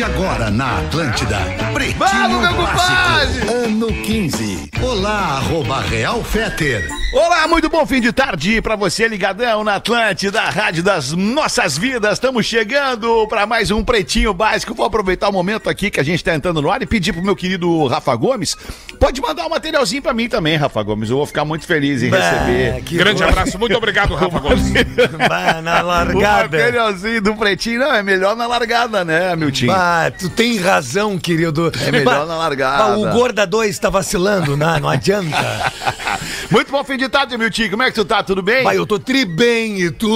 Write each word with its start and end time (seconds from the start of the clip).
de 0.00 0.04
agora 0.04 0.50
na 0.50 0.78
Atlântida, 0.78 1.36
Pretinho 1.74 1.98
Vamos, 1.98 2.40
meu 2.40 2.54
Básico, 2.54 3.46
compadre! 3.46 3.64
ano 3.66 3.86
15. 3.88 4.70
Olá, 4.80 5.36
arroba 5.36 5.82
Real 5.82 6.24
Feter. 6.24 6.88
Olá, 7.12 7.46
muito 7.46 7.68
bom 7.68 7.84
fim 7.84 8.00
de 8.00 8.10
tarde 8.10 8.62
pra 8.62 8.76
você 8.76 9.06
ligadão 9.06 9.62
na 9.62 9.74
Atlântida, 9.74 10.40
rádio 10.40 10.82
das 10.82 11.12
nossas 11.12 11.76
vidas. 11.76 12.14
Estamos 12.14 12.46
chegando 12.46 13.26
pra 13.28 13.44
mais 13.46 13.70
um 13.70 13.84
Pretinho 13.84 14.32
Básico. 14.32 14.74
Vou 14.74 14.86
aproveitar 14.86 15.28
o 15.28 15.32
momento 15.32 15.68
aqui 15.68 15.90
que 15.90 16.00
a 16.00 16.02
gente 16.02 16.24
tá 16.24 16.34
entrando 16.34 16.62
no 16.62 16.70
ar 16.70 16.80
e 16.80 16.86
pedir 16.86 17.12
pro 17.12 17.22
meu 17.22 17.36
querido 17.36 17.86
Rafa 17.86 18.14
Gomes, 18.16 18.56
pode 18.98 19.20
mandar 19.20 19.44
um 19.44 19.50
materialzinho 19.50 20.00
pra 20.00 20.14
mim 20.14 20.30
também, 20.30 20.56
Rafa 20.56 20.82
Gomes. 20.82 21.10
Eu 21.10 21.16
vou 21.16 21.26
ficar 21.26 21.44
muito 21.44 21.66
feliz 21.66 22.02
em 22.02 22.08
receber. 22.08 22.80
Grande 22.92 23.22
abraço, 23.22 23.58
muito 23.58 23.76
obrigado, 23.76 24.14
Rafa 24.14 24.38
Gomes. 24.38 24.70
Bah, 25.28 25.60
na 25.60 25.82
O 25.82 25.86
largada. 25.86 26.58
materialzinho 26.58 27.20
do 27.20 27.34
Pretinho, 27.34 27.80
não, 27.80 27.94
é 27.94 28.02
melhor 28.02 28.34
na 28.34 28.46
largada, 28.46 29.04
né, 29.04 29.34
Miltinho? 29.36 29.72
Bah, 29.72 29.89
tu 30.18 30.28
tem 30.28 30.58
razão, 30.58 31.18
querido. 31.18 31.70
É 31.86 31.90
melhor 31.90 32.26
na 32.26 32.36
largada. 32.36 32.98
O 32.98 33.10
Gorda 33.10 33.46
2 33.46 33.78
tá 33.78 33.88
vacilando, 33.90 34.56
não, 34.56 34.78
não 34.80 34.88
adianta. 34.88 35.28
Muito 36.50 36.70
bom 36.72 36.82
fim 36.82 36.96
de 36.96 37.08
tarde, 37.08 37.36
Miltinho. 37.38 37.70
Como 37.70 37.82
é 37.82 37.86
que 37.90 37.94
tu 37.94 38.04
tá? 38.04 38.22
Tudo 38.22 38.42
bem? 38.42 38.64
Eu 38.74 38.84
tô 38.86 38.98
tri 38.98 39.24
bem 39.24 39.80
e 39.80 39.90
tu? 39.90 40.10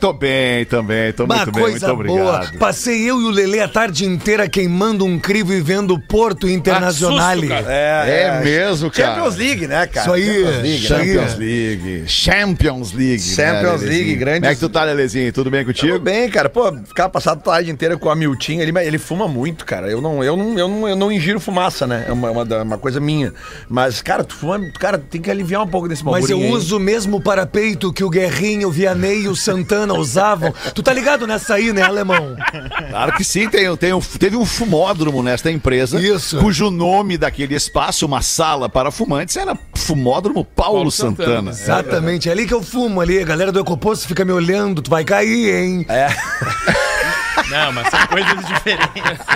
Tô 0.00 0.12
bem 0.12 0.64
também, 0.66 1.12
tô 1.12 1.26
Bah, 1.26 1.36
muito 1.36 1.52
bem, 1.52 1.62
muito 1.62 1.80
coisa 1.80 1.94
boa. 1.94 2.32
obrigado. 2.34 2.58
Passei 2.58 3.08
eu 3.10 3.20
e 3.20 3.24
o 3.24 3.30
Lelê 3.30 3.60
a 3.60 3.68
tarde 3.68 4.04
inteira 4.04 4.48
queimando 4.48 5.04
um 5.04 5.18
crivo 5.18 5.52
e 5.52 5.60
vendo 5.60 5.98
Porto 5.98 6.48
Internacional. 6.48 7.32
susto, 7.34 7.48
cara. 7.48 7.72
É, 7.72 8.40
mesmo, 8.44 8.90
cara. 8.90 9.14
Champions 9.14 9.36
League, 9.36 9.66
né, 9.66 9.86
cara? 9.86 10.06
Isso 10.06 10.12
aí, 10.14 10.78
Champions 10.78 11.38
League, 11.38 11.88
né? 11.88 12.06
Champions 12.06 12.92
League. 12.92 12.92
Champions 12.92 12.92
League. 12.92 13.18
Champions 13.22 13.80
né, 13.82 13.88
League, 13.88 14.14
grandes- 14.16 14.40
Como 14.40 14.52
é 14.52 14.54
que 14.54 14.60
tu 14.60 14.68
tá, 14.68 14.84
Lelezinho? 14.84 15.32
Tudo 15.32 15.50
bem 15.50 15.64
contigo? 15.64 15.92
Tudo 15.94 16.02
bem, 16.02 16.28
cara. 16.30 16.48
Pô, 16.50 16.72
ficar 16.86 17.08
passado 17.08 17.38
a 17.38 17.42
tarde 17.42 17.70
inteira 17.70 17.96
com 17.96 18.10
a 18.10 18.14
Miltinho, 18.14 18.60
ele, 18.62 18.72
ele 18.92 18.98
fuma 18.98 19.26
muito, 19.26 19.64
cara. 19.64 19.90
Eu 19.90 20.00
não, 20.00 20.22
eu 20.22 20.36
não, 20.36 20.58
eu 20.58 20.68
não, 20.68 20.88
eu 20.88 20.96
não 20.96 21.10
ingiro 21.12 21.40
fumaça, 21.40 21.86
né? 21.86 22.04
É 22.06 22.12
uma, 22.12 22.30
uma, 22.30 22.44
da- 22.44 22.62
uma 22.62 22.78
coisa 22.78 23.00
minha. 23.00 23.32
Mas, 23.68 24.00
cara, 24.02 24.22
tu 24.24 24.34
fuma, 24.34 24.60
cara, 24.78 24.98
tem 24.98 25.20
que 25.20 25.30
aliviar 25.30 25.62
um 25.62 25.66
pouco 25.68 25.88
desse 25.88 26.04
Mas 26.04 26.28
eu 26.30 26.38
uso 26.38 26.76
o 26.76 26.80
mesmo 26.80 27.20
parapeito 27.20 27.92
que 27.92 28.04
o 28.04 28.10
Guerrinho, 28.10 28.68
o 28.68 28.70
Vianney 28.70 29.22
e 29.22 29.28
o 29.28 29.36
Santana 29.36 29.94
usavam. 29.94 30.52
Tu 30.74 30.82
tá 30.82 30.92
ligado 30.92 31.26
nessa 31.26 31.54
aí, 31.54 31.72
né, 31.72 31.82
alemão? 31.82 32.36
Claro 32.90 33.12
que 33.16 33.24
sim, 33.24 33.48
tem, 33.48 33.74
tem 33.76 33.98
teve 34.18 34.36
um 34.36 34.44
fumódromo 34.44 35.22
nesta 35.22 35.50
empresa. 35.50 36.00
Isso. 36.00 36.38
Cujo 36.38 36.70
nome 36.70 37.16
daquele 37.16 37.54
espaço, 37.54 38.04
uma 38.06 38.22
sala 38.22 38.68
para 38.68 38.90
fumantes, 38.90 39.36
era 39.36 39.56
Fumódromo 39.74 40.44
Paulo, 40.44 40.74
Paulo 40.74 40.90
Santana. 40.90 41.52
Santana. 41.52 41.80
Exatamente, 41.82 42.28
é 42.28 42.32
ali 42.32 42.46
que 42.46 42.54
eu 42.54 42.62
fumo 42.62 43.00
ali. 43.00 43.18
A 43.20 43.24
galera 43.24 43.50
do 43.52 43.60
Ecoposto 43.60 44.06
fica 44.06 44.24
me 44.24 44.32
olhando, 44.32 44.82
tu 44.82 44.90
vai 44.90 45.04
cair, 45.04 45.54
hein? 45.54 45.86
Não, 47.50 47.72
mas 47.72 47.88
são 47.88 48.06
coisas 48.06 48.46
diferentes. 48.46 49.26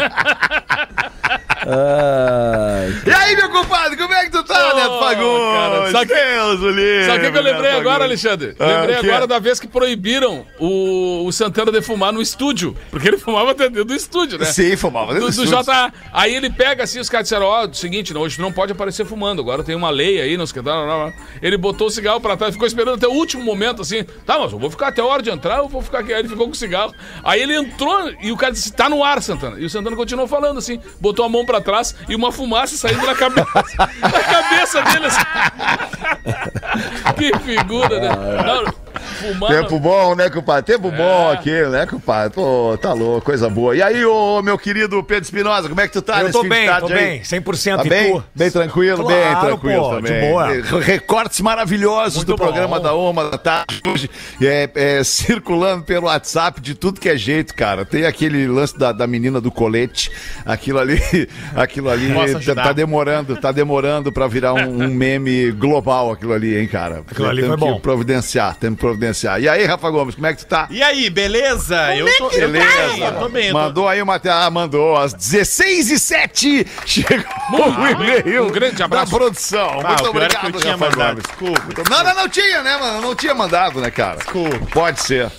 E 3.07 3.11
aí, 3.11 3.35
meu 3.37 3.51
compadre, 3.51 3.97
como 3.97 4.15
é 4.15 4.25
que 4.25 4.31
tu 4.31 4.43
tá, 4.45 4.73
Ô, 4.73 4.77
Neto 4.77 4.99
Fagundes? 5.01 5.53
cara, 5.53 5.91
sabe 5.91 6.07
que- 6.07 6.15
Deus, 6.15 6.61
o 6.61 6.71
livre, 6.71 7.05
Sabe 7.07 7.19
o 7.19 7.21
que, 7.23 7.31
que 7.33 7.39
eu 7.39 7.43
lembrei 7.43 7.71
Neto 7.73 7.81
agora, 7.81 8.05
Fagundes. 8.05 8.25
Alexandre? 8.27 8.57
Ah, 8.59 8.81
lembrei 8.81 8.97
agora 9.11 9.27
da 9.27 9.39
vez 9.39 9.59
que 9.59 9.67
proibiram 9.67 10.47
o, 10.61 11.25
o 11.27 11.33
Santana 11.33 11.73
de 11.73 11.83
fumar 11.83 12.13
no 12.13 12.23
estúdio. 12.23 12.77
Porque 12.91 13.09
ele 13.09 13.19
fumava 13.19 13.53
dentro 13.55 13.85
do 13.85 13.95
estúdio, 13.95 14.39
né? 14.39 14.45
Sim, 14.47 14.77
fumava 14.77 15.13
dentro 15.15 15.29
Do, 15.29 15.33
do 15.33 15.37
do 15.37 15.45
estúdio. 15.45 15.65
JA. 15.65 15.93
Aí 16.13 16.35
ele 16.35 16.51
pega 16.51 16.85
assim, 16.85 17.01
os 17.01 17.09
caras 17.09 17.25
disseram: 17.25 17.47
Ó, 17.47 17.69
seguinte, 17.73 18.15
não, 18.15 18.21
hoje 18.21 18.37
tu 18.37 18.43
não 18.43 18.53
pode 18.53 18.71
aparecer 18.73 19.05
fumando. 19.05 19.41
Agora 19.43 19.65
tem 19.65 19.75
uma 19.75 19.91
lei 19.91 20.21
aí, 20.21 20.37
não 20.37 20.47
sei 20.47 20.61
o 20.61 20.63
que. 20.63 20.69
Não, 20.71 20.87
não, 20.87 21.07
não. 21.07 21.13
Ele 21.43 21.57
botou 21.57 21.89
o 21.89 21.91
cigarro 21.91 22.21
pra 22.21 22.37
trás, 22.37 22.53
ficou 22.55 22.67
esperando 22.67 22.95
até 22.97 23.09
o 23.09 23.13
último 23.13 23.43
momento, 23.43 23.83
assim. 23.83 24.05
Tá, 24.25 24.39
mas 24.39 24.53
eu 24.53 24.59
vou 24.59 24.71
ficar 24.71 24.89
até 24.89 25.01
a 25.01 25.05
hora 25.05 25.23
de 25.23 25.31
entrar, 25.31 25.59
eu 25.59 25.69
vou 25.69 25.83
ficar 25.83 25.99
aqui. 26.01 26.13
Aí 26.13 26.21
ele 26.21 26.29
ficou 26.29 26.47
com 26.47 26.53
o 26.53 26.57
cigarro. 26.57 26.95
Aí 27.25 27.43
ele 27.43 27.57
entrou 27.57 27.96
e 28.21 28.33
o 28.33 28.37
cara 28.37 28.53
disse: 28.53 28.73
tá 28.73 28.89
no 28.89 29.03
ar, 29.03 29.23
Santana. 29.23 29.59
E 29.59 29.65
o 29.65 29.71
Santana 29.71 29.97
continuou 29.97 30.29
falando 30.29 30.59
assim, 30.59 30.81
botou 31.01 31.25
a 31.25 31.29
mão 31.29 31.45
pra 31.45 31.61
trás 31.61 31.95
e 32.09 32.15
uma 32.15 32.33
fumaça 32.33 32.77
saindo 32.77 33.07
na 33.07 33.15
cabeça, 33.15 33.47
na 34.01 34.21
cabeça 34.21 34.83
dele, 34.83 35.07
assim. 35.07 35.21
que 37.17 37.39
figura, 37.39 38.01
né? 38.01 38.09
Não, 38.45 38.86
fumar. 39.01 39.51
Tempo 39.51 39.79
bom, 39.79 40.15
né, 40.15 40.31
compadre? 40.31 40.63
Tempo 40.75 40.91
bom 40.91 41.31
aqui, 41.31 41.51
né, 41.67 41.87
compadre? 41.87 42.35
Pô, 42.35 42.77
tá 42.81 42.93
louco, 42.93 43.25
coisa 43.27 43.49
boa. 43.49 43.75
E 43.77 43.83
aí, 43.83 44.05
ô, 44.05 44.43
meu 44.43 44.59
querido 44.59 45.03
Pedro 45.03 45.25
Espinosa, 45.25 45.69
como 45.69 45.81
é 45.81 45.87
que 45.87 45.93
tu 45.93 46.03
tá 46.03 46.23
eu 46.23 46.31
tô 46.33 46.43
bem, 46.45 46.67
tô 46.81 46.87
aí? 46.87 46.93
bem, 46.95 47.21
100% 47.23 47.77
Tá 47.77 47.85
e 47.85 47.89
bem? 47.89 48.13
tu? 48.13 48.25
Bem 48.35 48.51
tranquilo, 48.51 49.07
bem 49.07 49.17
Claro, 49.23 49.47
tranquilo 49.47 49.83
pô, 49.83 49.91
também. 49.97 50.13
de 50.13 50.29
boa. 50.29 50.47
Recortes 50.81 51.41
maravilhosos 51.41 52.17
Muito 52.17 52.29
do 52.29 52.37
bom. 52.37 52.45
programa 52.45 52.81
da 52.81 52.95
Uma 52.95 53.31
da 53.31 53.39
tarde 53.39 53.81
hoje, 53.87 54.11
é, 54.41 54.71
é, 54.75 55.05
circulando 55.05 55.85
pelo 55.85 56.07
WhatsApp 56.07 56.61
de 56.61 56.75
tudo 56.75 57.01
que 57.01 57.09
é 57.09 57.17
jeito, 57.17 57.55
cara. 57.55 57.85
Tem 57.85 58.05
aquele 58.05 58.47
lance 58.47 58.79
da, 58.79 58.93
da 58.93 59.07
menina 59.07 59.41
do 59.41 59.51
colete, 59.51 60.11
aquilo 60.45 60.79
ali, 60.79 61.01
aquilo 61.55 61.89
ali 61.91 62.09
tá, 62.45 62.55
tá 62.55 62.73
demorando, 62.73 63.37
tá 63.37 63.53
demorando 63.53 64.13
pra 64.13 64.27
virar 64.27 64.55
um, 64.55 64.85
um 64.85 64.89
meme 64.89 65.51
global 65.53 66.11
aquilo 66.13 66.33
ali, 66.33 66.57
hein, 66.57 66.67
cara. 66.67 67.03
Aquilo 67.11 67.29
ali 67.29 67.43
foi 67.43 67.51
que 67.55 67.61
bom. 67.61 67.81
providenciar, 67.81 68.57
temos 68.57 68.77
que 68.79 68.86
providenciar. 68.87 69.41
E 69.41 69.49
aí, 69.49 69.65
Rafa 69.65 69.91
Gomes, 69.91 70.15
como 70.15 70.27
é 70.27 70.33
que 70.35 70.39
tu 70.45 70.47
tá? 70.47 70.67
E 70.71 70.83
aí, 70.83 71.11
beleza? 71.11 71.95
eu 71.95 72.07
tô, 72.17 72.31
eu 72.31 72.47
tô 72.47 72.49
bem, 72.53 72.63
eu 73.03 73.19
tô 73.19 73.29
bem. 73.29 73.47
eu 73.49 73.53
tô- 73.53 73.59
Mandou 73.59 73.89
aí 73.89 74.01
o 74.03 74.07
material. 74.07 74.43
Ah, 74.43 74.51
mandou. 74.51 74.97
Às 74.97 75.13
16 75.13 75.91
e 75.91 75.99
7 75.99 76.67
chegou 76.87 77.19
o 77.69 77.89
e-mail 77.89 78.45
um 78.47 78.51
grande 78.51 78.83
abraço. 78.83 79.11
da 79.13 79.19
produção. 79.19 79.81
Ah, 79.85 79.89
Muito 79.89 79.93
é 79.93 79.97
que 80.03 80.09
obrigado, 80.09 80.55
eu 80.55 80.61
tinha 80.61 80.73
Rafa 80.77 80.85
mandado. 80.91 81.23
Gomes. 81.39 81.55
Desculpa. 81.57 81.91
Não, 81.91 82.05
não, 82.05 82.15
não 82.15 82.29
tinha, 82.29 82.63
né, 82.63 82.77
mano? 82.77 83.01
Não 83.01 83.15
tinha 83.15 83.35
mandado, 83.35 83.81
né, 83.81 83.91
cara? 83.91 84.17
Desculpa. 84.17 84.59
Pode 84.73 85.01
ser. 85.01 85.31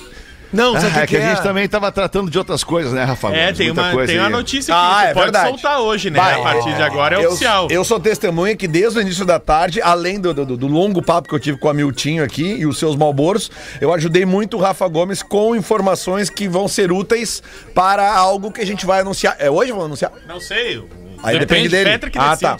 Não, 0.57 0.73
sabe 0.73 0.91
Ah, 0.99 1.03
é 1.03 1.07
que, 1.07 1.15
a 1.15 1.21
gente 1.29 1.43
também 1.43 1.67
tava 1.67 1.91
tratando 1.91 2.31
de 2.31 2.37
outras 2.37 2.63
coisas, 2.63 2.91
né, 2.91 3.03
Rafa 3.03 3.27
É, 3.29 3.43
Gomes? 3.43 3.57
tem 3.57 3.67
Muita 3.67 3.81
uma, 3.83 3.91
coisa 3.91 4.11
tem 4.11 4.19
uma 4.19 4.29
notícia 4.29 4.73
que 4.73 4.79
Ah, 4.79 4.99
você 5.01 5.05
é 5.05 5.13
pode 5.13 5.23
verdade. 5.25 5.49
soltar 5.49 5.79
hoje, 5.81 6.09
né? 6.09 6.19
Vai, 6.19 6.33
a 6.33 6.39
partir 6.43 6.75
de 6.75 6.81
agora 6.81 7.15
é 7.21 7.23
eu, 7.25 7.29
oficial. 7.29 7.67
Eu 7.69 7.83
sou 7.83 7.99
testemunha 7.99 8.55
que 8.55 8.67
desde 8.67 8.97
o 8.97 9.01
início 9.01 9.23
da 9.23 9.39
tarde, 9.39 9.79
além 9.81 10.19
do, 10.19 10.33
do, 10.33 10.57
do 10.57 10.67
longo 10.67 11.01
papo 11.01 11.29
que 11.29 11.35
eu 11.35 11.39
tive 11.39 11.57
com 11.59 11.69
a 11.69 11.73
Miltinho 11.73 12.23
aqui 12.23 12.43
e 12.43 12.65
os 12.65 12.79
seus 12.79 12.95
malboros, 12.95 13.51
eu 13.79 13.93
ajudei 13.93 14.25
muito 14.25 14.57
o 14.57 14.59
Rafa 14.59 14.87
Gomes 14.87 15.21
com 15.21 15.55
informações 15.55 16.29
que 16.29 16.47
vão 16.47 16.67
ser 16.67 16.91
úteis 16.91 17.43
para 17.75 18.11
algo 18.11 18.51
que 18.51 18.59
a 18.61 18.65
gente 18.65 18.83
vai 18.85 19.01
anunciar. 19.01 19.35
É 19.39 19.51
hoje 19.51 19.69
vamos 19.71 19.85
anunciar? 19.85 20.11
Não 20.27 20.39
sei. 20.39 20.77
o- 20.79 20.89
Aí 21.23 21.37
depende 21.37 21.69
dele. 21.69 21.89
Petra 21.91 22.09
que 22.09 22.17
Ah, 22.17 22.35
tá. 22.35 22.57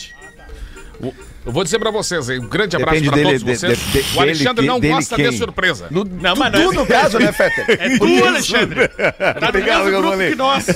Eu 1.48 1.54
vou 1.54 1.64
dizer 1.64 1.80
pra 1.80 1.90
vocês 1.92 2.30
aí, 2.30 2.38
um 2.40 2.48
grande 2.48 2.76
abraço 2.76 3.00
Depende 3.00 3.08
pra 3.10 3.16
dele, 3.16 3.40
todos 3.40 3.60
de- 3.62 3.68
vocês. 3.68 3.80
de- 3.80 4.04
de- 4.04 4.18
o 4.18 4.22
Alexandre 4.22 4.54
dele, 4.56 4.68
não 4.68 4.80
dele 4.82 4.94
gosta 4.96 5.16
quem? 5.16 5.30
de 5.30 5.38
surpresa. 5.38 5.88
No, 5.90 6.04
Não, 6.04 6.34
tu, 6.34 6.40
mas 6.40 6.52
não 6.52 6.60
é- 6.60 6.64
tu, 6.66 6.74
no 6.74 6.86
caso, 6.86 7.18
né, 7.20 7.32
Fetter? 7.32 7.66
É 7.70 7.98
tu, 7.98 8.26
Alexandre. 8.28 8.88
Tá 8.90 9.06
no 9.42 9.48
Obrigado, 9.48 9.86
mesmo 9.86 10.02
grupo 10.02 10.18
que 10.18 10.36
nós. 10.36 10.68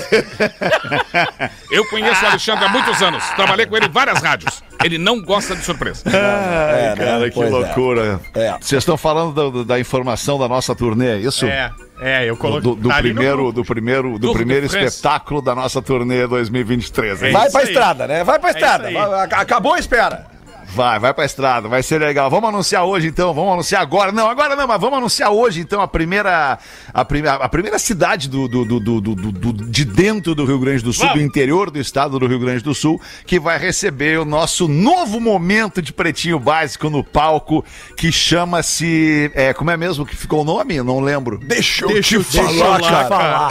Eu 1.70 1.84
conheço 1.90 2.24
o 2.24 2.28
Alexandre 2.28 2.64
há 2.64 2.68
muitos 2.70 3.02
anos. 3.02 3.22
Trabalhei 3.36 3.66
com 3.66 3.76
ele 3.76 3.84
em 3.86 3.90
várias 3.90 4.22
rádios. 4.22 4.62
Ele 4.82 4.96
não 4.96 5.20
gosta 5.22 5.54
de 5.54 5.62
surpresa. 5.62 6.02
Ai, 6.06 6.96
cara, 6.96 7.28
que 7.28 7.34
Pois 7.34 7.48
é. 7.48 7.50
loucura. 7.52 8.20
É. 8.34 8.52
Vocês 8.60 8.80
estão 8.82 8.96
falando 8.96 9.32
do- 9.34 9.50
do- 9.50 9.64
da 9.66 9.78
informação 9.78 10.38
da 10.38 10.48
nossa 10.48 10.74
turnê, 10.74 11.10
é 11.10 11.16
isso? 11.18 11.44
É, 11.44 11.70
é, 12.00 12.24
eu 12.30 12.36
coloquei. 12.36 12.62
do- 12.62 12.76
do 12.76 12.88
tá 12.88 12.96
no 12.96 13.02
primeiro, 13.02 13.52
do 13.52 13.62
primeiro, 13.64 14.18
do 14.18 14.28
Tour 14.28 14.34
primeiro 14.36 14.64
espetáculo 14.66 15.42
da 15.42 15.54
nossa 15.54 15.82
turnê 15.82 16.26
2023. 16.26 17.22
hein? 17.22 17.32
Vai 17.32 17.50
pra 17.50 17.60
aí. 17.60 17.66
estrada, 17.66 18.06
né? 18.08 18.24
Vai 18.24 18.38
pra 18.38 18.50
estrada. 18.50 18.90
Vai- 18.90 19.20
ac- 19.24 19.34
acabou 19.34 19.74
a 19.74 19.78
espera. 19.78 20.31
Vai, 20.74 20.98
vai 20.98 21.12
pra 21.12 21.24
estrada, 21.26 21.68
vai 21.68 21.82
ser 21.82 22.00
legal. 22.00 22.30
Vamos 22.30 22.48
anunciar 22.48 22.84
hoje 22.84 23.06
então, 23.08 23.34
vamos 23.34 23.52
anunciar 23.52 23.82
agora. 23.82 24.10
Não, 24.10 24.28
agora 24.30 24.56
não, 24.56 24.66
mas 24.66 24.80
vamos 24.80 24.96
anunciar 24.98 25.30
hoje 25.30 25.60
então 25.60 25.82
a 25.82 25.86
primeira 25.88 26.58
a, 26.94 27.04
prime, 27.04 27.28
a 27.28 27.48
primeira 27.48 27.78
cidade 27.78 28.28
do, 28.28 28.48
do, 28.48 28.64
do, 28.64 28.80
do- 28.80 29.00
do- 29.00 29.14
do- 29.32 29.52
de 29.70 29.84
dentro 29.84 30.34
do 30.34 30.44
Rio 30.46 30.58
Grande 30.58 30.82
do 30.82 30.92
Sul, 30.92 31.06
Vamos. 31.08 31.20
do 31.20 31.26
interior 31.26 31.70
do 31.70 31.78
estado 31.78 32.18
do 32.18 32.26
Rio 32.26 32.38
Grande 32.38 32.62
do 32.64 32.74
Sul, 32.74 32.98
que 33.26 33.38
vai 33.38 33.58
receber 33.58 34.18
o 34.18 34.24
nosso 34.24 34.66
novo 34.66 35.20
momento 35.20 35.82
de 35.82 35.92
pretinho 35.92 36.38
básico 36.38 36.88
no 36.88 37.04
palco, 37.04 37.62
que 37.96 38.10
chama-se. 38.10 39.30
É, 39.34 39.52
como 39.52 39.70
é 39.70 39.76
mesmo 39.76 40.06
que 40.06 40.16
ficou 40.16 40.40
o 40.40 40.44
nome? 40.44 40.76
Eu 40.76 40.84
não 40.84 41.00
lembro. 41.00 41.38
Deixa 41.38 41.84
eu 41.84 41.88
Deixa 41.88 42.16
eu 42.16 42.24
te 42.24 42.30
te 42.30 42.36
falar, 42.38 42.80
falar, 42.80 43.08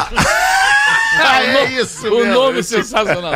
cara. 0.09 0.51
é 1.21 1.71
isso 1.81 2.07
O 2.07 2.17
mesmo. 2.19 2.33
nome 2.33 2.59
é 2.59 2.63
sensacional. 2.63 3.33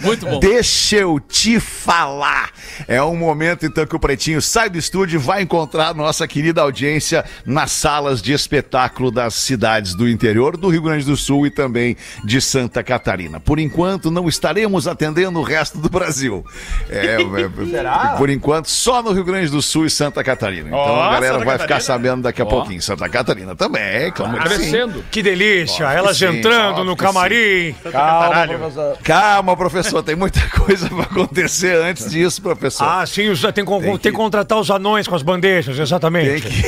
Muito 0.00 0.26
bom. 0.26 0.38
Deixa 0.40 0.96
eu 0.96 1.18
te 1.20 1.58
falar. 1.60 2.50
É 2.88 3.02
um 3.02 3.16
momento 3.16 3.64
então 3.66 3.86
que 3.86 3.96
o 3.96 3.98
Pretinho 3.98 4.40
sai 4.42 4.68
do 4.70 4.78
estúdio 4.78 5.16
e 5.16 5.22
vai 5.22 5.42
encontrar 5.42 5.94
nossa 5.94 6.26
querida 6.26 6.62
audiência 6.62 7.24
nas 7.44 7.70
salas 7.72 8.20
de 8.22 8.32
espetáculo 8.32 9.10
das 9.10 9.34
cidades 9.34 9.94
do 9.94 10.08
interior 10.08 10.56
do 10.56 10.68
Rio 10.68 10.82
Grande 10.82 11.04
do 11.04 11.16
Sul 11.16 11.46
e 11.46 11.50
também 11.50 11.96
de 12.24 12.40
Santa 12.40 12.82
Catarina. 12.82 13.40
Por 13.40 13.58
enquanto, 13.58 14.10
não 14.10 14.28
estaremos 14.28 14.86
atendendo 14.86 15.38
o 15.38 15.42
resto 15.42 15.78
do 15.78 15.88
Brasil. 15.88 16.44
É, 16.88 17.16
é, 17.16 17.18
Por 18.18 18.30
enquanto, 18.30 18.66
só 18.70 19.02
no 19.02 19.12
Rio 19.12 19.24
Grande 19.24 19.50
do 19.50 19.62
Sul 19.62 19.86
e 19.86 19.90
Santa 19.90 20.22
Catarina. 20.22 20.68
Então 20.68 20.78
Ó, 20.78 21.02
a 21.02 21.12
galera 21.12 21.34
Santa 21.34 21.44
vai 21.44 21.54
ficar 21.54 21.68
Catarina. 21.68 21.80
sabendo 21.80 22.22
daqui 22.22 22.42
a 22.42 22.44
Ó. 22.44 22.48
pouquinho. 22.48 22.80
Santa 22.82 23.08
Catarina 23.08 23.54
também, 23.54 24.10
claro 24.12 24.38
que 24.40 24.48
sim. 24.50 24.56
Crescendo. 24.56 25.04
Que 25.10 25.22
delícia, 25.22 25.86
Óbvio 25.86 25.98
elas 25.98 26.18
que 26.18 26.26
sim, 26.28 26.38
entrando 26.38 26.84
no 26.84 26.96
que 26.96 27.04
camarim. 27.16 27.74
Calma, 27.90 28.46
professor. 28.46 28.98
Calma, 29.02 29.56
professor, 29.56 30.02
tem 30.02 30.14
muita 30.16 30.40
coisa 30.50 30.88
pra 30.88 31.02
acontecer 31.04 31.76
antes 31.76 32.10
disso, 32.10 32.40
professor. 32.42 32.84
Ah, 32.84 33.06
sim, 33.06 33.28
os- 33.28 33.40
tem, 33.40 33.52
Tem 33.52 33.64
tem 33.64 33.98
que- 33.98 34.12
contratar 34.12 34.58
os 34.58 34.70
anões 34.70 35.06
com 35.08 35.14
as 35.14 35.22
bandejas, 35.22 35.74
Tem 35.76 35.82
exatamente. 35.82 36.42
que 36.46 36.66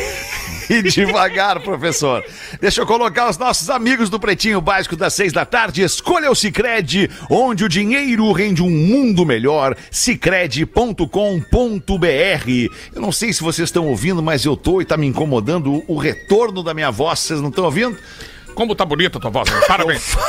ir 0.74 0.82
devagar, 0.82 1.60
professor. 1.60 2.22
Deixa 2.60 2.80
eu 2.82 2.86
colocar 2.86 3.28
os 3.30 3.38
nossos 3.38 3.70
amigos 3.70 4.10
do 4.10 4.20
Pretinho 4.20 4.60
Básico 4.60 4.96
das 4.96 5.14
seis 5.14 5.32
da 5.32 5.44
tarde. 5.46 5.82
Escolha 5.82 6.30
o 6.30 6.34
Cicred, 6.34 7.10
onde 7.30 7.64
o 7.64 7.68
dinheiro 7.68 8.30
rende 8.32 8.62
um 8.62 8.70
mundo 8.70 9.24
melhor. 9.24 9.74
Cicred.com.br. 9.90 11.08
Eu 12.94 13.00
não 13.00 13.12
sei 13.12 13.32
se 13.32 13.42
vocês 13.42 13.68
estão 13.68 13.86
ouvindo, 13.86 14.22
mas 14.22 14.44
eu 14.44 14.56
tô 14.56 14.80
e 14.80 14.84
tá 14.84 14.96
me 14.96 15.06
incomodando 15.06 15.72
o- 15.72 15.84
o 15.88 15.96
retorno 15.96 16.62
da 16.62 16.74
minha 16.74 16.90
voz. 16.90 17.18
Vocês 17.20 17.40
não 17.40 17.48
estão 17.48 17.64
ouvindo? 17.64 17.96
Como 18.58 18.74
tá 18.74 18.84
bonita 18.84 19.18
a 19.18 19.20
tua 19.20 19.30
voz, 19.30 19.48
né? 19.48 19.60
parabéns. 19.68 20.16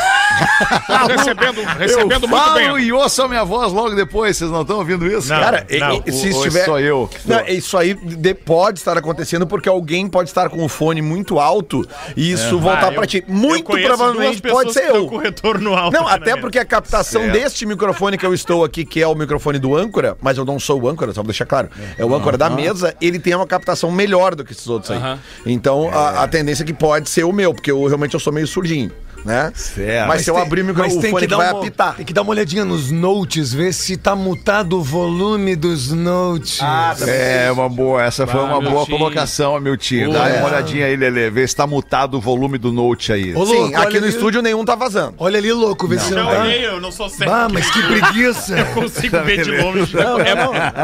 Tá 0.87 1.05
recebendo, 1.05 1.61
recebendo 1.77 2.11
eu 2.13 2.19
muito 2.19 2.29
falo 2.29 2.75
bem. 2.75 2.85
e 2.85 2.93
ouço 2.93 3.23
a 3.23 3.27
minha 3.27 3.43
voz 3.43 3.73
logo 3.73 3.93
depois. 3.95 4.37
Vocês 4.37 4.49
não 4.49 4.61
estão 4.61 4.77
ouvindo 4.77 5.05
isso? 5.07 5.27
Não. 5.33 5.39
Cara, 5.41 5.65
e- 5.69 5.79
Não. 5.79 6.03
e- 6.05 6.11
se 6.13 6.27
é 6.27 6.29
estiver. 6.29 6.65
só 6.65 6.79
eu? 6.79 7.09
Não, 7.25 7.45
isso 7.47 7.75
aí 7.77 7.93
de- 7.93 8.33
pode 8.35 8.79
estar 8.79 8.97
acontecendo 8.97 9.45
porque 9.47 9.67
alguém 9.67 10.07
pode 10.07 10.29
estar 10.29 10.49
com 10.49 10.63
o 10.63 10.69
fone 10.69 11.01
muito 11.01 11.39
alto 11.39 11.85
e 12.15 12.31
isso 12.31 12.57
voltar 12.59 12.87
Ah, 12.89 12.91
pra 12.91 13.03
eu- 13.03 13.07
ti. 13.07 13.23
Muito 13.27 13.65
provavelmente 13.65 14.41
duas 14.41 14.53
pode 14.53 14.71
ser 14.73 14.85
eu. 14.85 15.07
com 15.07 15.17
retorno 15.17 15.73
alto. 15.75 15.93
Não, 15.93 16.07
até 16.07 16.37
porque 16.37 16.59
a 16.59 16.65
captação 16.65 17.23
Certo. 17.23 17.33
deste 17.33 17.65
microfone 17.65 18.17
que 18.17 18.25
eu 18.25 18.33
estou 18.33 18.63
aqui, 18.63 18.85
que 18.85 19.01
é 19.01 19.07
o 19.07 19.15
microfone 19.15 19.59
do 19.59 19.75
âncora, 19.75 20.15
mas 20.21 20.37
eu 20.37 20.45
não 20.45 20.57
sou 20.59 20.79
o 20.81 20.87
âncora, 20.87 21.11
só 21.11 21.21
pra 21.21 21.31
deixar 21.31 21.45
claro. 21.47 21.69
É 21.97 22.05
o 22.05 22.13
âncora 22.15 22.37
da 22.37 22.49
mesa, 22.49 22.95
ele 23.01 23.19
tem 23.19 23.33
uma 23.35 23.47
captação 23.47 23.91
melhor 23.91 24.35
do 24.35 24.45
que 24.45 24.53
esses 24.53 24.67
outros 24.67 24.91
aí. 24.91 25.19
Então, 25.45 25.89
a, 25.91 26.23
a 26.23 26.27
tendência 26.27 26.63
é 26.63 26.65
que 26.65 26.73
pode 26.73 27.09
ser 27.09 27.23
o 27.25 27.33
meu, 27.33 27.53
porque 27.53 27.71
eu 27.71 27.83
realmente 27.87 28.15
eu 28.19 28.23
sou 28.23 28.33
meio 28.33 28.45
surdinho, 28.45 28.91
né? 29.25 29.51
Certo. 29.55 30.07
Mas, 30.07 30.21
se 30.23 30.29
eu 30.31 30.37
abrir 30.37 30.61
o 30.61 30.65
mas 30.65 30.75
microfone, 30.75 31.01
tem 31.01 31.15
que 31.15 31.27
dar 31.27 31.37
vai 31.37 31.51
uma- 31.51 31.59
apitar. 31.59 31.95
Tem 31.95 32.05
que 32.05 32.13
dar 32.13 32.21
uma 32.21 32.31
olhadinha 32.31 32.65
nos 32.65 32.91
notes, 32.91 33.53
ver 33.53 33.73
se 33.73 33.97
tá 33.97 34.15
mutado 34.15 34.77
o 34.79 34.83
volume 34.83 35.55
dos 35.55 35.91
notes. 35.91 36.59
É, 37.07 37.51
uma 37.51 37.67
boa. 37.69 38.03
Essa 38.03 38.25
foi 38.27 38.39
uma 38.41 38.61
boa 38.61 38.85
colocação, 38.85 39.55
Amiltinho. 39.55 40.11
Dá 40.11 40.19
Boa. 40.23 40.33
uma 40.37 40.45
olhadinha 40.47 40.85
aí, 40.85 40.95
Lelê. 40.95 41.29
Vê 41.29 41.47
se 41.47 41.55
tá 41.55 41.65
mutado 41.67 42.15
o 42.17 42.21
volume 42.21 42.57
do 42.57 42.71
Note 42.71 43.11
aí. 43.13 43.35
Ô, 43.35 43.45
Sim, 43.45 43.53
louco, 43.55 43.77
aqui 43.77 43.87
olha 43.87 43.99
no 44.01 44.05
ali. 44.07 44.15
estúdio 44.15 44.41
nenhum 44.41 44.63
tá 44.65 44.75
vazando. 44.75 45.15
Olha 45.17 45.37
ali, 45.37 45.51
louco, 45.51 45.87
vê 45.87 45.97
se 45.99 46.11
Eu 46.11 46.23
não 46.23 46.31
tá. 46.31 46.39
olhei, 46.41 46.65
eu 46.65 46.81
não 46.81 46.91
sou 46.91 47.09
cego. 47.09 47.31
Ah, 47.31 47.47
mas 47.51 47.69
que 47.71 47.81
preguiça. 47.83 48.57
Eu 48.59 48.65
consigo 48.67 49.19
ver 49.21 49.43
de 49.43 49.51
longe. 49.61 49.95
É, 49.97 50.35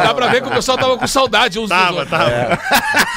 dá 0.03 0.13
pra 0.13 0.27
ver 0.27 0.41
que 0.41 0.47
o 0.47 0.51
pessoal 0.51 0.77
tava 0.77 0.97
com 0.97 1.07
saudade 1.07 1.59
uns 1.59 1.69
dos 1.69 1.77
Tava, 1.77 2.05
tava. 2.05 2.59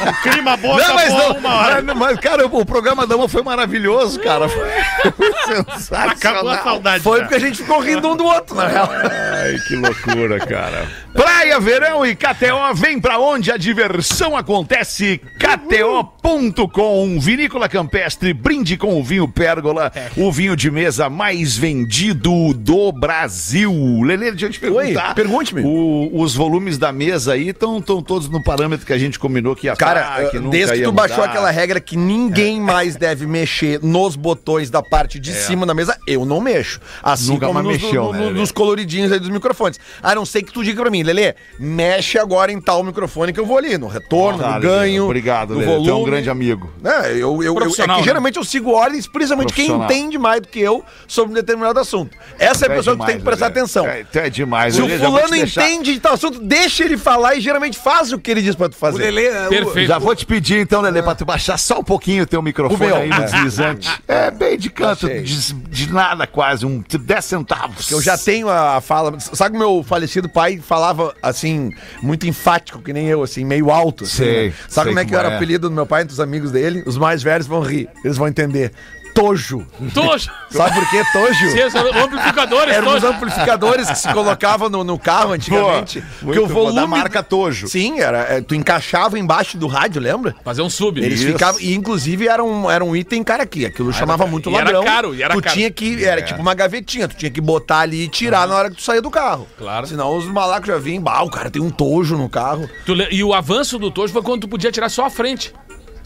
O 0.09 0.23
clima 0.23 0.57
bom 0.57 0.77
Não, 0.77 0.95
mas 0.95 1.13
não. 1.13 1.33
uma 1.39 1.55
hora. 1.57 1.95
Mas, 1.95 2.19
cara, 2.21 2.47
o 2.47 2.65
programa 2.65 3.07
Dama 3.07 3.29
foi 3.29 3.43
maravilhoso, 3.43 4.21
cara. 4.21 4.49
Foi 4.49 4.69
sensacional. 5.47 6.09
Acabou 6.11 6.51
a 6.51 6.63
saudade. 6.63 7.05
Foi 7.05 7.19
já. 7.19 7.25
porque 7.25 7.35
a 7.37 7.41
gente 7.41 7.59
ficou 7.59 7.81
rindo 7.81 8.09
um 8.09 8.17
do 8.17 8.25
outro, 8.25 8.57
na 8.57 8.67
real. 8.67 8.89
Ai, 8.91 9.59
que 9.67 9.77
loucura, 9.77 10.39
cara. 10.41 10.89
Praia, 11.19 11.59
verão 11.59 12.07
e 12.07 12.15
KTO, 12.15 12.73
vem 12.77 13.01
pra 13.01 13.19
onde 13.19 13.51
a 13.51 13.57
diversão 13.57 14.37
acontece. 14.37 15.21
KTO.com, 15.37 17.19
Vinícola 17.19 17.69
Campestre, 17.69 18.33
brinde 18.33 18.77
com 18.77 18.97
o 19.01 19.03
vinho 19.03 19.27
Pérgola, 19.27 19.91
o 20.17 20.31
vinho 20.31 20.55
de 20.55 20.71
mesa 20.71 21.11
mais 21.11 21.57
vendido 21.57 22.55
do 22.55 22.93
Brasil. 22.93 23.73
Lelê, 24.05 24.31
deixa 24.31 24.47
eu 24.47 24.51
te 24.51 24.61
perguntar. 24.61 25.09
Oi, 25.09 25.15
pergunte-me. 25.17 25.63
O- 25.65 26.11
os 26.23 26.37
volumes 26.37 26.79
da 26.79 26.93
mesa 26.93 27.33
aí 27.33 27.49
estão 27.49 27.83
todos 27.83 28.29
no 28.29 28.41
parâmetro 28.41 28.87
que 28.87 28.93
a 28.93 28.99
gente 28.99 29.19
combinou 29.19 29.57
que 29.57 29.67
ia 29.67 29.75
Cara, 29.75 30.01
tá, 30.03 30.23
eh, 30.23 30.29
que 30.29 30.37
nunca 30.39 30.51
desde 30.51 30.73
que 30.75 30.79
ia 30.79 30.85
tu 30.85 30.93
baixou 30.93 31.17
mudar. 31.19 31.31
aquela 31.31 31.51
regra 31.51 31.81
que 31.81 31.97
ninguém 31.97 32.61
mais 32.61 32.95
deve 32.95 33.27
mexer 33.27 33.81
nos 33.83 34.15
botões 34.15 34.71
da 34.71 34.85
parte 34.85 35.19
de 35.19 35.33
cima 35.35 35.67
da 35.67 35.75
mesa, 35.75 35.99
eu 36.07 36.25
não 36.25 36.41
mexo. 36.41 36.81
Assim 37.03 37.33
Nunca 37.33 37.47
como 37.49 37.55
mais 37.55 37.67
nos, 37.67 37.83
mexeu, 37.83 38.05
no- 38.05 38.13
né, 38.13 38.19
no- 38.19 38.25
Lelê? 38.27 38.39
nos 38.39 38.53
coloridinhos 38.53 39.11
aí 39.11 39.19
dos 39.19 39.31
microfones. 39.31 39.81
A 40.01 40.15
não 40.15 40.25
ser 40.25 40.43
que 40.45 40.53
tu 40.53 40.63
diga 40.63 40.81
pra 40.81 40.91
mim, 40.93 41.08
Lelê, 41.13 41.35
mexe 41.59 42.19
agora 42.19 42.53
em 42.53 42.61
tal 42.61 42.83
microfone 42.83 43.33
que 43.33 43.41
eu 43.41 43.47
vou 43.47 43.59
ali, 43.59 43.77
no 43.79 43.87
retorno, 43.89 44.39
Tá, 44.39 44.59
no 44.59 44.59
Lelê, 44.61 44.67
ganho, 44.69 45.05
Obrigado, 45.05 45.55
no 45.55 45.61
Lelê. 45.61 45.67
volume. 45.73 45.87
Tu 45.87 45.91
é 45.91 45.95
um 45.95 46.05
grande 46.05 46.31
amigo. 46.31 46.71
É, 46.85 47.13
eu, 47.13 47.43
eu, 47.43 47.43
eu, 47.43 47.59
é 47.59 47.71
que 47.71 47.87
né? 47.87 48.03
geralmente 48.03 48.37
eu 48.37 48.45
sigo 48.45 48.71
ordens, 48.73 49.07
principalmente 49.07 49.53
quem 49.53 49.71
entende 49.71 50.19
mais 50.19 50.41
do 50.41 50.49
que 50.49 50.61
eu 50.61 50.85
sobre 51.07 51.33
um 51.33 51.35
determinado 51.35 51.79
assunto. 51.81 52.17
Essa 52.39 52.67
é 52.67 52.69
a 52.69 52.73
Tu 52.73 52.77
pessoa 52.77 52.97
que 52.97 53.03
tu 53.03 53.07
tem 53.07 53.15
que 53.17 53.21
demais, 53.21 53.25
prestar 53.25 53.47
Lelê. 53.47 53.59
atenção. 53.59 53.87
É, 53.87 54.05
tu 54.05 54.19
é 54.19 54.31
demais. 54.31 54.75
Se 54.75 54.83
o 54.83 54.87
Lelê, 54.87 54.99
fulano 55.05 55.31
deixar- 55.31 55.69
entende 55.69 55.95
de 55.95 56.01
tal 56.01 56.15
assunto, 56.15 56.41
deixa 56.41 56.85
ele 56.85 56.97
falar 56.97 57.35
e 57.35 57.41
geralmente 57.41 57.79
faz 57.79 58.13
o 58.13 58.19
que 58.19 58.31
ele 58.31 58.43
diz 58.43 58.55
pra 58.55 58.69
tu 58.69 58.75
O 58.75 58.77
fazer. 58.77 59.11
Lelê, 59.11 59.47
o- 59.47 59.49
Perfeito. 59.49 59.89
Já 59.89 59.99
vou 59.99 60.15
te 60.15 60.25
pedir 60.27 60.61
então, 60.61 60.81
Lelê, 60.81 61.03
pra 61.03 61.15
tu 61.15 61.25
baixar 61.25 61.59
só 61.59 61.81
um 61.81 61.85
pouquinho 61.85 62.23
o 62.23 62.27
teu 62.27 62.41
microfone 62.43 62.83
O 62.83 62.87
meu, 62.87 62.97
aí 62.97 63.09
no 63.09 63.17
é. 63.17 63.21
deslizante. 63.25 63.89
É, 64.09 64.31
bem 64.31 64.57
de 64.57 64.71
canto, 64.71 65.07
de, 65.09 65.23
de 65.55 65.93
nada 65.93 66.27
quase, 66.27 66.65
um 66.65 66.83
10 66.89 67.25
centavos. 67.25 67.91
Eu 67.91 68.01
já 68.01 68.17
tenho 68.17 68.49
a 68.49 68.81
fala. 68.81 69.19
Sabe 69.21 69.51
que 69.51 69.57
o 69.57 69.59
meu 69.59 69.83
falecido 69.85 70.29
pai 70.29 70.59
falava 70.89 71.15
assim, 71.23 71.73
muito 72.03 72.27
enfático, 72.27 72.81
que 72.81 72.93
nem 72.93 73.07
eu, 73.07 73.23
assim, 73.23 73.45
meio 73.45 73.71
alto. 73.71 74.05
assim, 74.05 74.17
Sei, 74.17 74.49
né? 74.49 74.55
Sabe 74.69 74.85
sei 74.87 74.93
como 74.93 74.99
é 75.01 75.05
que 75.05 75.15
era 75.15 75.29
o 75.29 75.33
é. 75.33 75.37
apelido 75.37 75.69
do 75.69 75.75
meu 75.75 75.87
pai 75.87 76.03
entre 76.03 76.13
os 76.13 76.21
amigos 76.21 76.51
dele? 76.51 76.83
Os 76.87 76.97
mais 76.97 77.23
velhos 77.23 77.47
vão 77.47 77.61
rir, 77.61 77.89
eles 78.05 78.17
vão 78.17 78.29
entender. 78.29 78.73
Tojo. 79.19 79.67
Tojo. 79.93 80.31
Sabe 80.51 80.75
por 80.75 80.89
que 80.91 81.03
tojo? 81.13 81.51
Sim, 81.51 81.71
são 81.71 82.05
amplificadores, 82.05 82.75
Eram 82.75 82.95
os 82.95 83.01
tojo. 83.03 83.07
amplificadores 83.15 83.91
que 83.91 83.99
se 83.99 84.13
colocavam 84.13 84.69
no, 84.69 84.85
no 84.85 84.99
carro 84.99 85.33
antigamente. 85.33 86.03
Muito 86.23 86.39
que 86.39 86.45
o 86.45 86.47
volume. 86.47 86.77
da 86.77 86.87
marca 86.87 87.23
Tojo. 87.23 87.69
Sim, 87.69 88.01
era, 88.01 88.19
é, 88.21 88.41
tu 88.41 88.55
encaixava 88.55 89.19
embaixo 89.19 89.59
do 89.59 89.67
rádio, 89.67 90.01
lembra? 90.01 90.35
Fazer 90.45 90.63
um 90.63 90.71
sub. 90.71 91.01
Eles 91.01 91.21
Isso. 91.21 91.33
ficavam. 91.33 91.61
E 91.61 91.75
inclusive 91.75 92.29
era 92.29 92.43
um, 92.43 92.71
era 92.71 92.85
um 92.85 92.95
item 92.97 93.23
cara 93.23 93.43
aqui. 93.43 93.67
Aquilo 93.67 93.93
chamava 93.93 94.27
muito 94.27 94.49
e 94.51 94.55
era 94.55 94.65
ladrão. 94.65 94.85
caro, 94.85 95.15
e 95.15 95.23
era 95.23 95.35
tu 95.35 95.43
caro. 95.43 95.55
tinha 95.55 95.71
que. 95.71 96.05
Era 96.05 96.23
tipo 96.23 96.41
uma 96.41 96.55
gavetinha, 96.55 97.09
tu 97.09 97.17
tinha 97.17 97.31
que 97.31 97.41
botar 97.41 97.81
ali 97.81 98.05
e 98.05 98.09
tirar 98.09 98.47
na 98.47 98.55
hora 98.55 98.71
que 98.71 98.77
tu 98.77 98.83
saía 98.83 99.03
do 99.03 99.11
carro. 99.11 99.47
Claro. 99.59 99.87
Senão 99.87 100.17
os 100.17 100.25
malacos 100.27 100.69
já 100.69 100.79
vinham, 100.79 101.03
bah, 101.03 101.23
o 101.23 101.31
cara 101.31 101.51
tem 101.51 101.61
um 101.61 101.71
tojo 101.71 102.17
no 102.17 102.29
carro. 102.29 102.69
Tu 102.87 102.95
E 103.11 103.23
o 103.23 103.35
avanço 103.35 103.79
do 103.79 103.91
Tojo 103.91 104.13
foi 104.13 104.23
quando 104.23 104.43
tu 104.43 104.49
podia 104.49 104.71
tirar 104.73 104.89
só 104.89 105.05
a 105.07 105.11
frente. 105.11 105.53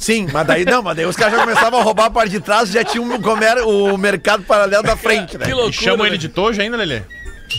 Sim, 0.02 0.26
mas 0.32 0.44
daí 0.44 0.64
não, 0.64 0.82
mas 0.82 0.96
daí 0.96 1.06
os 1.06 1.14
caras 1.14 1.34
já 1.34 1.38
começavam 1.38 1.78
a 1.78 1.82
roubar 1.84 2.06
a 2.06 2.10
parte 2.10 2.31
de 2.32 2.40
trás 2.40 2.69
e 2.69 2.72
já 2.72 2.82
tinha 2.82 3.00
um, 3.00 3.12
era 3.40 3.64
o 3.64 3.96
mercado 3.96 4.43
paralelo 4.43 4.82
da 4.82 4.96
frente, 4.96 5.38
né? 5.38 5.44
Que 5.44 5.52
E 5.52 5.54
loucura. 5.54 5.72
chamam 5.72 6.02
né? 6.02 6.08
ele 6.08 6.19
de 6.19 6.28
Tojo 6.28 6.60
ainda, 6.60 6.76
Lelê? 6.76 7.02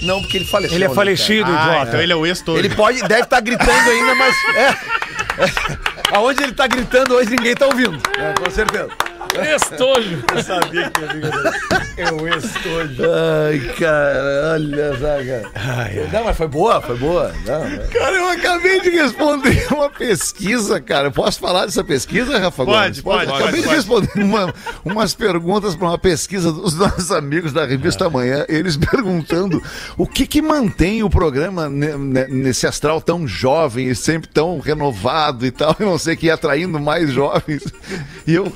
Não, 0.02 0.20
porque 0.22 0.36
ele 0.38 0.46
faleceu. 0.46 0.76
Ele 0.76 0.84
é 0.84 0.90
né, 0.90 0.94
falecido, 0.94 1.50
Ah, 1.50 1.68
idiota. 1.68 1.88
então 1.88 2.02
ele 2.02 2.12
é 2.12 2.16
o 2.18 2.26
ex-Tojo. 2.26 2.60
Ele 2.60 2.70
pode, 2.70 3.02
deve 3.04 3.22
estar 3.22 3.40
gritando 3.40 3.90
ainda, 3.90 4.16
mas. 4.16 4.36
É. 4.58 4.76
Aonde 6.18 6.44
ele 6.44 6.52
tá 6.52 6.68
gritando 6.68 7.14
hoje 7.16 7.30
ninguém 7.30 7.56
tá 7.56 7.66
ouvindo. 7.66 7.98
É, 8.18 8.34
com 8.34 8.50
certeza. 8.52 8.90
Estojo. 9.56 10.24
Eu 11.98 12.28
estojo. 12.38 13.04
Ai, 13.04 13.60
cara, 13.80 14.52
olha 14.54 14.92
cara. 14.98 16.10
Não, 16.12 16.24
mas 16.26 16.38
foi 16.38 16.48
boa, 16.48 16.82
foi 16.82 16.98
boa. 16.98 17.32
Não, 17.46 17.60
mas- 17.64 17.90
Cara, 17.90 18.16
eu 18.16 18.30
acabei 18.30 18.82
de 18.82 18.90
responder 18.92 19.68
uma 19.72 19.90
pesquisa, 19.90 20.80
cara. 20.82 21.08
Eu 21.08 21.12
Posso 21.12 21.40
falar 21.40 21.66
dessa 21.66 21.84
pesquisa, 21.84 22.38
Rafa 22.40 22.66
Pode, 22.66 23.02
Gomes? 23.02 23.02
pode, 23.02 23.24
Acabei 23.32 23.46
pode, 23.46 23.58
de 23.58 23.64
pode. 23.64 23.76
responder 23.76 24.24
uma- 24.24 24.54
umas 24.84 25.14
perguntas 25.14 25.76
para 25.76 25.88
uma 25.88 25.98
pesquisa 25.98 26.52
dos 26.52 26.74
nossos 26.78 27.12
amigos 27.12 27.54
da 27.54 27.66
revista 27.66 28.10
Manhã. 28.10 28.46
Eles 28.50 28.76
perguntando 28.76 29.62
o 29.98 30.06
que 30.08 30.26
que 30.28 30.42
mantém 30.42 31.04
o 31.04 31.10
programa 31.10 31.70
ne- 31.70 31.96
ne- 31.98 32.28
nesse 32.28 32.66
astral 32.68 33.00
tão 33.02 33.28
jovem 33.28 33.88
e 33.90 33.96
sempre 33.96 34.28
tão 34.30 34.60
renovado 34.60 35.46
e 35.46 35.52
tal. 35.52 35.76
Eu 35.80 35.86
não 35.88 35.98
sei 35.98 36.16
que 36.16 36.26
ia 36.28 36.34
atraindo 36.34 36.80
mais 36.80 37.12
jovens. 37.12 37.64
E 38.28 38.34
eu, 38.34 38.52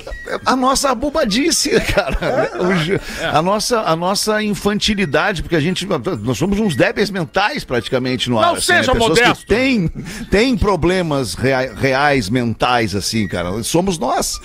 a 0.45 0.55
nossa 0.69 0.93
bobadice, 0.93 1.69
cara. 1.93 2.51
O 2.59 2.73
jo- 2.75 2.99
A, 3.31 3.41
nossa, 3.41 3.81
a 3.81 3.95
nossa 3.95 4.41
infantilidade, 4.43 5.41
porque 5.41 5.55
a 5.55 5.59
gente, 5.59 5.87
nós 6.23 6.37
somos 6.37 6.59
uns 6.59 6.75
débeis 6.75 7.09
mentais 7.09 7.63
praticamente 7.63 8.29
no 8.29 8.37
ar. 8.39 8.47
Não 8.47 8.53
assim, 8.53 8.61
seja 8.67 8.93
né? 8.93 8.99
Pessoas 8.99 9.19
que 9.19 9.25
modesto. 9.25 9.45
tem, 9.47 9.87
tem 10.29 10.57
problemas 10.57 11.33
rea- 11.35 11.73
reais, 11.75 12.29
mentais, 12.29 12.95
assim, 12.95 13.27
cara. 13.27 13.63
Somos 13.63 13.97
nós. 13.97 14.39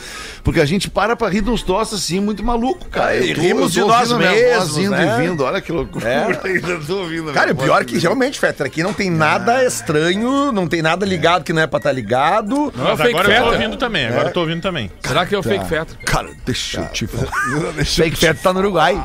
Porque 0.45 0.61
a 0.61 0.65
gente 0.65 0.89
para 0.91 1.17
pra 1.17 1.29
rir 1.29 1.43
de 1.43 1.51
uns 1.51 1.63
troços 1.63 2.03
assim, 2.03 2.21
muito 2.21 2.45
maluco, 2.45 2.89
cara. 2.89 3.17
E 3.17 3.31
Eu 3.31 3.35
tô- 3.37 3.41
rimos 3.41 3.63
eu 3.63 3.69
de 3.69 3.81
tô 3.81 3.87
nós 3.89 4.13
minha 4.13 4.31
voz 4.31 4.41
mesmos, 4.41 4.79
indo 4.79 4.91
né? 4.91 5.17
e 5.19 5.27
vindo. 5.29 5.45
Olha 5.45 5.61
que 5.61 5.73
loucura. 5.73 6.09
É. 6.09 6.41
Ainda 6.53 6.79
tô 6.87 6.99
ouvindo 6.99 7.33
Cara, 7.33 7.53
o 7.53 7.57
pior 7.57 7.83
é 7.83 7.85
que 7.85 7.99
realmente, 7.99 8.39
Fetter, 8.39 8.67
aqui 8.67 8.83
não 8.83 8.93
tem 8.93 9.11
nada 9.11 9.65
estranho, 9.65 10.53
não 10.53 10.67
tem 10.67 10.83
nada 10.83 11.05
ligado 11.07 11.45
que 11.45 11.53
não 11.53 11.63
é 11.63 11.67
pra 11.67 11.79
estar 11.79 11.93
ligado. 11.93 12.73
Não 12.77 12.89
é 12.89 12.93
o 12.93 12.97
fake 12.97 13.11
agora 13.11 13.33
eu 13.37 13.43
tô 13.45 13.51
ouvindo 13.53 13.77
também, 13.77 14.07
agora 14.07 14.29
eu 14.29 14.33
tô 14.33 14.41
ouvindo 14.41 14.61
também. 14.63 14.91
Será 15.03 15.25
que 15.27 15.35
é 15.35 15.39
o 15.39 15.43
fake 15.43 15.65
feta? 15.67 15.95
Cara, 16.13 16.29
deixa 16.45 16.81
eu 16.81 16.89
te 16.89 17.07
falar. 17.07 17.33
Fake 17.85 18.17
Feto 18.17 18.43
tá 18.43 18.53
no 18.53 18.59
Uruguai. 18.61 19.03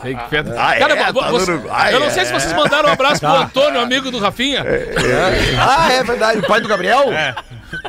Fake 0.00 0.30
feta. 0.30 0.54
Ah, 0.58 0.74
é? 0.74 0.78
Cara, 0.78 0.96
Tá 0.96 1.12
você- 1.12 1.50
no 1.50 1.58
Uruguai, 1.58 1.94
eu 1.94 2.00
não 2.00 2.10
sei 2.10 2.24
se 2.24 2.32
vocês 2.32 2.52
mandaram 2.54 2.88
um 2.88 2.92
abraço 2.92 3.20
pro 3.20 3.28
Antônio, 3.36 3.80
amigo 3.80 4.10
do 4.10 4.18
Rafinha. 4.18 4.64
Ah, 5.60 5.92
é 5.92 6.02
verdade. 6.02 6.38
O 6.40 6.46
pai 6.46 6.60
do 6.60 6.68
Gabriel? 6.68 7.12
É. 7.12 7.34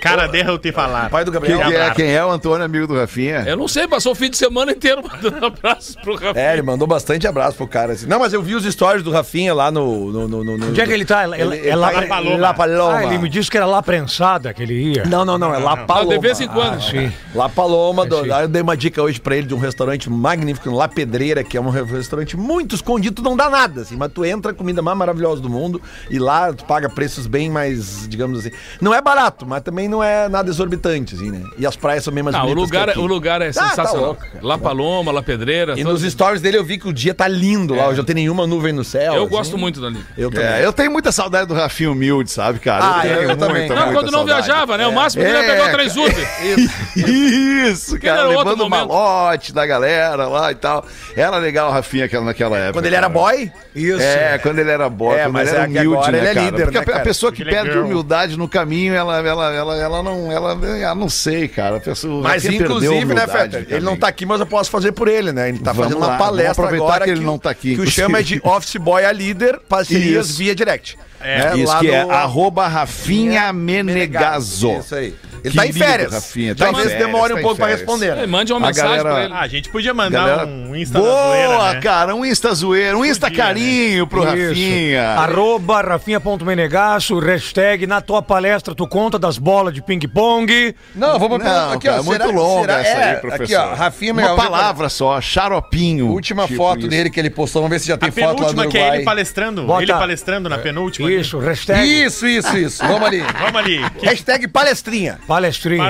Cara, 0.02 0.28
deixa 0.28 0.50
eu 0.50 0.58
te 0.58 0.72
falar. 0.72 1.10
Pai 1.10 1.24
do 1.26 1.32
Quem, 1.32 1.40
Gabriel. 1.42 1.68
que 1.70 1.76
é, 1.76 1.92
quem 1.92 2.12
é 2.16 2.24
o 2.26 2.30
Antônio, 2.30 2.64
amigo 2.66 2.88
do 2.88 2.96
Rafinha? 2.96 3.44
Eu 3.48 3.56
não 3.58 3.68
sei, 3.68 3.88
passou 3.88 4.12
o 4.12 4.16
fim 4.16 4.30
de 4.30 4.38
semana 4.38 4.72
inteiro 4.72 5.02
mandando 5.08 5.46
abraços 5.46 5.96
pro 5.96 6.16
Rafinha. 6.16 6.34
É, 6.36 6.54
ele 6.54 6.62
mandou 6.62 6.88
bastante 6.88 7.28
abraço 7.28 7.58
pro 7.58 7.68
cara. 7.68 7.94
Assim. 7.94 8.06
Não, 8.08 8.20
mas 8.20 8.34
eu 8.34 8.42
vi 8.42 8.56
os 8.56 8.64
stories 8.66 9.04
do 9.04 9.12
Rafinha 9.12 9.54
lá 9.54 9.70
no. 9.72 10.12
no, 10.12 10.28
no, 10.28 10.44
no 10.44 10.68
Onde 10.70 10.82
é 10.82 10.86
que 10.86 10.92
ele 10.94 11.06
tá? 11.06 11.24
É- 11.24 11.42
Ele, 11.42 11.68
é 11.68 11.76
lá- 11.76 11.92
tá 11.92 12.04
em 12.04 12.08
Paloma. 12.08 12.38
La 12.38 12.54
Paloma. 12.54 12.98
Ah, 12.98 13.04
ele 13.06 13.18
me 13.18 13.30
disse 13.30 13.50
que 13.52 13.58
era 13.58 13.66
lá 13.66 13.82
prensada 13.82 14.54
que 14.54 14.64
ele 14.64 14.94
ia. 14.94 15.06
Não, 15.06 15.24
não, 15.26 15.38
não. 15.38 15.54
É 15.54 15.60
La 15.60 15.74
Ah, 15.74 15.78
Paloma. 15.78 16.14
de 16.14 16.20
vez 16.20 16.40
em 16.42 16.48
quando. 16.48 16.82
Sim. 16.82 17.12
La 17.36 17.50
Paloma, 17.50 18.06
do, 18.06 18.24
sim. 18.24 18.32
aí 18.32 18.44
eu 18.44 18.48
dei 18.48 18.62
uma 18.62 18.76
dica 18.78 19.02
hoje 19.02 19.20
pra 19.20 19.36
ele 19.36 19.48
de 19.48 19.54
um 19.54 19.60
restaurante 19.60 20.10
magnífico, 20.10 20.70
La 20.72 20.88
Pedreira, 20.88 21.44
que 21.44 21.56
é 21.58 21.62
um 21.62 21.70
restaurante 21.70 22.36
muito 22.38 22.76
escondido, 22.76 23.22
não 23.22 23.36
dá 23.36 23.50
nada, 23.50 23.82
assim, 23.82 23.96
mas 23.96 24.12
tu 24.12 24.26
entra, 24.26 24.52
a 24.52 24.56
comida 24.56 24.82
mais 24.82 24.98
maravilhosa 24.98 25.42
do 25.42 25.50
mundo, 25.50 25.82
e 26.10 26.18
lá 26.20 26.52
tu 26.54 26.66
paga 26.66 26.90
preços 26.90 27.28
bem 27.28 27.50
mais, 27.50 28.08
digamos 28.08 28.40
assim, 28.40 28.52
não 28.82 28.94
é 28.94 29.02
barato, 29.02 29.46
mas 29.46 29.62
também 29.68 29.90
não 29.90 30.02
é 30.02 30.30
nada 30.30 30.50
exorbitante, 30.50 31.16
assim, 31.16 31.30
né? 31.30 31.44
E 31.58 31.66
as 31.66 31.76
praias 31.76 32.04
são 32.04 32.14
bem 32.14 32.24
mais 32.24 32.34
Ah, 32.36 32.40
o 32.44 32.48
bonitas 32.48 32.64
lugar, 32.64 32.90
é- 32.90 32.98
o 32.98 33.06
lugar 33.06 33.42
é 33.42 33.50
Ah, 33.50 33.54
tá 33.54 33.70
sensacional. 33.70 34.06
louco, 34.06 34.22
cara. 34.22 34.40
La 34.42 34.58
Paloma, 34.58 35.12
La 35.12 35.22
Pedreira. 35.22 35.78
E 35.78 35.84
nos 35.84 36.02
stories 36.04 36.40
dele 36.42 36.58
eu 36.58 36.64
vi 36.64 36.78
que 36.78 36.88
o 36.88 36.94
dia 36.94 37.14
tá 37.14 37.28
lindo 37.28 37.76
lá, 37.76 37.88
hoje 37.90 37.98
não 37.98 38.06
tem 38.06 38.16
nenhuma 38.16 38.48
nuvem 38.48 38.72
no 38.72 38.84
céu. 38.84 39.14
Eu 39.14 39.24
assim. 39.24 39.30
gosto 39.32 39.58
muito 39.58 39.82
dali. 39.82 40.00
Eu 40.18 40.32
também. 40.32 40.48
É, 40.48 40.66
eu 40.66 40.72
tenho 40.72 40.90
muita 40.92 41.12
saudade 41.12 41.48
do 41.48 41.54
Rafinha 41.54 41.92
humilde, 41.92 42.32
sabe, 42.32 42.60
cara? 42.60 42.86
Ah, 42.86 43.02
tenho 43.02 43.14
eu- 43.16 43.22
eu 43.24 43.28
muita, 43.30 43.46
também. 43.48 43.68
Não, 43.70 43.76
muita 43.76 43.94
quando 43.94 44.06
não 44.12 44.20
saudade. 44.20 44.46
viajava, 44.48 44.78
né? 44.78 44.88
O 44.88 44.94
máximo 44.94 45.24
que 45.24 45.30
ele 45.30 45.38
ia 45.38 45.44
É, 45.44 45.48
pegar 45.52 45.62
o 45.64 45.66
cara. 45.66 45.78
Transude. 45.78 46.28
Isso, 46.96 48.00
cara, 48.02 48.20
era 48.22 48.30
outro 48.30 48.44
levando 48.46 48.62
o 48.66 48.70
malote 48.70 49.54
da 49.54 49.66
galera 49.66 50.28
lá 50.28 50.52
e 50.52 50.56
tal. 50.56 50.86
Era 51.16 51.38
legal 51.38 51.70
o 51.70 51.74
Rafinha 51.74 52.06
aquela- 52.06 52.26
naquela 52.26 52.58
época. 52.58 52.74
Quando 52.74 52.86
ele 52.86 52.96
era 52.96 53.10
cara. 53.10 53.14
boy, 53.20 53.52
Isso. 53.76 54.02
É, 54.02 54.38
quando 54.40 54.60
ele 54.60 54.72
era 54.72 54.90
boy, 54.90 55.16
É, 55.18 55.28
mas 55.28 55.48
ele 55.50 55.58
era 55.58 55.66
é 55.66 55.68
que 55.70 55.78
humilde, 55.78 55.96
agora 55.98 56.12
né, 56.12 56.18
ele 56.20 56.28
é 56.28 56.34
cara? 56.34 56.46
líder, 56.46 56.64
Porque 56.64 56.78
né, 56.78 56.80
a- 56.80 56.84
a 56.84 56.94
cara? 56.94 57.04
pessoa 57.04 57.32
que 57.32 57.42
Ele 57.44 57.50
é 57.50 57.54
perde 57.54 57.72
girl. 57.72 57.84
humildade 57.86 58.38
no 58.38 58.48
caminho, 58.48 58.94
ela, 58.94 59.18
ela, 59.58 59.76
ela, 59.78 60.04
não, 60.04 60.32
ela, 60.32 60.52
ela 60.78 60.96
não 60.96 61.10
sei, 61.10 61.48
cara. 61.48 61.78
A 61.78 61.80
pessoa, 61.80 62.22
Mas 62.24 62.46
inclusive, 62.46 63.14
né, 63.14 63.28
Feta? 63.28 63.66
Ele 63.68 63.82
não 63.86 63.98
tá 63.98 64.08
aqui, 64.08 64.26
mas 64.26 64.40
eu 64.40 64.46
posso 64.46 64.70
fazer 64.70 64.92
por 64.92 65.08
ele, 65.08 65.32
né? 65.32 65.50
Ele 65.50 65.60
tá 65.60 65.72
Vamos 65.74 65.88
fazendo 65.94 66.02
lá, 66.02 66.08
uma 66.14 66.18
palestra 66.18 66.68
agora 66.68 67.06
que 67.06 67.12
ele 67.12 67.26
não 67.26 67.38
tá 67.38 67.50
aqui, 67.50 67.76
Que 67.76 67.82
o 67.82 67.88
chama 67.90 68.24
de 68.24 68.40
Office 68.44 68.76
Boy 68.78 69.04
a 69.06 69.12
líder, 69.12 69.60
parcerias 69.68 70.30
Isso. 70.30 70.38
via 70.38 70.56
direct. 70.56 70.98
É, 71.20 71.50
Né? 71.50 71.58
Isso 71.58 71.74
Lá 71.74 71.80
que 71.80 71.90
é 71.90 72.04
no- 72.06 72.12
arroba 72.12 72.68
Rafinha. 72.68 73.52
Isso 74.80 74.96
aí. 74.96 75.16
Ele 75.48 75.56
tá 75.56 75.66
em 75.68 75.74
férias. 75.74 76.14
Rafinha, 76.14 76.56
tá 76.56 76.66
Talvez 76.66 76.90
férias, 76.92 77.06
demore 77.08 77.30
tá 77.30 77.36
um 77.36 77.40
em 77.40 77.42
pouco 77.42 77.58
pra 77.58 77.68
responder. 77.68 78.08
É, 78.08 78.16
né? 78.16 78.26
mande 78.28 78.52
uma 78.54 78.60
A 78.64 78.68
mensagem 78.68 78.90
galera- 78.98 79.10
pra 79.16 79.24
ele. 79.26 79.34
Ah, 79.34 79.40
a 79.42 79.48
gente 79.48 79.70
podia 79.70 79.94
mandar 79.94 80.28
Galera- 80.28 80.46
um 80.48 80.76
Insta 80.76 81.00
Boa, 81.00 81.28
zoeira, 81.28 81.74
né? 81.74 81.80
cara, 81.82 82.16
um 82.16 82.26
Insta 82.26 82.54
zoeira, 82.54 82.98
um 82.98 83.06
Insta 83.06 83.28
Podia, 83.28 83.44
carinho 83.44 84.08
pro 84.08 84.22
Isso. 84.24 84.50
Rafinha. 84.50 85.10
Arroba 85.10 85.82
Rafinha.menegasso, 85.82 87.18
hashtag 87.20 87.88
na 87.88 88.02
tua 88.02 88.22
palestra 88.22 88.74
tu 88.76 88.88
conta 88.88 89.18
das 89.20 89.38
bolas 89.38 89.74
de 89.74 89.82
ping-pong. 89.82 90.76
Não, 90.96 91.20
vamos 91.20 91.40
Não, 91.44 91.72
aqui, 91.74 91.88
cara, 91.88 92.00
ó. 92.02 92.04
muito 92.04 92.22
será- 92.22 92.34
longa 92.34 92.62
será- 92.68 92.80
essa 92.82 92.90
é, 93.00 93.10
aí, 93.12 93.16
professor. 93.18 93.44
Aqui, 93.44 93.56
ó. 93.56 93.74
Rafinha 93.76 94.14
Uma 94.14 94.36
palavra 94.36 94.90
só, 94.90 95.20
xaropinho. 95.22 96.08
Última 96.08 96.44
Tipo 96.44 96.58
foto 96.58 96.80
isso. 96.80 96.88
dele 96.90 97.10
que 97.10 97.20
ele 97.20 97.30
postou. 97.30 97.62
Vamos 97.62 97.76
ver 97.76 97.80
se 97.80 97.88
já 97.88 97.98
tem 97.98 98.10
A 98.10 98.12
foto 98.12 98.24
lá 98.26 98.32
do 98.32 98.36
penúltima 98.38 98.68
que 98.68 98.78
é 98.78 98.82
Uruguai. 98.82 98.98
ele 98.98 99.06
palestrando. 99.06 99.64
Bota- 99.64 99.84
Ele 99.84 99.94
palestrando 99.94 100.50
na 100.50 100.58
penúltima. 100.58 101.08
ali. 101.08 101.20
Isso, 101.20 101.40
hashtag 101.40 101.88
Isso, 102.06 102.28
isso, 102.28 102.58
isso. 102.58 102.86
Vamos 102.86 103.08
ali. 103.08 103.20
Vamos 103.40 103.56
ali. 103.56 103.80
Hashtag 104.04 104.48
palestrinha. 104.48 104.68
palestrinha. 104.88 105.18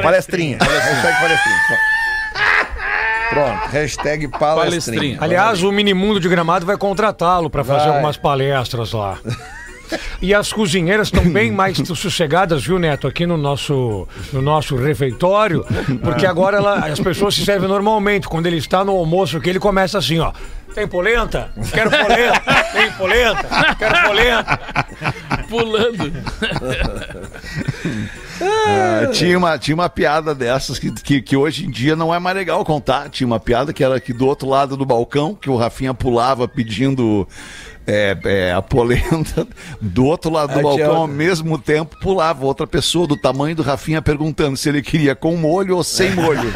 Palestrinha. 0.02 0.58
Hashtag 0.60 1.20
palestrinha. 1.20 1.60
Pronto. 3.30 3.70
Hashtag 3.72 4.28
palestrinha. 4.30 4.56
Palestrinha. 4.56 5.18
Aliás, 5.22 5.64
o 5.64 5.72
Minimundo 5.72 6.20
de 6.20 6.28
Gramado 6.30 6.66
vai 6.66 6.78
contratá-lo 6.78 7.50
para 7.50 7.64
fazer 7.64 7.86
Vai. 7.86 7.96
algumas 7.96 8.18
palestras 8.18 8.92
lá. 8.94 9.18
E 10.22 10.34
as 10.34 10.52
cozinheiras 10.52 11.08
estão 11.08 11.24
bem 11.30 11.50
mais 11.50 11.78
sossegadas, 11.78 12.66
viu, 12.66 12.78
Neto, 12.78 13.08
aqui 13.08 13.26
no 13.26 13.38
nosso, 13.38 14.06
no 14.34 14.42
nosso 14.42 14.76
refeitório, 14.76 15.66
porque 16.04 16.26
agora 16.26 16.58
ela- 16.58 16.80
as 16.88 17.00
pessoas 17.00 17.36
se 17.36 17.46
servem 17.46 17.70
normalmente. 17.70 18.28
Quando 18.28 18.48
ele 18.48 18.58
está 18.58 18.84
no 18.84 18.92
almoço, 18.92 19.40
que 19.40 19.50
ele 19.50 19.60
começa 19.60 19.98
assim, 19.98 20.20
ó. 20.20 20.34
Tem 20.76 20.86
polenta? 20.88 21.50
Quero 21.74 21.90
polenta. 21.90 22.42
Tem 22.74 22.92
polenta? 22.92 23.76
Quero 23.80 24.08
polenta. 24.08 24.60
Pulando. 25.50 26.14
Ah, 28.42 29.08
tinha, 29.12 29.38
uma, 29.38 29.58
tinha 29.58 29.76
uma 29.76 29.90
piada 29.90 30.36
dessas 30.36 30.78
que, 30.78 30.92
que, 30.92 31.22
que 31.22 31.36
hoje 31.36 31.66
em 31.66 31.70
dia 31.70 31.96
não 31.96 32.14
é 32.14 32.20
mais 32.20 32.36
legal 32.36 32.64
contar. 32.64 33.10
Tinha 33.10 33.28
uma 33.28 33.40
piada 33.40 33.74
que 33.74 33.84
era 33.84 34.00
que 34.00 34.14
do 34.14 34.28
outro 34.28 34.48
lado 34.48 34.78
do 34.78 34.86
balcão, 34.86 35.36
que 35.36 35.50
o 35.50 35.56
Rafinha 35.56 35.94
pulava 35.94 36.48
pedindo 36.48 37.28
é, 37.88 38.18
é, 38.26 38.54
a 38.54 38.62
polenta. 38.62 39.48
Do 39.80 40.06
outro 40.06 40.30
lado 40.30 40.50
do 40.50 40.54
tinha 40.54 40.64
balcão, 40.64 40.96
ao 40.98 41.08
mesmo 41.08 41.58
tempo, 41.58 41.98
pulava 42.02 42.46
outra 42.46 42.68
pessoa 42.68 43.08
do 43.08 43.16
tamanho 43.16 43.56
do 43.56 43.64
Rafinha 43.64 44.02
perguntando 44.02 44.58
se 44.58 44.68
ele 44.68 44.82
queria 44.82 45.16
com 45.16 45.38
molho 45.38 45.78
ou 45.78 45.84
sem 45.84 46.12
molho. 46.12 46.52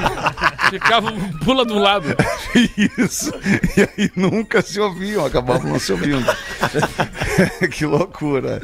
Ficava, 0.70 1.12
pula 1.44 1.64
do 1.64 1.78
lado. 1.78 2.16
Isso. 2.98 3.32
E 3.76 3.82
aí 3.82 4.10
nunca 4.16 4.60
se 4.60 4.80
ouviam, 4.80 5.24
acabavam 5.24 5.70
não 5.70 5.78
se 5.78 5.92
ouvindo. 5.92 6.26
que 7.70 7.86
loucura. 7.86 8.60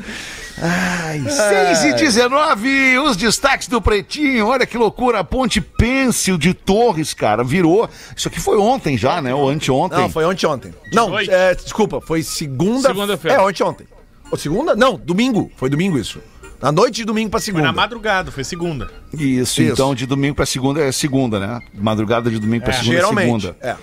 Ai, 0.62 1.22
6 1.28 1.84
e 1.84 1.92
19, 1.94 2.98
os 2.98 3.16
destaques 3.16 3.66
do 3.68 3.80
Pretinho. 3.80 4.46
Olha 4.46 4.66
que 4.66 4.76
loucura. 4.76 5.20
A 5.20 5.24
Ponte 5.24 5.60
Pêncil 5.60 6.36
de 6.36 6.52
Torres, 6.54 7.14
cara, 7.14 7.42
virou. 7.42 7.88
Isso 8.16 8.28
aqui 8.28 8.40
foi 8.40 8.58
ontem 8.58 8.96
já, 8.98 9.22
né? 9.22 9.34
Ou 9.34 9.48
anteontem. 9.48 9.98
Não, 9.98 10.10
foi 10.10 10.24
ontem 10.24 10.46
ontem. 10.46 10.74
Não, 10.92 11.18
é, 11.18 11.54
desculpa, 11.54 12.00
foi 12.00 12.22
segunda. 12.22 12.88
Segunda-feira. 12.88 13.38
É, 13.38 13.40
ontem 13.40 13.62
ontem. 13.62 13.86
Ou 14.30 14.36
segunda? 14.38 14.76
Não, 14.76 14.96
domingo. 14.96 15.50
Foi 15.56 15.68
domingo 15.70 15.98
isso. 15.98 16.20
Na 16.60 16.70
noite 16.70 16.96
de 16.96 17.04
domingo 17.06 17.30
pra 17.30 17.40
Foi 17.40 17.46
segunda. 17.46 17.64
na 17.64 17.72
madrugada, 17.72 18.30
foi 18.30 18.44
segunda. 18.44 18.90
Isso, 19.14 19.62
Isso. 19.62 19.72
então 19.72 19.94
de 19.94 20.04
domingo 20.04 20.34
pra 20.34 20.44
segunda 20.44 20.82
é 20.82 20.92
segunda, 20.92 21.40
né? 21.40 21.58
Madrugada 21.74 22.30
de 22.30 22.38
domingo 22.38 22.64
pra 22.64 22.74
segunda 22.74 22.92
é 22.92 22.96
Geralmente. 22.96 23.24
segunda. 23.26 23.56
É. 23.62 23.76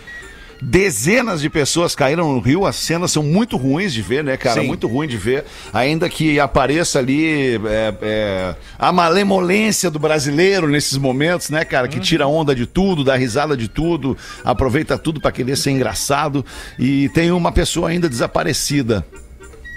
Dezenas 0.62 1.42
de 1.42 1.50
pessoas 1.50 1.94
caíram 1.94 2.34
no 2.34 2.40
rio, 2.40 2.66
as 2.66 2.76
cenas 2.76 3.12
são 3.12 3.22
muito 3.22 3.58
ruins 3.58 3.94
de 3.94 4.02
ver, 4.02 4.24
né, 4.24 4.36
cara? 4.38 4.62
Sim. 4.62 4.68
Muito 4.68 4.88
ruim 4.88 5.08
de 5.08 5.18
ver. 5.18 5.46
Ainda 5.72 6.10
que 6.10 6.40
apareça 6.40 6.98
ali 6.98 7.56
é, 7.66 7.94
é, 8.02 8.56
a 8.78 8.92
malemolência 8.92 9.92
do 9.92 10.00
brasileiro 10.00 10.68
nesses 10.68 10.98
momentos, 10.98 11.50
né, 11.50 11.64
cara? 11.64 11.88
Que 11.88 12.00
tira 12.00 12.26
onda 12.26 12.56
de 12.56 12.66
tudo, 12.66 13.04
dá 13.04 13.16
risada 13.16 13.56
de 13.56 13.68
tudo, 13.68 14.18
aproveita 14.44 14.98
tudo 14.98 15.22
pra 15.22 15.32
querer 15.32 15.56
ser 15.56 15.72
engraçado. 15.72 16.44
E 16.80 17.10
tem 17.10 17.32
uma 17.32 17.52
pessoa 17.52 17.90
ainda 17.90 18.10
desaparecida. 18.10 19.06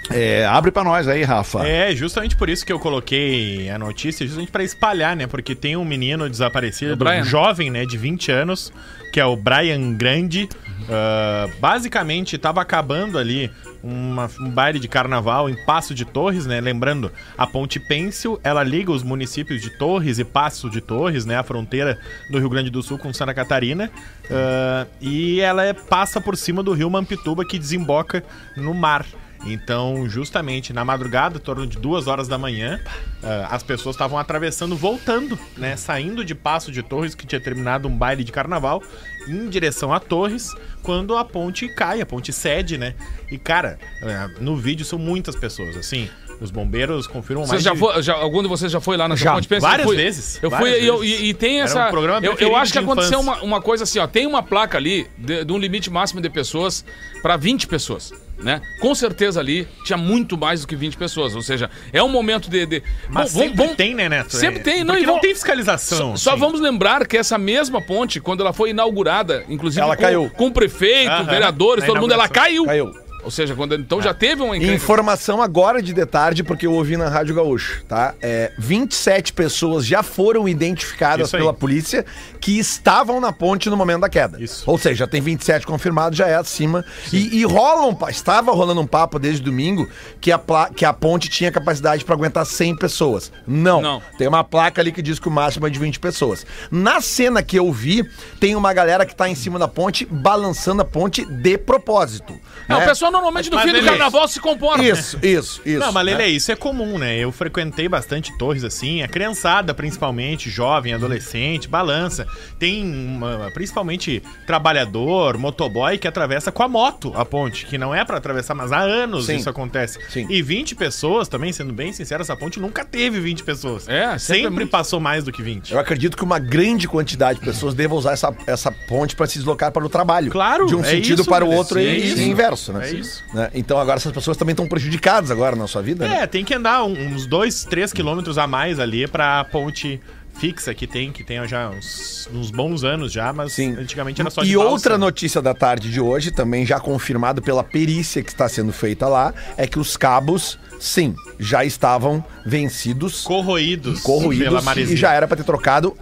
É, 0.09 0.45
abre 0.45 0.71
pra 0.71 0.83
nós 0.83 1.07
aí, 1.07 1.23
Rafa. 1.23 1.65
É, 1.65 1.95
justamente 1.95 2.35
por 2.35 2.49
isso 2.49 2.65
que 2.65 2.73
eu 2.73 2.79
coloquei 2.79 3.69
a 3.69 3.77
notícia, 3.77 4.25
justamente 4.25 4.51
pra 4.51 4.63
espalhar, 4.63 5.15
né? 5.15 5.27
Porque 5.27 5.55
tem 5.55 5.77
um 5.77 5.85
menino 5.85 6.29
desaparecido, 6.29 6.97
um 7.05 7.23
jovem, 7.23 7.69
né, 7.69 7.85
de 7.85 7.97
20 7.97 8.31
anos, 8.31 8.73
que 9.11 9.19
é 9.19 9.25
o 9.25 9.35
Brian 9.35 9.93
Grande. 9.93 10.47
Ah, 10.89 11.47
basicamente, 11.59 12.37
tava 12.37 12.61
acabando 12.61 13.17
ali 13.17 13.51
uma- 13.83 14.29
um 14.39 14.49
baile 14.49 14.79
de 14.79 14.87
carnaval 14.87 15.49
em 15.49 15.55
Passo 15.65 15.93
de 15.93 16.05
Torres, 16.05 16.45
né? 16.45 16.61
Lembrando, 16.61 17.11
a 17.37 17.47
Ponte 17.47 17.79
Pêncil, 17.79 18.39
ela 18.43 18.63
liga 18.63 18.91
os 18.91 19.01
municípios 19.03 19.61
de 19.61 19.69
Torres 19.77 20.19
e 20.19 20.23
Passo 20.23 20.69
de 20.69 20.81
Torres, 20.81 21.25
né? 21.25 21.35
A 21.37 21.43
fronteira 21.43 21.97
do 22.29 22.37
Rio 22.39 22.49
Grande 22.49 22.69
do 22.69 22.81
Sul 22.83 22.97
com 22.97 23.13
Santa 23.13 23.33
Catarina. 23.33 23.89
Ah, 24.29 24.85
e 24.99 25.39
ela 25.39 25.63
é- 25.65 25.73
passa 25.73 26.19
por 26.21 26.35
cima 26.37 26.61
do 26.61 26.73
rio 26.73 26.89
Mampituba, 26.89 27.43
que 27.45 27.57
desemboca 27.59 28.23
no 28.55 28.73
mar. 28.73 29.05
Então, 29.45 30.07
justamente 30.07 30.71
na 30.71 30.85
madrugada, 30.85 31.37
em 31.37 31.41
torno 31.41 31.65
de 31.65 31.77
duas 31.77 32.07
horas 32.07 32.27
da 32.27 32.37
manhã, 32.37 32.79
ah, 33.23 33.47
as 33.51 33.63
pessoas 33.63 33.95
estavam 33.95 34.17
atravessando, 34.17 34.75
voltando, 34.75 35.37
né? 35.57 35.75
Saindo 35.75 36.23
de 36.23 36.35
Passo 36.35 36.71
de 36.71 36.83
Torres, 36.83 37.15
que 37.15 37.25
tinha 37.25 37.41
terminado 37.41 37.87
um 37.87 37.97
baile 37.97 38.23
de 38.23 38.31
carnaval, 38.31 38.83
em 39.27 39.49
direção 39.49 39.93
a 39.93 39.99
Torres, 39.99 40.49
quando 40.83 41.15
a 41.17 41.25
ponte 41.25 41.67
cai, 41.69 42.01
a 42.01 42.05
ponte 42.05 42.31
cede, 42.31 42.77
né? 42.77 42.93
E, 43.31 43.37
cara, 43.37 43.79
ah, 44.03 44.29
no 44.39 44.55
vídeo 44.55 44.85
são 44.85 44.99
muitas 44.99 45.35
pessoas, 45.35 45.75
assim. 45.75 46.09
Os 46.41 46.49
bombeiros 46.49 47.05
confirmam 47.05 47.45
mais 47.45 47.61
já 47.61 47.71
de- 47.73 47.77
foi, 47.79 48.01
já, 48.01 48.15
algum 48.15 48.41
de 48.41 48.47
vocês 48.49 48.71
já 48.71 48.81
foi 48.81 48.97
lá 48.97 49.07
na 49.07 49.15
Já, 49.15 49.33
Ponte 49.35 49.47
Pensa? 49.47 49.61
várias 49.67 49.81
Eu 49.85 49.93
fui- 49.93 49.95
vezes, 50.03 50.39
Eu 50.41 50.49
fui 50.49 50.69
e, 50.71 50.87
eu- 50.87 51.03
e, 51.03 51.29
e 51.29 51.33
tem 51.35 51.57
Era 51.57 51.65
essa. 51.65 51.85
um 51.87 51.89
programa 51.91 52.25
eu, 52.25 52.35
eu 52.39 52.55
acho 52.55 52.71
que 52.73 52.79
aconteceu 52.79 53.19
uma, 53.19 53.41
uma 53.43 53.61
coisa 53.61 53.83
assim, 53.83 53.99
ó. 53.99 54.07
Tem 54.07 54.25
uma 54.25 54.41
placa 54.41 54.75
ali 54.75 55.05
de, 55.17 55.45
de 55.45 55.53
um 55.53 55.57
limite 55.59 55.91
máximo 55.91 56.19
de 56.19 56.29
pessoas 56.31 56.83
pra 57.21 57.37
20 57.37 57.67
pessoas, 57.67 58.11
né? 58.39 58.59
Com 58.79 58.95
certeza 58.95 59.39
ali 59.39 59.67
tinha 59.85 59.97
muito 59.97 60.35
mais 60.35 60.61
do 60.61 60.67
que 60.67 60.75
20 60.75 60.97
pessoas. 60.97 61.35
Ou 61.35 61.43
seja, 61.43 61.69
é 61.93 62.01
um 62.01 62.09
momento 62.09 62.49
de. 62.49 62.65
de... 62.65 62.83
Mas 63.07 63.33
Bom, 63.33 63.41
sempre 63.41 63.57
vamos- 63.57 63.75
tem, 63.75 63.93
né, 63.93 64.09
Neto? 64.09 64.35
Sempre 64.35 64.61
É, 64.61 64.63
tem, 64.63 64.83
não, 64.83 64.97
e 64.97 65.01
não 65.05 65.13
vão- 65.13 65.21
tem 65.21 65.35
fiscalização. 65.35 66.17
Só, 66.17 66.17
só 66.17 66.29
assim. 66.31 66.39
vamos 66.39 66.59
lembrar 66.59 67.05
que 67.05 67.17
essa 67.17 67.37
mesma 67.37 67.79
ponte, 67.79 68.19
quando 68.19 68.41
ela 68.41 68.51
foi 68.51 68.71
inaugurada, 68.71 69.45
inclusive 69.47 69.79
Ela 69.79 69.95
com, 69.95 70.01
caiu. 70.01 70.31
com 70.35 70.47
o 70.47 70.51
prefeito, 70.51 71.11
Aham, 71.11 71.23
vereadores, 71.25 71.83
na 71.83 71.87
todo 71.87 72.01
mundo, 72.01 72.13
ela 72.15 72.27
caiu. 72.27 72.65
Caiu. 72.65 72.91
Ou 73.23 73.31
seja, 73.31 73.55
quando 73.55 73.75
então 73.75 74.01
já 74.01 74.13
teve 74.13 74.41
um 74.41 74.53
encrenca. 74.53 74.73
Informação 74.73 75.41
agora 75.41 75.81
de 75.81 75.93
detalhe, 75.93 76.43
porque 76.43 76.65
eu 76.65 76.73
ouvi 76.73 76.97
na 76.97 77.09
Rádio 77.09 77.35
Gaúcho, 77.35 77.83
tá? 77.87 78.13
É, 78.21 78.51
27 78.57 79.33
pessoas 79.33 79.85
já 79.85 80.01
foram 80.03 80.47
identificadas 80.47 81.27
Isso 81.27 81.35
aí. 81.35 81.41
pela 81.41 81.53
polícia 81.53 82.05
que 82.41 82.57
estavam 82.57 83.21
na 83.21 83.31
ponte 83.31 83.69
no 83.69 83.77
momento 83.77 84.01
da 84.01 84.09
queda. 84.09 84.41
Isso. 84.41 84.63
Ou 84.65 84.77
seja, 84.77 84.95
já 84.95 85.07
tem 85.07 85.21
27 85.21 85.65
confirmados, 85.65 86.17
já 86.17 86.27
é 86.27 86.35
acima. 86.35 86.83
E, 87.13 87.39
e 87.39 87.45
rola 87.45 87.87
um, 87.87 88.09
estava 88.09 88.51
rolando 88.51 88.81
um 88.81 88.87
papo 88.87 89.19
desde 89.19 89.43
domingo 89.43 89.87
que 90.19 90.31
a, 90.31 90.41
que 90.75 90.83
a 90.83 90.91
ponte 90.91 91.29
tinha 91.29 91.51
capacidade 91.51 92.03
para 92.03 92.15
aguentar 92.15 92.45
100 92.45 92.75
pessoas. 92.77 93.31
Não. 93.45 93.79
Não. 93.79 94.01
Tem 94.17 94.27
uma 94.27 94.43
placa 94.43 94.81
ali 94.81 94.91
que 94.91 95.03
diz 95.03 95.19
que 95.19 95.27
o 95.27 95.31
máximo 95.31 95.67
é 95.67 95.69
de 95.69 95.77
20 95.77 95.99
pessoas. 95.99 96.45
Na 96.71 96.99
cena 96.99 97.43
que 97.43 97.57
eu 97.57 97.71
vi, 97.71 98.03
tem 98.39 98.55
uma 98.55 98.73
galera 98.73 99.05
que 99.05 99.15
tá 99.15 99.29
em 99.29 99.35
cima 99.35 99.59
da 99.59 99.67
ponte, 99.67 100.05
balançando 100.05 100.81
a 100.81 100.85
ponte 100.85 101.23
de 101.23 101.57
propósito. 101.59 102.33
Não, 102.67 102.79
né? 102.79 102.85
o 102.85 102.87
pessoal 102.87 103.11
normalmente 103.11 103.51
no 103.51 103.55
Mas 103.57 103.69
fim 103.69 103.79
do 103.79 103.85
carnaval 103.85 104.27
se 104.27 104.39
comporta. 104.39 104.83
Isso, 104.83 105.19
isso, 105.21 105.61
isso. 105.63 105.79
Não, 105.79 105.91
mas 105.91 106.05
né? 106.05 106.15
Lele, 106.15 106.31
isso 106.31 106.51
é 106.51 106.55
comum, 106.55 106.97
né? 106.97 107.17
Eu 107.17 107.31
frequentei 107.31 107.87
bastante 107.87 108.35
torres 108.37 108.63
assim, 108.63 109.03
a 109.03 109.07
criançada 109.07 109.73
principalmente, 109.75 110.49
jovem, 110.49 110.93
adolescente, 110.93 111.67
balança. 111.67 112.27
Tem 112.59 112.83
uma- 112.83 113.49
principalmente 113.53 114.21
trabalhador, 114.45 115.37
motoboy 115.37 115.97
que 115.97 116.07
atravessa 116.07 116.51
com 116.51 116.61
a 116.63 116.67
moto 116.67 117.11
a 117.15 117.25
ponte, 117.25 117.65
que 117.65 117.77
não 117.77 117.93
é 117.95 118.05
pra 118.05 118.17
atravessar, 118.17 118.53
mas 118.53 118.71
há 118.71 118.79
anos 118.79 119.25
Sim. 119.25 119.37
isso 119.37 119.49
acontece. 119.49 119.99
Sim. 120.09 120.27
E 120.29 120.41
20 120.41 120.75
pessoas 120.75 121.27
também, 121.27 121.51
sendo 121.51 121.73
bem 121.73 121.91
sincero, 121.91 122.21
essa 122.21 122.35
ponte 122.35 122.59
nunca 122.59 122.85
teve 122.85 123.19
20 123.19 123.43
pessoas. 123.43 123.87
É, 123.87 124.17
sempre 124.17 124.19
sempre, 124.19 124.45
é 124.45 124.49
muito. 124.49 124.69
passou 124.69 124.99
mais 124.99 125.23
do 125.23 125.31
que 125.31 125.41
20. 125.41 125.71
Eu 125.73 125.79
acredito 125.79 126.15
que 126.15 126.23
uma 126.23 126.37
grande 126.39 126.87
quantidade 126.87 127.39
de 127.39 127.45
pessoas 127.45 127.73
deva 127.73 127.95
usar 127.95 128.11
essa, 128.13 128.33
essa 128.45 128.71
ponte 128.71 129.15
para 129.15 129.25
se 129.27 129.35
deslocar 129.39 129.71
para 129.71 129.85
o 129.85 129.89
trabalho. 129.89 130.31
Claro, 130.31 130.65
De 130.67 130.75
um 130.75 130.81
é 130.81 130.83
sentido 130.83 131.21
isso, 131.21 131.29
para 131.29 131.43
o 131.43 131.47
Lelê. 131.49 131.57
outro 131.59 131.79
Sim, 131.79 131.85
e, 131.85 131.87
é 131.89 132.15
e 132.15 132.29
inverso, 132.29 132.71
né? 132.73 132.87
É 132.89 132.93
isso. 132.93 133.23
Né? 133.33 133.49
Então 133.53 133.77
agora 133.79 133.97
essas 133.97 134.11
pessoas 134.11 134.37
também 134.37 134.53
estão 134.53 134.67
prejudicadas 134.67 135.31
agora 135.31 135.55
na 135.55 135.67
sua 135.67 135.81
vida, 135.81 136.07
né? 136.07 136.21
É, 136.23 136.27
tem 136.27 136.43
que 136.45 136.53
andar 136.53 136.83
uns 136.83 137.25
2, 137.25 137.63
3 137.65 137.91
quilômetros 137.91 138.37
a 138.37 138.45
mais 138.47 138.79
ali 138.79 139.07
pra 139.07 139.43
ponte 139.45 139.99
fixa 140.33 140.73
que 140.73 140.87
tem, 140.87 141.11
que 141.11 141.23
tem 141.23 141.45
já 141.47 141.69
uns, 141.69 142.27
uns 142.33 142.49
bons 142.51 142.83
anos 142.83 143.11
já, 143.11 143.31
mas 143.31 143.53
Sim. 143.53 143.75
antigamente 143.77 144.21
era 144.21 144.29
só 144.29 144.41
E 144.41 144.47
de 144.47 144.55
balsa. 144.55 144.69
outra 144.71 144.97
notícia 144.97 145.41
da 145.41 145.53
tarde 145.53 145.91
de 145.91 145.99
hoje, 146.01 146.31
também 146.31 146.65
já 146.65 146.79
confirmado 146.79 147.41
pela 147.41 147.63
perícia 147.63 148.23
que 148.23 148.29
está 148.31 148.49
sendo 148.49 148.71
feita 148.73 149.07
lá, 149.07 149.33
é 149.57 149.67
que 149.67 149.77
os 149.79 149.95
cabos, 149.95 150.57
sim, 150.79 151.13
já 151.39 151.63
estavam 151.63 152.23
vencidos, 152.45 153.21
corroídos, 153.21 154.01
corroídos 154.01 154.47
pela 154.47 154.61
maresia. 154.61 154.93
e 154.95 154.97
já 154.97 155.13
era 155.13 155.27
para 155.27 155.37
ter 155.37 155.43
trocado 155.43 155.95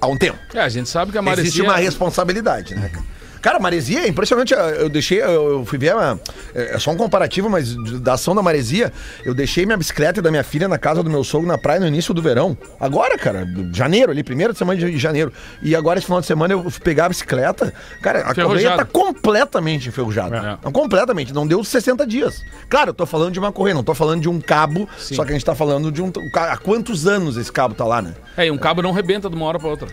há 0.00 0.06
um 0.06 0.16
tempo. 0.16 0.38
É, 0.54 0.60
a 0.60 0.68
gente 0.68 0.88
sabe 0.88 1.12
que 1.12 1.18
a 1.18 1.22
maresia... 1.22 1.44
Existe 1.48 1.62
uma 1.62 1.76
responsabilidade, 1.76 2.74
né, 2.74 2.88
cara? 2.90 3.15
Cara, 3.46 3.60
maresia 3.60 4.00
é 4.00 4.08
impressionante. 4.08 4.52
Eu- 4.52 4.88
deixei, 4.88 5.22
eu 5.22 5.64
fui 5.64 5.78
ver 5.78 5.94
uma, 5.94 6.18
é 6.52 6.74
é 6.74 6.78
só 6.80 6.90
um 6.90 6.96
comparativo, 6.96 7.48
mas 7.48 7.76
da 8.00 8.14
ação 8.14 8.34
da 8.34 8.42
maresia, 8.42 8.92
eu 9.24 9.32
deixei 9.32 9.64
minha 9.64 9.76
bicicleta 9.78 10.18
e 10.18 10.22
da 10.22 10.32
minha 10.32 10.42
filha 10.42 10.66
na 10.66 10.76
casa 10.78 11.00
do 11.00 11.08
meu 11.08 11.22
sogro 11.22 11.46
na 11.46 11.56
praia 11.56 11.78
no 11.78 11.86
início 11.86 12.12
do 12.12 12.20
verão. 12.20 12.58
Agora, 12.80 13.16
cara, 13.16 13.46
janeiro 13.72 14.10
ali, 14.10 14.24
primeira 14.24 14.52
semana 14.52 14.80
de 14.80 14.98
janeiro. 14.98 15.32
E 15.62 15.76
agora, 15.76 15.96
esse 15.96 16.06
final 16.06 16.20
de 16.20 16.26
semana, 16.26 16.54
eu 16.54 16.68
fui 16.68 16.80
pegar 16.82 17.04
a 17.06 17.08
bicicleta. 17.08 17.72
Cara, 18.02 18.22
a 18.22 18.34
correia 18.34 18.76
tá 18.76 18.84
completamente 18.84 19.88
enferrujada. 19.88 20.36
É. 20.36 20.58
Não, 20.64 20.72
Completamente. 20.72 21.32
Não 21.32 21.46
deu 21.46 21.62
60 21.62 22.04
dias. 22.04 22.42
Claro, 22.68 22.90
eu 22.90 22.94
tô 22.94 23.06
falando 23.06 23.32
de 23.32 23.38
uma 23.38 23.52
correia, 23.52 23.76
não 23.76 23.84
tô 23.84 23.94
falando 23.94 24.22
de 24.22 24.28
um 24.28 24.40
cabo, 24.40 24.88
só 24.96 25.24
que 25.24 25.30
a 25.30 25.34
gente 25.34 25.44
tá 25.44 25.54
falando 25.54 25.92
de 25.92 26.02
um. 26.02 26.10
Há 26.34 26.56
quantos 26.56 27.06
anos 27.06 27.36
esse 27.36 27.52
cabo 27.52 27.76
tá 27.76 27.84
lá, 27.84 28.02
né? 28.02 28.12
É, 28.36 28.46
e 28.46 28.50
um 28.50 28.58
cabo 28.58 28.82
não 28.82 28.90
rebenta 28.90 29.30
de 29.30 29.36
uma 29.36 29.46
hora 29.46 29.58
pra 29.60 29.68
outra. 29.68 29.88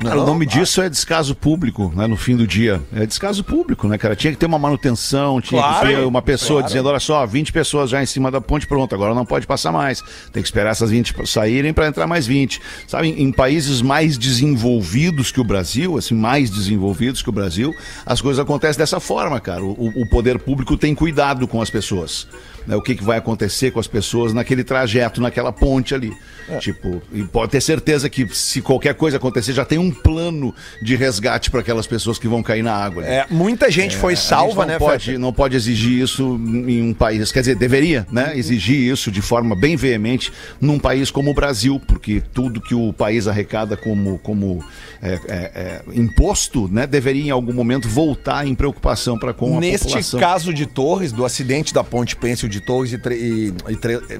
Cara, 0.00 0.20
o 0.20 0.26
nome 0.26 0.46
disso 0.46 0.80
é 0.80 0.88
descaso 0.88 1.34
público, 1.34 1.92
né? 1.94 2.06
No 2.06 2.16
fim 2.16 2.36
do 2.36 2.46
dia. 2.46 2.80
É 2.94 3.04
descaso 3.04 3.42
público, 3.42 3.88
né, 3.88 3.98
cara? 3.98 4.14
Tinha 4.14 4.32
que 4.32 4.38
ter 4.38 4.46
uma 4.46 4.58
manutenção, 4.58 5.40
tinha 5.40 5.60
Claro, 5.60 5.88
que 5.88 5.94
ter 5.94 6.00
uma 6.04 6.22
pessoa 6.22 6.60
claro. 6.60 6.66
dizendo: 6.66 6.88
olha 6.88 7.00
só, 7.00 7.26
20 7.26 7.52
pessoas 7.52 7.90
já 7.90 8.02
em 8.02 8.06
cima 8.06 8.30
da 8.30 8.40
ponte, 8.40 8.66
pronto, 8.66 8.94
agora 8.94 9.14
não 9.14 9.26
pode 9.26 9.46
passar 9.46 9.72
mais. 9.72 10.00
Tem 10.32 10.42
que 10.42 10.46
esperar 10.48 10.70
essas 10.70 10.90
20 10.90 11.14
saírem 11.26 11.72
para 11.72 11.88
entrar 11.88 12.06
mais 12.06 12.26
20. 12.26 12.60
Sabe, 12.86 13.08
em, 13.08 13.22
em 13.24 13.32
países 13.32 13.82
mais 13.82 14.16
desenvolvidos 14.16 15.32
que 15.32 15.40
o 15.40 15.44
Brasil, 15.44 15.98
assim, 15.98 16.14
mais 16.14 16.48
desenvolvidos 16.50 17.20
que 17.22 17.28
o 17.28 17.32
Brasil, 17.32 17.74
as 18.06 18.20
coisas 18.20 18.38
acontecem 18.42 18.78
dessa 18.78 19.00
forma, 19.00 19.40
cara. 19.40 19.62
O- 19.64 19.92
o 20.02 20.08
poder 20.08 20.38
público 20.38 20.76
tem 20.76 20.94
cuidado 20.94 21.46
com 21.48 21.60
as 21.60 21.70
pessoas. 21.70 22.26
Né? 22.68 22.76
O 22.76 22.82
que, 22.82 22.94
que 22.94 23.02
vai 23.02 23.16
acontecer 23.16 23.70
com 23.70 23.80
as 23.80 23.86
pessoas 23.86 24.34
naquele 24.34 24.62
trajeto, 24.62 25.22
naquela 25.22 25.50
ponte 25.50 25.94
ali. 25.94 26.12
Tipo, 26.60 27.02
e 27.12 27.22
pode 27.24 27.52
ter 27.52 27.60
certeza 27.60 28.08
que 28.08 28.26
se 28.34 28.62
qualquer 28.62 28.94
coisa 28.94 29.16
acontecer, 29.16 29.52
já 29.52 29.64
tem 29.64 29.78
um 29.78 29.90
plano 29.90 30.54
de 30.82 30.96
resgate 30.96 31.50
para 31.50 31.60
aquelas 31.60 31.86
pessoas 31.86 32.18
que 32.18 32.28
vão 32.28 32.42
cair 32.42 32.62
na 32.62 32.72
água. 32.72 33.02
ali. 33.02 33.12
É, 33.12 33.26
muita 33.30 33.70
gente 33.70 33.96
foi 33.96 34.12
A 34.12 34.16
gente 34.16 34.26
salva, 34.26 34.62
não 34.62 34.72
né, 34.72 34.78
pode, 34.78 35.06
Feta? 35.06 35.18
não 35.18 35.32
pode 35.32 35.56
exigir 35.56 36.02
isso 36.02 36.40
em 36.66 36.82
um 36.82 36.94
país, 36.94 37.32
quer 37.32 37.40
dizer, 37.40 37.54
deveria, 37.56 38.06
né? 38.10 38.32
Exigir 38.36 38.90
isso 38.90 39.10
de 39.10 39.20
forma 39.20 39.54
bem 39.54 39.76
veemente 39.76 40.32
num 40.60 40.78
país 40.78 41.10
como 41.10 41.30
o 41.30 41.34
Brasil, 41.34 41.80
porque 41.86 42.22
tudo 42.32 42.60
que 42.60 42.74
o 42.74 42.92
país 42.92 43.26
arrecada 43.26 43.76
como, 43.76 44.18
como 44.18 44.64
é, 45.02 45.12
é, 45.12 45.18
é, 45.28 45.82
imposto, 45.94 46.68
né, 46.68 46.86
deveria 46.86 47.24
em 47.24 47.30
algum 47.30 47.52
momento 47.52 47.88
voltar 47.88 48.46
em 48.46 48.54
preocupação 48.54 49.18
para 49.18 49.32
com 49.32 49.56
a 49.56 49.60
Neste 49.60 49.86
população. 49.86 50.20
caso 50.20 50.54
de 50.54 50.66
Torres, 50.66 51.12
do 51.12 51.24
acidente 51.24 51.72
da 51.74 51.84
Ponte 51.84 52.16
Pêncil 52.16 52.48
de 52.48 52.57
Torres 52.60 52.92
e, 52.92 52.98
tre- 52.98 53.16
e, 53.16 53.54
e 53.68 53.76
tre- 53.76 54.00
eh, 54.10 54.18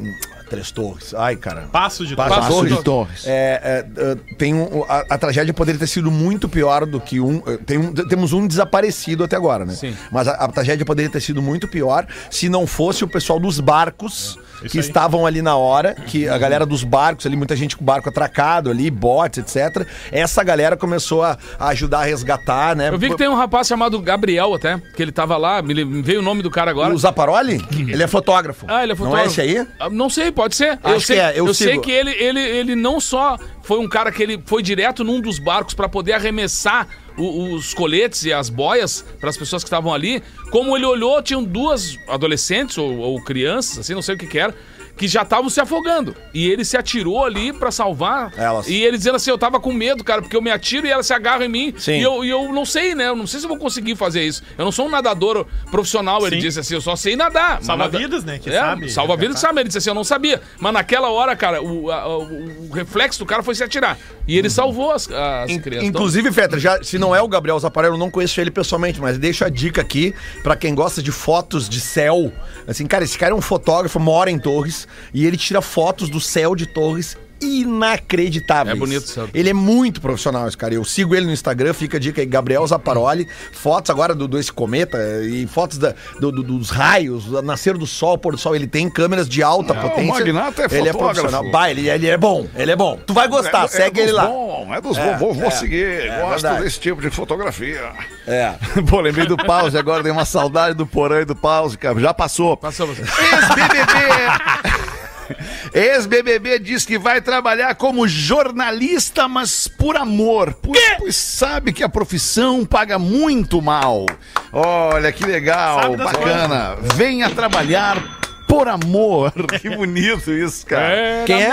Três 0.48 0.70
Torres. 0.70 1.12
Ai, 1.14 1.36
cara. 1.36 1.68
Passo 1.70 2.06
de 2.06 2.16
Passo 2.16 2.30
Torres. 2.30 2.46
Passo 2.46 2.56
Torres. 2.56 2.76
de 2.78 2.82
Torres. 2.84 3.26
É, 3.26 3.84
é, 3.96 4.02
é, 4.02 4.34
tem 4.36 4.54
um, 4.54 4.82
a, 4.88 5.04
a 5.10 5.18
tragédia 5.18 5.52
poderia 5.52 5.78
ter 5.78 5.86
sido 5.86 6.10
muito 6.10 6.48
pior 6.48 6.86
do 6.86 6.98
que 6.98 7.20
um. 7.20 7.42
é, 7.46 7.58
Tem 7.58 7.76
um- 7.76 7.92
temos 7.92 8.32
um 8.32 8.46
desaparecido 8.46 9.24
até 9.24 9.36
agora, 9.36 9.66
né? 9.66 9.74
Sim. 9.74 9.94
Mas 10.10 10.26
a, 10.26 10.32
a 10.32 10.48
tragédia 10.48 10.86
poderia 10.86 11.10
ter 11.12 11.20
sido 11.20 11.42
muito 11.42 11.68
pior 11.68 12.06
se 12.30 12.48
não 12.48 12.66
fosse 12.66 13.04
o 13.04 13.08
pessoal 13.08 13.38
dos 13.38 13.60
barcos 13.60 14.38
Isso 14.62 14.72
que 14.72 14.78
aí. 14.78 14.84
estavam 14.84 15.26
ali 15.26 15.40
na 15.42 15.56
hora, 15.56 15.94
que 15.94 16.28
a 16.28 16.36
galera 16.38 16.64
dos 16.66 16.82
barcos 16.84 17.26
ali, 17.26 17.36
muita 17.36 17.54
gente 17.56 17.76
com 17.76 17.82
o 17.82 17.86
barco 17.86 18.08
atracado 18.08 18.70
ali, 18.70 18.90
botes, 18.90 19.38
etc. 19.38 19.86
Essa 20.10 20.42
galera 20.42 20.76
começou 20.76 21.22
a, 21.22 21.36
a 21.58 21.68
ajudar 21.68 22.00
a 22.00 22.04
resgatar, 22.04 22.74
né? 22.76 22.88
Eu 22.90 22.98
vi 22.98 23.10
que 23.10 23.16
tem 23.16 23.28
um 23.28 23.34
rapaz 23.34 23.66
chamado 23.66 24.00
Gabriel 24.00 24.54
até, 24.54 24.78
que 24.94 25.02
ele 25.02 25.12
tava 25.12 25.36
lá, 25.36 25.62
me 25.62 26.02
veio 26.02 26.20
o 26.20 26.22
nome 26.22 26.42
do 26.42 26.50
cara 26.50 26.70
agora. 26.70 26.92
O 26.94 26.98
Zaparoli? 26.98 27.64
Ele 27.76 28.02
é 28.02 28.06
fotógrafo. 28.06 28.66
Ah, 28.68 28.82
ele 28.82 28.92
é 28.92 28.96
fotógrafo. 28.96 29.16
Não 29.16 29.22
é 29.22 29.26
esse 29.26 29.40
aí? 29.40 29.66
Ah, 29.78 29.88
Não 29.90 30.10
sei, 30.10 30.30
pode 30.32 30.54
ser. 30.56 30.78
eu 30.84 30.96
Acho 30.96 31.06
sei, 31.06 31.16
que 31.16 31.22
é, 31.22 31.32
eu 31.40 31.54
sei 31.54 31.70
sigo. 31.72 31.82
que 31.82 31.90
ele, 31.90 32.10
ele, 32.12 32.40
ele 32.40 32.74
não 32.76 33.00
só 33.00 33.38
foi 33.62 33.78
um 33.78 33.88
cara 33.88 34.10
que 34.10 34.22
ele 34.22 34.42
foi 34.46 34.62
direto 34.62 35.04
num 35.04 35.20
dos 35.20 35.38
barcos 35.38 35.74
pra 35.74 35.88
poder 35.88 36.12
arremessar 36.14 36.86
os 37.18 37.74
coletes 37.74 38.24
e 38.24 38.32
as 38.32 38.48
boias 38.48 39.04
para 39.20 39.28
as 39.28 39.36
pessoas 39.36 39.62
que 39.62 39.66
estavam 39.66 39.92
ali, 39.92 40.22
como 40.50 40.76
ele 40.76 40.86
olhou, 40.86 41.20
tinham 41.22 41.42
duas 41.42 41.98
adolescentes 42.06 42.78
ou, 42.78 42.98
ou 42.98 43.22
crianças, 43.22 43.78
assim, 43.78 43.94
não 43.94 44.02
sei 44.02 44.14
o 44.14 44.18
que 44.18 44.26
que 44.26 44.38
era, 44.38 44.54
que 44.98 45.06
já 45.08 45.22
estavam 45.22 45.48
se 45.48 45.60
afogando. 45.60 46.14
E 46.34 46.46
ele 46.50 46.64
se 46.64 46.76
atirou 46.76 47.24
ali 47.24 47.52
pra 47.52 47.70
salvar. 47.70 48.32
Elas. 48.36 48.68
E 48.68 48.74
ele 48.82 48.96
dizendo 48.98 49.16
assim, 49.16 49.30
eu 49.30 49.38
tava 49.38 49.60
com 49.60 49.72
medo, 49.72 50.02
cara, 50.04 50.20
porque 50.20 50.36
eu 50.36 50.42
me 50.42 50.50
atiro 50.50 50.86
e 50.86 50.90
elas 50.90 51.06
se 51.06 51.14
agarram 51.14 51.44
em 51.44 51.48
mim. 51.48 51.74
Sim. 51.78 51.92
E 51.92 52.02
eu, 52.02 52.24
e 52.24 52.28
eu 52.30 52.52
não 52.52 52.64
sei, 52.66 52.94
né? 52.94 53.08
Eu 53.08 53.16
não 53.16 53.26
sei 53.26 53.40
se 53.40 53.46
eu 53.46 53.48
vou 53.48 53.58
conseguir 53.58 53.94
fazer 53.96 54.24
isso. 54.24 54.42
Eu 54.58 54.64
não 54.64 54.72
sou 54.72 54.86
um 54.86 54.90
nadador 54.90 55.46
profissional, 55.70 56.26
ele 56.26 56.36
Sim. 56.36 56.42
disse 56.42 56.60
assim, 56.60 56.74
eu 56.74 56.80
só 56.80 56.96
sei 56.96 57.14
nadar. 57.16 57.62
Salva 57.62 57.84
Mas 57.84 57.92
nada- 57.92 57.98
vidas, 57.98 58.24
né, 58.24 58.38
que 58.38 58.50
é, 58.50 58.58
sabe 58.58 58.90
Salva 58.90 59.16
vidas 59.16 59.36
que 59.36 59.40
sabe. 59.40 59.60
Ele 59.60 59.68
disse 59.68 59.78
assim, 59.78 59.90
eu 59.90 59.94
não 59.94 60.04
sabia. 60.04 60.42
Mas 60.58 60.72
naquela 60.72 61.10
hora, 61.10 61.36
cara, 61.36 61.62
o, 61.62 61.90
a- 61.90 62.08
o- 62.18 62.70
reflexo 62.72 63.18
do 63.20 63.26
cara 63.26 63.42
foi 63.42 63.54
se 63.54 63.62
atirar. 63.62 63.96
E 64.26 64.36
ele 64.36 64.50
salvou 64.50 64.90
as, 64.92 65.08
as 65.10 65.50
In- 65.50 65.60
crianças. 65.60 65.88
Inclusive, 65.88 66.32
Fetra, 66.32 66.58
já, 66.58 66.82
se 66.82 66.98
não 66.98 67.14
é 67.14 67.22
o 67.22 67.28
Gabriel 67.28 67.58
Zaparello, 67.58 67.94
eu 67.94 67.98
não 67.98 68.10
conheço 68.10 68.40
ele 68.40 68.50
pessoalmente, 68.50 69.00
mas 69.00 69.16
deixo 69.18 69.44
a 69.44 69.48
dica 69.48 69.80
aqui 69.80 70.14
pra 70.42 70.56
quem 70.56 70.74
gosta 70.74 71.00
de 71.02 71.12
fotos 71.12 71.68
de 71.68 71.80
céu. 71.80 72.32
Assim, 72.66 72.86
cara, 72.86 73.04
esse 73.04 73.16
cara 73.16 73.32
é 73.32 73.34
um 73.34 73.40
fotógrafo, 73.40 73.98
mora 74.00 74.30
em 74.30 74.38
Torres, 74.38 74.87
e 75.12 75.26
ele 75.26 75.36
tira 75.36 75.60
fotos 75.60 76.08
do 76.08 76.20
céu 76.20 76.54
de 76.54 76.66
Torres 76.66 77.16
inacreditáveis. 77.40 78.76
É 78.76 78.78
bonito 78.78 79.04
o 79.04 79.08
céu. 79.08 79.28
Ele 79.32 79.50
é 79.50 79.52
muito 79.52 80.00
profissional, 80.00 80.46
esse 80.48 80.56
cara. 80.56 80.74
Eu 80.74 80.84
sigo 80.84 81.14
ele 81.14 81.26
no 81.26 81.32
Instagram, 81.32 81.72
fica 81.72 81.96
a 81.96 82.00
dica 82.00 82.20
aí, 82.20 82.26
Gabriel 82.26 82.66
Zaparoli. 82.66 83.28
Fotos 83.52 83.90
agora 83.90 84.14
do, 84.14 84.38
esse 84.38 84.52
cometa 84.52 84.98
eh, 84.98 85.24
e 85.26 85.46
fotos 85.46 85.78
da- 85.78 85.94
do- 86.20 86.32
do- 86.32 86.42
dos 86.42 86.70
raios, 86.70 87.24
do 87.24 87.42
nascer 87.42 87.76
do 87.76 87.86
sol, 87.86 88.18
pôr 88.18 88.32
do 88.32 88.38
sol. 88.38 88.54
Ele 88.54 88.66
tem 88.66 88.88
câmeras 88.90 89.28
de 89.28 89.42
alta 89.42 89.74
potência. 89.74 90.14
Magnata 90.14 90.62
é 90.62 90.78
Ele 90.78 90.88
é 90.88 90.92
profissional. 90.92 91.50
Bah, 91.50 91.70
ele, 91.70 91.88
ele 91.88 92.06
é 92.08 92.16
bom, 92.16 92.46
ele 92.54 92.72
é 92.72 92.76
bom. 92.76 92.98
Tu 93.06 93.12
vai 93.14 93.28
gostar, 93.28 93.68
segue 93.68 94.00
ele 94.00 94.12
lá. 94.12 94.26
Bom, 94.26 94.68
é 94.74 94.80
dos 94.80 94.96
É, 94.98 95.12
bons, 95.12 95.18
vou, 95.18 95.34
vou 95.34 95.46
é, 95.48 95.50
seguir. 95.50 95.84
é 95.84 96.20
gosto 96.20 96.30
verdade. 96.42 96.62
desse 96.64 96.80
tipo 96.80 97.00
de 97.00 97.10
fotografia. 97.10 97.80
É. 98.26 98.54
Pô, 98.88 99.00
lembrei 99.00 99.26
do 99.26 99.36
pause 99.36 99.76
agora, 99.78 100.02
dei 100.02 100.12
uma 100.12 100.24
saudade 100.24 100.74
do 100.74 100.86
porão 100.86 101.20
e 101.20 101.24
do 101.24 101.36
pause, 101.36 101.76
cara. 101.78 101.98
Já 102.00 102.12
passou. 102.12 102.56
Passou 102.56 102.86
você. 102.86 103.02
Ex-BBB. 103.02 104.87
Ex-BBB 105.74 106.58
diz 106.58 106.84
que 106.84 106.98
vai 106.98 107.20
trabalhar 107.20 107.74
como 107.74 108.06
jornalista, 108.08 109.28
mas 109.28 109.68
por 109.68 109.96
amor. 109.96 110.54
Pois, 110.62 110.80
pois 110.98 111.16
sabe 111.16 111.72
que 111.72 111.82
a 111.82 111.88
profissão 111.88 112.64
paga 112.64 112.98
muito 112.98 113.60
mal. 113.62 114.06
Olha 114.52 115.12
que 115.12 115.24
legal, 115.24 115.96
bacana. 115.96 116.76
Venha 116.94 117.30
trabalhar 117.30 118.18
por 118.48 118.68
amor. 118.68 119.32
Que 119.60 119.70
bonito 119.76 120.32
isso, 120.32 120.64
cara. 120.66 121.24
Quem 121.26 121.42
é? 121.42 121.50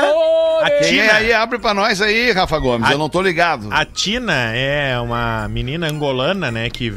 A 0.61 0.69
Quem 0.79 0.89
Tina, 0.89 1.03
é 1.03 1.11
aí? 1.11 1.33
Abre 1.33 1.59
pra 1.59 1.73
nós 1.73 2.01
aí, 2.01 2.31
Rafa 2.31 2.57
Gomes. 2.59 2.87
A- 2.87 2.93
Eu 2.93 2.97
não 2.97 3.09
tô 3.09 3.21
ligado. 3.21 3.67
a 3.71 3.83
Tina 3.83 4.51
é 4.55 4.97
uma 4.99 5.47
menina 5.49 5.87
angolana, 5.91 6.49
né, 6.51 6.69
que 6.69 6.93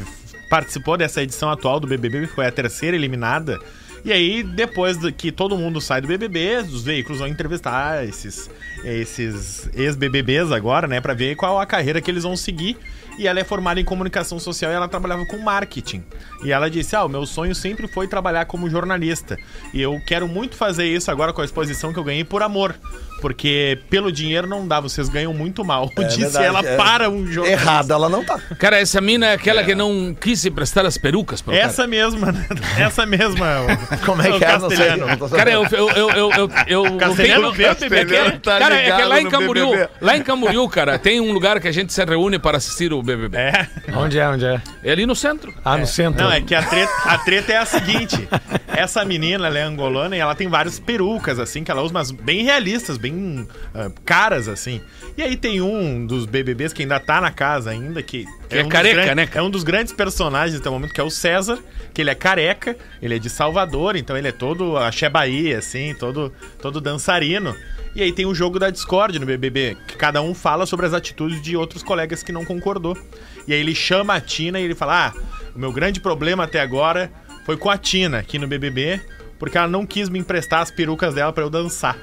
participou 0.49 0.97
dessa 0.97 1.21
edição 1.21 1.51
atual 1.51 1.79
do 1.79 1.85
BBB, 1.87 2.27
foi 2.27 2.47
a 2.47 2.51
terceira 2.51 2.95
eliminada. 2.95 3.59
E 4.03 4.11
aí, 4.11 4.43
depois 4.43 4.97
que 5.17 5.31
todo 5.31 5.57
mundo 5.57 5.81
sai 5.81 6.01
do 6.01 6.07
BBB, 6.07 6.57
os 6.59 6.83
veículos 6.83 7.19
vão 7.19 7.27
entrevistar 7.27 8.05
esses, 8.05 8.49
esses 8.83 9.69
ex-BBBs 9.73 10.51
agora, 10.51 10.87
né, 10.87 11.01
pra 11.01 11.13
ver 11.13 11.35
qual 11.35 11.59
a 11.59 11.65
carreira 11.65 12.01
que 12.01 12.09
eles 12.09 12.23
vão 12.23 12.35
seguir. 12.35 12.77
E 13.17 13.27
ela 13.27 13.37
é 13.37 13.43
formada 13.43 13.81
em 13.81 13.83
comunicação 13.83 14.39
social 14.39 14.71
e 14.71 14.75
ela 14.75 14.87
trabalhava 14.87 15.25
com 15.25 15.37
marketing. 15.39 16.01
E 16.41 16.53
ela 16.53 16.69
disse: 16.69 16.95
Ah, 16.95 17.03
o 17.03 17.09
meu 17.09 17.25
sonho 17.25 17.53
sempre 17.53 17.85
foi 17.85 18.07
trabalhar 18.07 18.45
como 18.45 18.69
jornalista. 18.69 19.37
E 19.73 19.81
eu 19.81 20.01
quero 20.07 20.25
muito 20.25 20.55
fazer 20.55 20.85
isso 20.85 21.11
agora 21.11 21.33
com 21.33 21.41
a 21.41 21.45
exposição 21.45 21.91
que 21.91 21.99
eu 21.99 22.03
ganhei 22.03 22.23
por 22.23 22.41
amor. 22.41 22.73
Porque 23.19 23.79
pelo 23.89 24.11
dinheiro 24.11 24.47
não 24.47 24.67
dá, 24.67 24.79
vocês 24.79 25.09
ganham 25.09 25.33
muito 25.33 25.63
mal. 25.63 25.89
disse 26.09 26.19
verdade, 26.19 26.45
ela 26.45 26.59
é. 26.61 26.77
para 26.77 27.09
um 27.09 27.25
jornalista. 27.25 27.63
Errada 27.63 27.93
ela 27.93 28.09
não 28.09 28.23
tá. 28.23 28.39
Cara, 28.57 28.79
essa 28.79 29.01
mina 29.01 29.27
é 29.27 29.33
aquela 29.33 29.63
que 29.63 29.75
não 29.75 30.15
quis 30.19 30.45
emprestar 30.45 30.85
as 30.85 30.97
perucas 30.97 31.41
pro 31.41 31.53
Essa 31.53 31.85
mesma, 31.87 32.31
né? 32.31 32.47
Essa 32.77 33.05
mesma. 33.05 33.45
Como 34.05 34.21
é 34.21 34.29
o 34.29 34.37
que 34.37 34.45
é? 34.45 34.57
Não 34.57 34.69
sei. 34.69 34.77
Castelhano. 34.77 35.07
não 35.07 35.17
tô 35.17 35.29
cara. 35.29 35.37
Cara, 35.37 35.51
eu, 35.51 35.63
eu, 35.65 35.89
eu, 35.89 36.09
eu, 36.09 36.31
eu, 36.31 36.49
eu, 36.67 36.97
Castelhano 36.97 37.51
vê 37.51 37.69
o 37.69 37.75
BBB. 37.75 38.15
é 38.15 38.31
que- 38.31 38.39
tá 38.39 38.59
cara, 38.59 38.75
é 38.75 38.95
que 38.95 39.03
lá 39.03 39.21
em 39.21 39.29
Camboriú, 39.29 39.71
BBB. 39.71 39.89
lá 40.01 40.17
em 40.17 40.23
Camboriú, 40.23 40.69
cara, 40.69 40.99
tem 40.99 41.19
um 41.19 41.31
lugar 41.31 41.59
que 41.59 41.67
a 41.67 41.71
gente 41.71 41.93
se 41.93 42.03
reúne 42.03 42.39
para 42.39 42.57
assistir 42.57 42.93
o 42.93 43.01
BBB. 43.01 43.37
É. 43.37 43.67
Onde 43.93 44.19
é, 44.19 44.27
onde 44.27 44.45
é? 44.45 44.61
É 44.83 44.91
ali 44.91 45.05
no 45.05 45.15
centro. 45.15 45.53
Ah, 45.63 45.77
no 45.77 45.85
centro. 45.85 46.23
Não, 46.23 46.31
é 46.31 46.41
que 46.41 46.55
a 46.55 46.63
treta, 46.63 46.91
a 47.05 47.17
treta 47.17 47.53
é 47.53 47.57
a 47.57 47.65
seguinte: 47.65 48.27
essa 48.67 49.03
menina, 49.03 49.47
ela 49.47 49.59
é 49.59 49.63
angolana 49.63 50.15
e 50.15 50.19
ela 50.19 50.35
tem 50.35 50.47
várias 50.47 50.79
perucas, 50.79 51.39
assim, 51.39 51.63
que 51.63 51.71
ela 51.71 51.81
usa, 51.81 51.93
mas 51.93 52.11
bem 52.11 52.43
realistas, 52.43 52.97
bem 52.97 53.08
ah, 53.73 53.91
caras, 54.05 54.47
assim. 54.47 54.81
E 55.17 55.21
aí 55.21 55.35
tem 55.35 55.61
um 55.61 56.05
dos 56.05 56.25
BBBs 56.25 56.73
que 56.73 56.83
ainda 56.83 56.99
tá 56.99 57.21
na 57.21 57.31
casa 57.31 57.69
ainda, 57.69 58.01
que. 58.01 58.25
Que 58.49 58.57
é 58.57 58.61
um 58.61 58.63
dos 58.63 58.71
careca, 58.71 59.15
né? 59.15 59.29
É 59.33 59.41
um 59.41 59.49
dos 59.49 59.63
grandes 59.63 59.93
personagens 59.93 60.59
até 60.59 60.69
o 60.69 60.73
momento, 60.73 60.93
que 60.93 61.01
é 61.01 61.03
o 61.03 61.09
César, 61.09 61.59
que 61.93 62.01
ele 62.01 62.09
é 62.09 62.15
careca, 62.15 62.75
ele 63.01 63.15
é 63.15 63.19
de 63.19 63.29
Salvador, 63.29 63.95
então 63.95 64.17
ele 64.17 64.27
é 64.27 64.31
todo 64.31 64.77
axé 64.77 65.09
Bahia, 65.09 65.59
assim, 65.59 65.93
todo, 65.93 66.33
todo 66.61 66.81
dançarino. 66.81 67.55
E 67.95 68.01
aí 68.03 68.11
tem 68.11 68.25
o 68.25 68.35
jogo 68.35 68.59
da 68.59 68.69
Discord 68.69 69.17
no 69.17 69.25
BBB, 69.25 69.75
que 69.87 69.97
cada 69.97 70.21
um 70.21 70.33
fala 70.33 70.65
sobre 70.65 70.85
as 70.85 70.93
atitudes 70.93 71.41
de 71.41 71.57
outros 71.57 71.83
colegas 71.83 72.21
que 72.21 72.31
não 72.31 72.45
concordou. 72.45 72.97
E 73.47 73.53
aí 73.53 73.59
ele 73.59 73.73
chama 73.73 74.13
a 74.13 74.21
Tina 74.21 74.59
e 74.59 74.63
ele 74.63 74.75
fala: 74.75 75.07
Ah, 75.07 75.13
o 75.55 75.59
meu 75.59 75.71
grande 75.71 75.99
problema 75.99 76.43
até 76.43 76.59
agora 76.59 77.11
foi 77.45 77.57
com 77.57 77.69
a 77.69 77.77
Tina 77.77 78.19
aqui 78.19 78.37
no 78.37 78.47
BBB, 78.47 79.01
porque 79.39 79.57
ela 79.57 79.67
não 79.67 79.85
quis 79.85 80.07
me 80.07 80.19
emprestar 80.19 80.61
as 80.61 80.69
perucas 80.69 81.15
dela 81.15 81.33
pra 81.33 81.43
eu 81.43 81.49
dançar. 81.49 81.97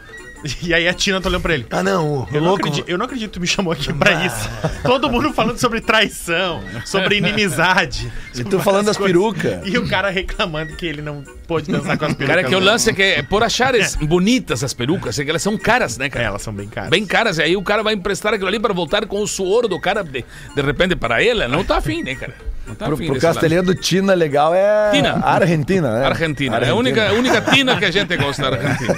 E 0.62 0.72
aí 0.75 0.87
a 0.87 0.94
Tina 0.94 1.20
tá 1.20 1.29
olhando 1.29 1.42
pra 1.42 1.55
ele. 1.55 1.66
Ah, 1.70 1.83
não. 1.83 2.20
O 2.22 2.29
Eu 2.33 2.40
não, 2.40 2.49
louco. 2.49 2.61
acredito, 2.61 2.88
eu 2.88 2.99
não 2.99 3.05
acredito 3.07 3.31
que 3.31 3.35
tu 3.38 3.40
me 3.40 3.46
chamou 3.46 3.72
aqui 3.72 3.92
pra 3.92 4.25
isso. 4.27 4.49
Todo 4.85 5.11
mundo 5.11 5.33
falando 5.33 5.59
sobre 5.59 5.81
traição, 5.81 6.62
sobre 6.85 7.16
inimizade. 7.16 8.11
E 8.35 8.44
tu 8.44 8.61
falando 8.61 8.87
das 8.87 8.96
perucas. 8.96 9.61
E 9.66 9.77
o 9.79 9.88
cara 9.88 10.11
reclamando 10.11 10.77
que 10.77 10.87
ele 10.87 11.03
não 11.03 11.25
pôde 11.46 11.70
dançar 11.70 11.96
com 11.99 12.05
as 12.05 12.14
perucas. 12.14 12.37
Cara, 12.37 12.49
que 12.49 12.55
o 12.55 12.59
dela. 12.61 12.72
lance 12.72 12.90
é 12.90 12.92
que 12.92 13.03
é 13.03 13.22
por 13.22 13.42
achares 13.42 13.96
bonitas 13.96 14.62
as 14.62 14.75
perucas, 14.75 15.18
é 15.18 15.25
que 15.25 15.31
elas 15.31 15.42
são 15.42 15.57
caras, 15.57 15.96
né, 15.99 16.07
É, 16.07 16.11
cara? 16.11 16.25
elas 16.27 16.42
são 16.42 16.53
bem 16.53 16.68
caras. 16.68 16.90
Bem 16.90 17.07
caras, 17.07 17.38
e 17.38 17.42
aí 17.42 17.57
o 17.57 17.62
cara 17.62 17.83
vai 17.83 17.94
emprestar 17.94 18.33
aquilo 18.35 18.49
ali 18.49 18.59
para 18.61 18.75
voltar 18.75 19.07
com 19.07 19.20
o 19.22 19.27
suor 19.27 19.66
do 19.68 19.81
cara 19.81 20.03
de, 20.03 20.25
de 20.55 20.62
repente 20.62 20.94
para 20.96 21.22
ela. 21.22 21.49
Não 21.49 21.64
tá 21.64 21.79
afim, 21.79 22.03
né, 22.03 22.14
cara? 22.14 22.35
Tá 22.74 22.87
Pro, 22.87 22.96
pro 22.96 23.20
castelhano 23.20 23.74
Tina 23.74 24.12
legal 24.14 24.55
é. 24.55 24.90
Tina. 24.90 25.20
Argentina, 25.24 26.00
né? 26.00 26.07
Argentina. 26.07 26.59
É 26.59 26.70
a 26.70 26.74
única, 26.74 27.09
a 27.09 27.12
única 27.12 27.40
tina 27.40 27.76
que 27.76 27.85
a 27.85 27.90
gente 27.90 28.16
gosta 28.16 28.50
da 28.50 28.57
Argentina. 28.57 28.96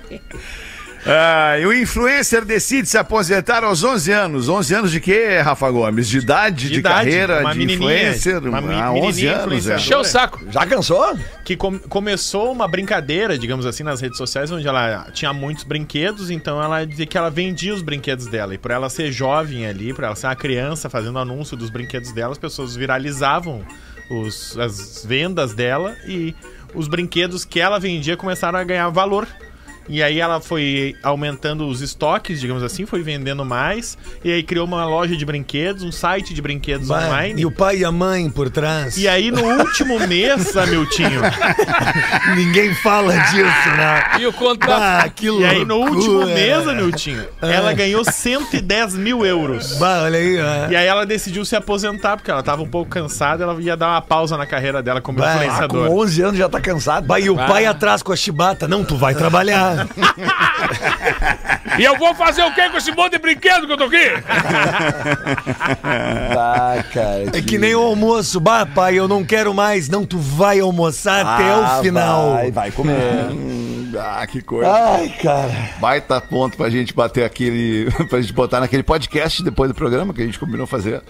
Ah, 1.06 1.58
e 1.58 1.66
o 1.66 1.72
influencer 1.72 2.44
decide 2.46 2.88
se 2.88 2.96
aposentar 2.96 3.62
aos 3.62 3.84
11 3.84 4.10
anos. 4.10 4.48
11 4.48 4.74
anos 4.74 4.90
de 4.90 5.00
quê, 5.00 5.38
Rafa 5.38 5.70
Gomes? 5.70 6.08
De 6.08 6.18
idade, 6.18 6.68
de, 6.70 6.78
idade, 6.78 6.94
carreira, 6.94 7.40
uma 7.40 7.52
de 7.52 7.62
influencer? 7.64 8.42
uma 8.42 8.60
mi- 8.62 8.74
ah, 8.74 8.90
11 8.92 9.00
menininha 9.22 9.36
anos, 9.36 9.68
é. 9.68 9.74
Encheu 9.76 9.98
o 10.00 10.04
saco. 10.04 10.40
Já 10.50 10.64
cansou? 10.66 11.18
que 11.44 11.56
com- 11.56 11.78
começou 11.78 12.50
uma 12.50 12.66
brincadeira, 12.66 13.36
digamos 13.36 13.66
assim, 13.66 13.82
nas 13.82 14.00
redes 14.00 14.16
sociais, 14.16 14.50
onde 14.50 14.66
ela 14.66 15.08
tinha 15.12 15.30
muitos 15.32 15.62
brinquedos, 15.64 16.30
então 16.30 16.62
ela 16.62 16.86
dizia 16.86 17.04
que 17.04 17.18
ela 17.18 17.30
vendia 17.30 17.74
os 17.74 17.82
brinquedos 17.82 18.26
dela. 18.28 18.54
E 18.54 18.58
por 18.58 18.70
ela 18.70 18.88
ser 18.88 19.12
jovem 19.12 19.66
ali, 19.66 19.92
por 19.92 20.04
ela 20.04 20.16
ser 20.16 20.26
uma 20.28 20.36
criança 20.36 20.88
fazendo 20.88 21.18
anúncio 21.18 21.54
dos 21.54 21.68
brinquedos 21.68 22.12
dela, 22.12 22.32
as 22.32 22.38
pessoas 22.38 22.74
viralizavam 22.74 23.62
os- 24.10 24.56
as 24.58 25.04
vendas 25.06 25.52
dela 25.52 25.94
e 26.06 26.34
os 26.74 26.88
brinquedos 26.88 27.44
que 27.44 27.60
ela 27.60 27.78
vendia 27.78 28.16
começaram 28.16 28.58
a 28.58 28.64
ganhar 28.64 28.88
valor. 28.88 29.28
E 29.88 30.02
aí 30.02 30.20
ela 30.20 30.40
foi 30.40 30.96
aumentando 31.02 31.66
os 31.66 31.80
estoques, 31.80 32.40
digamos 32.40 32.62
assim, 32.62 32.86
foi 32.86 33.02
vendendo 33.02 33.44
mais. 33.44 33.96
E 34.24 34.32
aí 34.32 34.42
criou 34.42 34.66
uma 34.66 34.84
loja 34.84 35.16
de 35.16 35.24
brinquedos, 35.24 35.82
um 35.82 35.92
site 35.92 36.32
de 36.34 36.40
brinquedos 36.40 36.88
online. 36.90 37.40
E 37.40 37.46
o 37.46 37.50
pai 37.50 37.78
e 37.78 37.84
a 37.84 37.92
mãe 37.92 38.30
por 38.30 38.48
trás. 38.50 38.96
E 38.96 39.06
aí, 39.08 39.30
no 39.30 39.42
último 39.44 39.98
mês, 40.06 40.56
Amiltinho, 40.56 41.20
Ninguém 42.36 42.74
fala 42.74 43.14
disso, 43.16 43.68
né? 43.76 44.04
E 44.20 44.26
o 44.26 44.32
contrato. 44.32 45.04
Ah, 45.04 45.08
que 45.08 45.26
E 45.26 45.44
aí, 45.44 45.64
no 45.64 45.76
loucura. 45.76 45.96
último 45.98 46.26
mês, 46.26 46.66
Amiltinho, 46.66 47.26
ela 47.40 47.72
ganhou 47.72 48.04
110 48.04 48.94
mil 48.96 49.24
euros. 49.24 49.76
Bah, 49.78 50.02
olha 50.02 50.18
aí, 50.18 50.36
ó. 50.40 50.70
E 50.70 50.76
aí 50.76 50.86
ela 50.86 51.04
decidiu 51.06 51.44
se 51.44 51.54
aposentar, 51.56 52.16
porque 52.16 52.30
ela 52.30 52.42
tava 52.42 52.62
um 52.62 52.68
pouco 52.68 52.90
cansada, 52.90 53.44
ela 53.44 53.60
ia 53.60 53.76
dar 53.76 53.88
uma 53.88 54.00
pausa 54.02 54.36
na 54.36 54.46
carreira 54.46 54.82
dela 54.82 55.00
como 55.00 55.18
Bah, 55.18 55.24
Ah, 55.24 55.36
com 55.38 55.44
influenciadora. 55.44 55.90
11 55.90 56.22
anos 56.22 56.38
já 56.38 56.48
tá 56.48 56.60
cansado. 56.60 57.06
Bah, 57.06 57.20
e 57.20 57.30
o 57.30 57.36
pai 57.36 57.66
atrás 57.66 58.02
com 58.02 58.12
a 58.12 58.16
chibata. 58.16 58.66
Não, 58.68 58.84
tu 58.84 58.96
vai 58.96 59.14
trabalhar. 59.14 59.73
E 61.76 61.82
eu 61.82 61.98
vou 61.98 62.14
fazer 62.14 62.44
o 62.44 62.54
quê 62.54 62.68
com 62.70 62.76
esse 62.76 62.92
monte 62.92 63.12
de 63.12 63.18
brinquedo 63.18 63.66
que 63.66 63.72
eu 63.72 63.76
tô 63.76 63.84
aqui? 63.84 63.96
Ah, 65.82 66.84
cara. 66.92 67.24
É 67.36 67.42
que 67.42 67.58
nem 67.58 67.74
o 67.74 67.80
almoço. 67.80 68.38
Bah, 68.40 68.66
pai, 68.66 68.94
eu 68.98 69.08
não 69.08 69.24
quero 69.24 69.52
mais. 69.54 69.88
Não, 69.88 70.04
tu 70.04 70.18
vai 70.18 70.60
almoçar 70.60 71.24
até 71.26 71.50
Ah, 71.50 71.78
o 71.78 71.82
final. 71.82 72.32
Vai, 72.34 72.50
vai 72.50 72.70
comer. 72.70 72.94
Hum, 73.34 73.92
Ah, 73.98 74.26
que 74.26 74.40
coisa. 74.42 74.70
Ai, 74.70 75.08
cara. 75.22 75.52
Baita 75.80 76.20
ponto 76.20 76.56
pra 76.56 76.68
gente 76.70 76.92
bater 76.94 77.24
aquele. 77.24 77.88
pra 78.08 78.20
gente 78.20 78.32
botar 78.32 78.60
naquele 78.60 78.82
podcast 78.82 79.42
depois 79.42 79.68
do 79.70 79.74
programa 79.74 80.12
que 80.12 80.22
a 80.22 80.24
gente 80.24 80.38
combinou 80.38 80.66
fazer. 80.66 81.00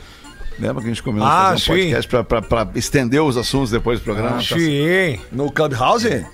Lembra 0.58 0.82
que 0.82 0.88
a 0.88 0.92
gente 0.92 1.02
combinou 1.02 1.26
Ah, 1.26 1.50
fazer 1.50 1.54
um 1.54 1.58
sim. 1.58 1.72
podcast 1.72 2.08
pra, 2.08 2.22
pra, 2.24 2.42
pra 2.42 2.68
estender 2.74 3.20
os 3.22 3.36
assuntos 3.36 3.70
depois 3.70 3.98
do 4.00 4.04
programa? 4.04 4.40
Sim. 4.42 5.18
No 5.32 5.50
Clubhouse? 5.50 6.24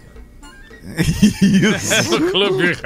Clube 2.30 2.76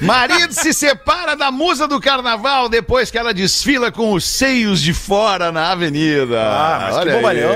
Marido 0.00 0.52
se 0.52 0.72
separa 0.72 1.36
da 1.36 1.50
musa 1.50 1.86
do 1.86 2.00
carnaval 2.00 2.68
depois 2.68 3.10
que 3.10 3.16
ela 3.16 3.32
desfila 3.32 3.92
com 3.92 4.12
os 4.12 4.24
seios 4.24 4.80
de 4.80 4.92
fora 4.92 5.52
na 5.52 5.70
avenida. 5.70 6.40
Ah, 6.42 6.78
mas 6.82 6.94
que 6.94 7.00
Olha 7.00 7.12
aí. 7.12 7.16
bobalhão. 7.16 7.54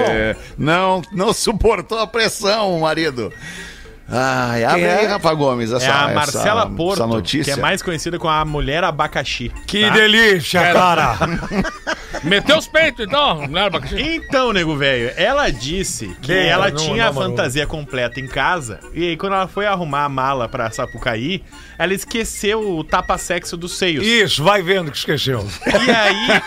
Não, 0.56 1.02
não 1.12 1.32
suportou 1.32 1.98
a 1.98 2.06
pressão, 2.06 2.76
o 2.76 2.80
marido. 2.80 3.32
Ai, 4.08 4.62
abre 4.64 4.80
Quem 4.80 4.88
é? 4.88 4.98
aí, 5.00 5.06
Rafa 5.06 5.34
Gomes, 5.34 5.72
essa, 5.72 5.84
É 5.84 5.90
a 5.90 6.08
Marcela 6.14 6.60
essa, 6.62 6.70
Porto, 6.70 6.92
essa 7.02 7.06
notícia. 7.06 7.54
que 7.54 7.58
é 7.58 7.62
mais 7.62 7.82
conhecida 7.82 8.18
como 8.18 8.32
a 8.32 8.44
mulher 8.44 8.84
abacaxi. 8.84 9.50
Que 9.66 9.82
tá? 9.82 9.90
delícia, 9.90 10.60
cara. 10.72 11.16
Meteu 12.22 12.56
os 12.56 12.66
peitos, 12.66 13.04
então. 13.06 13.46
Né, 13.48 13.66
abacaxi? 13.66 14.00
Então, 14.00 14.52
nego 14.52 14.76
velho, 14.76 15.12
ela 15.16 15.50
disse 15.50 16.16
que 16.22 16.32
Não, 16.32 16.40
ela 16.40 16.70
não, 16.70 16.76
tinha 16.76 17.04
a 17.04 17.06
não, 17.08 17.14
mano. 17.14 17.30
fantasia 17.30 17.66
completa 17.66 18.18
em 18.20 18.26
casa 18.26 18.80
e 18.94 19.08
aí 19.10 19.16
quando 19.16 19.34
ela 19.34 19.46
foi 19.48 19.66
arrumar 19.66 20.04
a 20.04 20.08
mala 20.08 20.48
pra 20.48 20.70
Sapucaí, 20.70 21.42
ela 21.78 21.92
esqueceu 21.92 22.76
o 22.78 22.82
tapa-sexo 22.84 23.56
dos 23.56 23.76
seios. 23.76 24.06
Isso, 24.06 24.42
vai 24.42 24.62
vendo 24.62 24.90
que 24.90 24.96
esqueceu. 24.98 25.46
E 25.66 25.90
aí, 25.90 26.42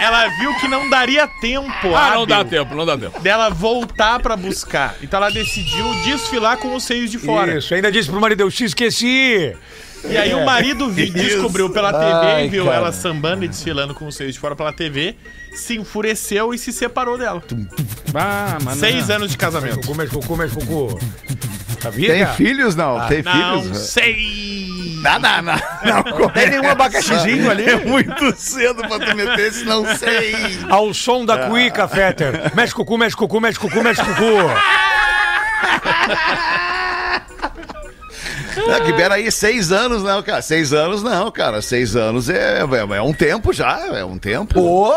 ela 0.00 0.28
viu 0.38 0.54
que 0.60 0.68
não 0.68 0.88
daria 0.88 1.26
tempo 1.40 1.94
Ah, 1.94 2.12
não 2.14 2.26
dá 2.26 2.44
tempo, 2.44 2.74
não 2.74 2.86
dá 2.86 2.96
tempo. 2.96 3.18
dela 3.20 3.48
voltar 3.50 4.20
pra 4.20 4.36
buscar. 4.36 4.94
Então 5.02 5.18
ela 5.18 5.30
decidiu 5.30 5.84
desfilar 6.04 6.56
com 6.74 6.78
os 6.78 6.84
seios 6.84 7.10
de 7.10 7.18
fora. 7.18 7.56
Isso, 7.56 7.72
ainda 7.72 7.90
disse 7.92 8.10
pro 8.10 8.20
marido, 8.20 8.40
eu 8.40 8.50
te 8.50 8.64
esqueci. 8.64 9.54
E 10.06 10.16
aí 10.18 10.34
o 10.34 10.44
marido 10.44 10.90
vi- 10.90 11.08
descobriu 11.08 11.70
pela 11.70 11.92
TV 11.92 12.12
Ai, 12.12 12.44
e 12.44 12.48
viu 12.48 12.64
cara. 12.64 12.76
ela 12.76 12.92
sambando 12.92 13.44
e 13.44 13.48
desfilando 13.48 13.94
com 13.94 14.06
os 14.06 14.16
seios 14.16 14.34
de 14.34 14.40
fora 14.40 14.54
pela 14.56 14.72
TV, 14.72 15.14
se 15.54 15.76
enfureceu 15.78 16.52
e 16.52 16.58
se 16.58 16.72
separou 16.72 17.16
dela. 17.16 17.42
Ah, 18.14 18.58
mas 18.62 18.78
Seis 18.78 19.08
anos 19.08 19.30
de 19.30 19.38
casamento. 19.38 19.80
Cocô, 19.80 19.94
mexe 19.94 20.12
cocô, 20.12 20.36
mexe 20.36 20.54
cocô. 20.54 20.98
Sabia? 21.80 22.08
Tem 22.12 22.26
filhos, 22.34 22.74
não? 22.74 23.06
Tem 23.06 23.22
Não 23.22 23.62
filhos? 23.62 23.78
sei. 23.78 24.98
Não, 25.02 25.18
não, 25.18 25.42
não. 25.42 26.18
não 26.18 26.28
Tem 26.30 26.50
nenhum 26.50 26.68
abacaxizinho 26.68 27.50
ali? 27.50 27.64
É 27.64 27.76
muito 27.76 28.34
cedo 28.36 28.86
pra 28.88 28.98
tu 28.98 29.14
meter 29.16 29.38
esse 29.40 29.64
não 29.64 29.84
sei. 29.96 30.34
Ao 30.68 30.92
som 30.92 31.24
da 31.24 31.46
cuíca, 31.48 31.86
Fetter. 31.86 32.52
Mexe 32.54 32.74
cocô, 32.74 32.96
mexe 32.98 33.14
cocô, 33.16 33.38
mexe 33.40 33.58
cocô, 33.58 33.82
mexe 33.82 34.02
cocô. 34.02 34.14
Não, 38.56 38.84
que 38.84 38.92
peraí, 38.92 39.30
seis 39.30 39.72
anos 39.72 40.02
não, 40.02 40.22
cara. 40.22 40.40
Seis 40.42 40.72
anos 40.72 41.02
não, 41.02 41.30
cara. 41.30 41.60
Seis 41.60 41.96
anos 41.96 42.28
é, 42.28 42.60
é, 42.60 42.96
é 42.96 43.02
um 43.02 43.12
tempo 43.12 43.52
já, 43.52 43.86
é 43.96 44.04
um 44.04 44.18
tempo. 44.18 44.54
Pô, 44.54 44.94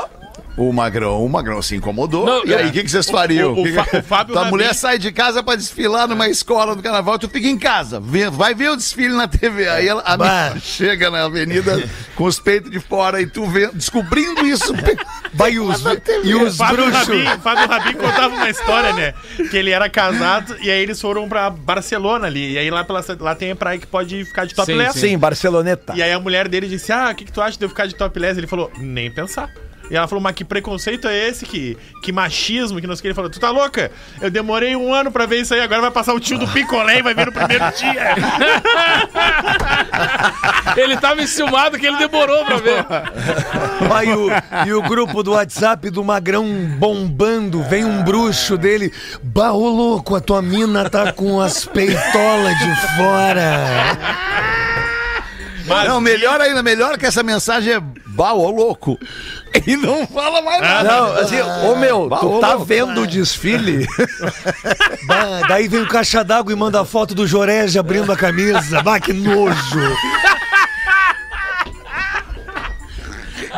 O 0.58 0.74
Magrão, 0.74 1.24
o 1.24 1.30
Magrão 1.30 1.62
se 1.62 1.76
incomodou. 1.76 2.26
Não, 2.26 2.44
e 2.44 2.52
aí, 2.54 2.66
é. 2.66 2.70
o 2.70 2.72
que, 2.72 2.84
que 2.84 2.90
vocês 2.90 3.08
fariam? 3.08 3.54
O- 3.54 3.58
o 3.60 3.62
o 3.62 4.04
Fábio 4.04 4.34
Tua 4.34 4.42
Rabin- 4.46 4.50
mulher 4.50 4.74
sai 4.74 4.98
de 4.98 5.12
casa 5.12 5.44
pra 5.44 5.56
desfilar 5.56 6.08
numa 6.08 6.28
escola 6.28 6.76
do 6.76 6.82
carnaval, 6.82 7.20
tu 7.20 7.30
fica 7.30 7.48
em 7.48 7.60
casa, 7.60 8.00
vê- 8.00 8.28
vai 8.30 8.56
ver 8.56 8.72
o 8.72 8.76
desfile 8.76 9.14
na 9.14 9.28
TV. 9.28 9.70
Aí 9.70 9.88
ela, 9.88 10.02
a 10.04 10.18
menina 10.18 10.60
chega 10.60 11.12
na 11.12 11.26
avenida 11.26 11.88
com 12.16 12.24
os 12.24 12.40
peitos 12.40 12.72
de 12.72 12.80
fora 12.80 13.22
e 13.22 13.28
tu 13.28 13.46
vê, 13.46 13.70
descobrindo 13.72 14.46
isso. 14.48 14.74
Vai 15.34 15.52
e 15.52 15.60
os, 15.60 15.84
e 16.24 16.34
os 16.34 16.58
Fábio 16.58 16.86
bruxos. 16.86 17.08
Rabin, 17.08 17.42
Fábio 17.42 17.68
Rabin 17.68 17.94
contava 17.94 18.34
uma 18.34 18.50
história, 18.50 18.94
né? 18.94 19.14
Que 19.52 19.58
ele 19.58 19.70
era 19.70 19.88
casado 19.90 20.56
e 20.62 20.72
aí 20.72 20.82
eles 20.82 21.00
foram 21.00 21.28
pra 21.30 21.50
Barcelona 21.52 22.26
ali. 22.26 22.54
E 22.54 22.58
aí 22.58 22.72
lá, 22.72 22.84
pela, 22.84 23.04
lá 23.20 23.36
tem 23.36 23.52
a 23.52 23.56
praia 23.56 23.78
que 23.78 23.86
pode 23.86 24.24
ficar 24.26 24.46
de 24.46 24.56
topless. 24.56 24.98
Sim, 25.00 25.16
Barceloneta. 25.18 25.94
E 25.96 26.02
aí 26.02 26.12
a 26.12 26.20
mulher 26.20 26.48
dele 26.48 26.68
disse: 26.68 26.92
Ah, 26.92 27.10
o 27.12 27.16
que, 27.16 27.26
que 27.26 27.32
tu 27.32 27.42
acha 27.42 27.58
de 27.60 27.66
eu 27.66 27.70
ficar 27.70 27.86
de 27.86 27.94
topless? 27.94 28.40
Ele 28.40 28.48
falou: 28.48 28.72
Nem 28.80 29.12
pensar. 29.12 29.52
E 29.90 29.96
ela 29.96 30.08
falou, 30.08 30.22
mas 30.22 30.36
que 30.36 30.44
preconceito 30.44 31.08
é 31.08 31.28
esse? 31.28 31.46
Que, 31.46 31.78
que 32.04 32.12
machismo, 32.12 32.82
que 32.82 32.88
não 32.88 32.96
sei 32.96 33.00
o 33.00 33.02
que. 33.04 33.08
Ele 33.08 33.14
falou, 33.14 33.30
tu 33.30 33.40
tá 33.40 33.50
louca? 33.50 33.92
Eu 34.22 34.30
demorei 34.30 34.76
um 34.76 34.94
ano 34.94 35.12
pra 35.12 35.26
ver 35.26 35.42
isso 35.42 35.54
aí, 35.54 35.62
agora 35.62 35.82
vai 35.82 35.92
passar 35.92 36.14
o 36.14 36.20
tio 36.20 36.38
do 36.38 36.48
picolé 36.48 37.00
e 37.00 37.02
vai 37.02 37.14
ver 37.14 37.28
no 37.28 37.32
primeiro 37.32 37.64
dia. 37.78 38.16
Ele 40.76 40.98
tava 40.98 41.22
enciumado 41.22 41.78
que 41.78 41.86
ele 41.88 41.98
demorou 41.98 42.46
pra 42.46 42.58
ver. 42.58 42.86
Ah, 43.90 44.04
e, 44.04 44.14
o, 44.14 44.28
e 44.68 44.74
o 44.74 44.82
grupo 44.84 45.24
do 45.24 45.32
WhatsApp 45.32 45.90
do 45.90 46.04
Magrão 46.04 46.46
bombando, 46.78 47.64
vem 47.64 47.84
um 47.84 48.04
bruxo 48.04 48.58
dele. 48.58 48.94
Bah, 49.24 49.54
ô 49.54 49.68
louco, 49.70 50.16
a 50.16 50.22
tua 50.22 50.42
mina 50.42 50.88
tá 50.90 51.12
com 51.14 51.42
as 51.42 51.66
peitolas 51.66 52.58
de 52.60 52.76
fora. 52.96 54.57
Mas 55.68 55.90
Não, 55.90 56.00
melhor 56.00 56.40
ainda, 56.40 56.64
melhor 56.64 56.98
que 56.98 57.06
essa 57.06 57.22
mensagem 57.24 57.74
é 57.74 57.80
bah, 58.06 58.34
ô 58.34 58.50
louco. 58.50 58.98
E 59.66 59.76
não 59.76 60.08
fala 60.08 60.42
mais 60.42 60.62
nada. 60.62 60.84
Não, 60.90 61.14
assim, 61.18 61.42
ô 61.42 61.76
meu, 61.76 62.08
Bah, 62.08 62.18
tu 62.20 62.38
ô, 62.38 62.40
tá 62.40 62.50
louco. 62.52 62.66
vendo 62.66 63.02
o 63.02 63.08
desfile? 63.08 63.88
Bah, 65.08 65.42
daí 65.48 65.68
vem 65.68 65.82
o 65.82 65.88
caixa 65.88 66.24
d'água 66.24 66.52
e 66.52 66.56
manda 66.56 66.82
a 66.82 66.86
foto 66.86 67.14
do 67.16 67.26
Jorege 67.28 67.78
abrindo 67.80 68.12
a 68.12 68.16
camisa. 68.18 68.82
Bah, 68.82 69.00
que 69.00 69.14
nojo. 69.14 69.56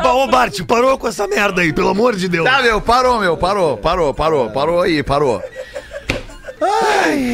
Ô 0.02 0.26
Bart, 0.28 0.62
parou 0.64 0.96
com 0.96 1.08
essa 1.08 1.26
merda 1.26 1.60
aí, 1.62 1.72
pelo 1.72 1.88
amor 1.90 2.16
de 2.16 2.26
Deus. 2.28 2.44
Tá, 2.48 2.62
meu, 2.62 2.80
parou, 2.80 3.20
meu, 3.20 3.36
parou, 3.36 3.76
parou, 3.76 4.14
parou, 4.14 4.50
parou 4.50 4.80
aí, 4.82 5.02
parou. 5.02 5.42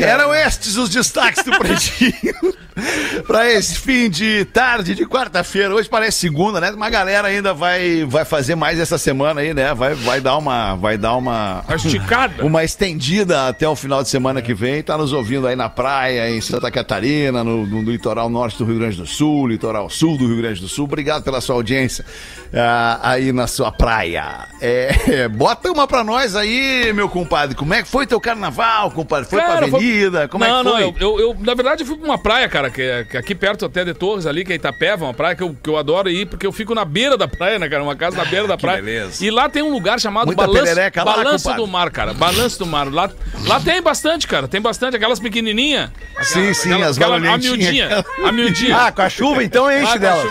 Eram 0.03 0.35
estes 0.35 0.77
os 0.77 0.89
destaques 0.89 1.45
do 1.45 1.57
Pretinho 1.59 2.35
pra 3.27 3.51
esse 3.51 3.79
fim 3.79 4.11
de 4.11 4.45
tarde 4.47 4.95
de 4.95 5.07
quarta-feira. 5.07 5.75
Hoje 5.75 5.89
parece 5.89 6.19
segunda, 6.19 6.61
né? 6.61 6.71
Uma 6.71 6.91
galera 6.91 7.29
ainda 7.29 7.55
vai, 7.55 8.05
vai 8.05 8.25
fazer 8.25 8.55
mais 8.55 8.79
essa 8.79 8.99
semana 8.99 9.41
aí, 9.41 9.55
né? 9.55 9.73
Vai, 9.75 9.95
vai 9.95 10.21
dar 10.21 10.37
uma. 10.37 10.75
Vai 10.77 10.99
dar 10.99 11.17
uma. 11.17 11.65
Esticada. 11.75 12.27
Uma 12.47 12.65
estendida 12.65 13.49
até 13.49 13.69
o 13.69 13.75
final 13.75 14.03
de 14.03 14.09
semana 14.09 14.41
que 14.41 14.55
vem. 14.55 14.83
Tá 14.83 14.97
nos 14.97 15.13
ouvindo 15.13 15.47
aí 15.47 15.57
na 15.57 15.69
praia, 15.69 16.31
em 16.31 16.41
Santa 16.41 16.71
Catarina, 16.71 17.43
no, 17.43 17.67
no 17.67 17.83
litoral 17.83 18.29
norte 18.29 18.59
do 18.59 18.65
Rio 18.65 18.79
Grande 18.79 18.97
do 18.97 19.07
Sul, 19.07 19.49
litoral 19.49 19.89
sul 19.91 20.17
do 20.17 20.27
Rio 20.27 20.37
Grande 20.37 20.61
do 20.61 20.69
Sul. 20.69 20.85
Obrigado 20.85 21.23
pela 21.23 21.41
sua 21.41 21.55
audiência 21.57 22.05
ah, 22.53 23.01
aí 23.03 23.33
na 23.33 23.47
sua 23.47 23.73
praia. 23.73 24.47
É, 24.61 25.29
bota 25.29 25.71
uma 25.71 25.87
pra 25.87 26.05
nós 26.05 26.37
aí, 26.37 26.93
meu 26.93 27.09
compadre. 27.09 27.55
Como 27.57 27.75
é 27.75 27.83
que 27.83 27.89
foi 27.89 28.07
teu 28.07 28.21
carnaval, 28.21 28.91
compadre? 28.91 29.29
Foi 29.29 29.39
pra 29.39 29.49
Cara, 29.49 29.69
foi- 29.69 29.79
avenida? 29.81 30.29
Como 30.29 30.45
não, 30.45 30.61
é 30.61 30.63
que 30.63 30.71
foi? 30.71 30.81
Não, 30.81 30.81
eu, 30.81 31.19
eu, 31.19 31.21
eu, 31.21 31.37
na 31.41 31.55
verdade, 31.55 31.83
eu 31.83 31.87
fui 31.87 31.97
pra 31.97 32.07
uma 32.07 32.19
praia, 32.19 32.49
cara, 32.49 32.66
que 32.71 32.83
é, 32.83 33.05
que 33.05 33.17
é 33.17 33.21
aqui 33.21 33.35
perto 33.35 33.65
até 33.65 33.85
de 33.85 33.95
Torres 33.95 34.27
ali, 34.27 34.45
que 34.45 34.53
é 34.53 34.57
Itapeva, 34.57 35.05
uma 35.05 35.15
praia 35.15 35.35
que 35.35 35.43
eu, 35.43 35.57
que 35.63 35.69
eu 35.69 35.77
adoro 35.77 36.09
ir, 36.09 36.27
porque 36.27 36.47
eu 36.47 36.53
fico 36.53 36.75
na 36.75 36.85
beira 36.85 37.17
da 37.17 37.27
praia, 37.29 37.59
né, 37.59 37.69
cara? 37.69 37.83
Uma 37.83 37.97
casa 37.97 38.17
na 38.17 38.25
beira 38.25 38.47
da 38.47 38.57
praia. 38.57 38.83
beleza. 38.83 39.25
E 39.25 39.31
lá 39.31 39.49
tem 39.49 39.63
um 39.63 39.71
lugar 39.73 39.99
chamado 40.01 40.27
Muita 40.27 40.47
Balanço, 40.47 40.65
perereca 40.65 41.05
lá, 41.05 41.17
Balanço 41.17 41.53
do 41.55 41.67
Mar, 41.67 41.91
cara. 41.91 42.15
Balanço 42.15 42.59
do 42.59 42.67
Mar. 42.67 42.93
Lá, 42.93 43.11
lá 43.47 43.61
tem 43.61 43.81
bastante, 43.83 44.27
cara. 44.27 44.47
Tem 44.49 44.61
bastante. 44.61 44.97
Aquelas 44.97 45.21
pequenininhas. 45.21 45.91
Sim, 46.23 46.53
sim, 46.55 46.83
as 46.83 46.97
aquela, 46.97 47.17
a 47.17 47.39
miudinha. 47.39 48.05
A 48.25 48.33
miudinha. 48.33 48.77
ah, 48.77 48.93
com 48.93 49.03
a 49.03 49.09
chuva 49.09 49.43
então 49.45 49.71
enche 49.71 49.85
Ah, 49.85 49.93
tá, 49.93 49.99
dela. 49.99 50.25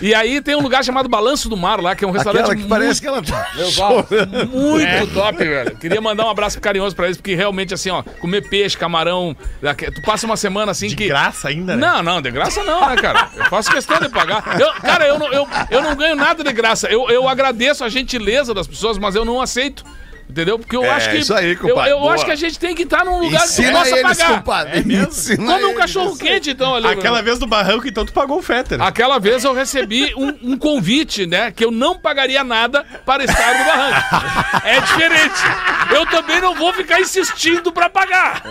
E 0.00 0.14
aí 0.14 0.40
tem 0.40 0.54
um 0.54 0.60
lugar 0.60 0.84
chamado 0.84 1.08
Balanço 1.08 1.48
do 1.48 1.56
Mar 1.56 1.80
lá, 1.80 1.94
que 1.94 2.04
é 2.04 2.08
um 2.08 2.10
restaurante 2.10 2.42
Aquela 2.42 2.54
que 2.54 2.60
muito 2.62 2.68
parece 2.70 3.00
que 3.00 3.06
ela 3.06 3.22
tá 3.22 3.46
muito 4.50 5.14
top, 5.14 5.38
velho. 5.38 5.76
Queria 5.76 6.00
mandar 6.00 6.26
um 6.26 6.30
abraço 6.30 6.60
carinhoso 6.60 6.94
pra 6.94 7.06
eles, 7.06 7.16
porque 7.16 7.34
realmente, 7.34 7.74
assim, 7.74 7.90
ó, 7.90 8.02
comer 8.20 8.48
peixe, 8.48 8.76
camarão. 8.76 9.36
Tu 9.94 10.02
passa 10.02 10.26
uma 10.26 10.36
semana 10.36 10.72
assim 10.72 10.88
de 10.88 10.96
que. 10.96 11.08
graça 11.08 11.48
ainda, 11.48 11.76
né? 11.76 11.86
Não, 11.86 12.02
não, 12.02 12.20
de 12.22 12.30
graça 12.30 12.62
não, 12.62 12.88
né, 12.88 12.96
cara? 12.96 13.28
Eu 13.36 13.44
faço 13.46 13.70
questão 13.70 13.98
de 13.98 14.08
pagar. 14.08 14.60
Eu- 14.60 14.72
cara, 14.80 15.06
eu 15.06 15.18
não, 15.18 15.32
eu, 15.32 15.48
eu 15.70 15.82
não 15.82 15.94
ganho 15.96 16.16
nada 16.16 16.42
de 16.42 16.52
graça. 16.52 16.88
Eu, 16.88 17.08
eu 17.08 17.28
agradeço 17.28 17.84
a 17.84 17.88
gentileza 17.88 18.52
das 18.54 18.66
pessoas, 18.66 18.98
mas 18.98 19.14
eu 19.14 19.24
não 19.24 19.40
aceito. 19.40 19.84
Entendeu? 20.28 20.58
Porque 20.58 20.76
eu 20.76 20.84
É, 20.84 20.90
acho 20.90 21.10
que. 21.10 21.16
isso 21.18 21.32
aí, 21.32 21.52
eu 21.52 21.56
compadre, 21.58 21.90
eu 21.92 22.00
boa. 22.00 22.12
acho 22.14 22.24
que 22.24 22.30
a 22.32 22.36
gente 22.36 22.58
tem 22.58 22.74
que 22.74 22.82
estar 22.82 23.04
num 23.04 23.20
lugar 23.20 23.42
que 23.46 23.70
possa 23.70 23.88
eles, 23.98 24.02
pagar. 24.18 24.34
compadre. 24.36 24.78
Ensina 24.80 25.36
Come 25.52 25.64
um 25.64 25.68
eles. 25.68 25.78
cachorro 25.78 26.16
quente, 26.16 26.50
então, 26.50 26.74
ali. 26.74 26.88
Aquela 26.88 27.22
vez 27.22 27.38
do 27.38 27.46
barranco, 27.46 27.86
então 27.86 28.04
tu 28.04 28.12
pagou 28.12 28.38
o 28.38 28.42
Fetter. 28.42 28.82
Aquela 28.82 29.18
vez 29.18 29.44
eu 29.44 29.54
recebi 29.54 30.12
um, 30.16 30.52
um 30.52 30.56
convite, 30.58 31.26
né? 31.26 31.50
Que 31.52 31.64
eu 31.64 31.70
não 31.70 31.96
pagaria 31.96 32.42
nada 32.42 32.84
para 33.06 33.24
estar 33.24 33.58
no 33.58 33.64
barranco. 33.64 34.66
É 34.66 34.80
diferente. 34.80 35.40
Eu 35.94 36.04
também 36.06 36.40
não 36.40 36.54
vou 36.54 36.72
ficar 36.74 37.00
insistindo 37.00 37.70
para 37.72 37.88
pagar. 37.88 38.42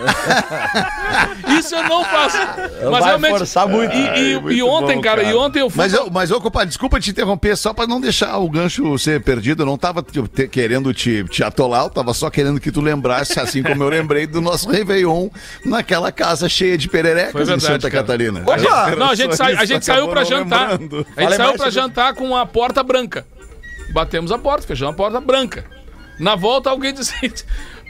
Isso 1.58 1.74
eu 1.74 1.82
não 1.84 2.04
faço. 2.04 2.36
Mas 2.38 2.90
vai 2.90 3.02
realmente. 3.02 3.38
forçar 3.38 3.68
muito. 3.68 3.94
E, 3.94 4.00
e- 4.00 4.08
Ai, 4.34 4.40
muito 4.40 4.52
e 4.56 4.62
ontem, 4.62 4.96
bom, 4.96 5.02
cara, 5.02 5.22
cara. 5.22 5.32
e 5.32 5.36
ontem 5.36 5.60
eu 5.60 5.70
fui. 5.70 5.78
Mas, 5.78 5.92
eu, 5.92 6.10
mas 6.10 6.30
ô, 6.30 6.40
compadre, 6.40 6.68
desculpa 6.68 6.98
te 7.00 7.10
interromper, 7.10 7.56
só 7.56 7.72
pra 7.72 7.86
não 7.86 8.00
deixar 8.00 8.36
o 8.38 8.48
gancho 8.48 8.98
ser 8.98 9.22
perdido. 9.22 9.62
Eu 9.62 9.66
não 9.66 9.76
tava 9.78 10.02
te- 10.02 10.22
te- 10.28 10.48
querendo 10.48 10.92
te, 10.94 11.24
te 11.24 11.42
atolar, 11.44 11.65
eu 11.74 11.90
tava 11.90 12.12
só 12.14 12.30
querendo 12.30 12.60
que 12.60 12.70
tu 12.70 12.80
lembrasse, 12.80 13.38
assim 13.40 13.62
como 13.62 13.82
eu 13.82 13.88
lembrei 13.88 14.26
do 14.26 14.40
nosso 14.40 14.68
Réveillon 14.70 15.28
naquela 15.64 16.10
casa 16.12 16.48
cheia 16.48 16.76
de 16.78 16.88
pererecas 16.88 17.34
em 17.34 17.44
verdade, 17.44 17.62
Santa 17.62 17.90
cara. 17.90 18.02
Catarina. 18.02 18.40
Opa! 18.42 18.96
Não, 18.96 19.10
a 19.10 19.14
gente, 19.14 19.36
sai- 19.36 19.54
a 19.56 19.64
gente 19.64 19.84
saiu 19.84 20.08
pra 20.08 20.24
jantar. 20.24 20.72
lembrando. 20.72 21.06
A 21.16 21.20
gente 21.22 21.30
Fale 21.30 21.36
saiu 21.36 21.54
pra 21.54 21.70
jantar 21.70 22.14
com 22.14 22.36
a 22.36 22.44
porta 22.46 22.82
branca. 22.82 23.26
Batemos 23.92 24.30
a 24.32 24.38
porta, 24.38 24.66
fechamos 24.66 24.94
a 24.94 24.96
porta 24.96 25.20
branca. 25.20 25.64
Na 26.18 26.34
volta, 26.34 26.70
alguém 26.70 26.92
disse: 26.94 27.14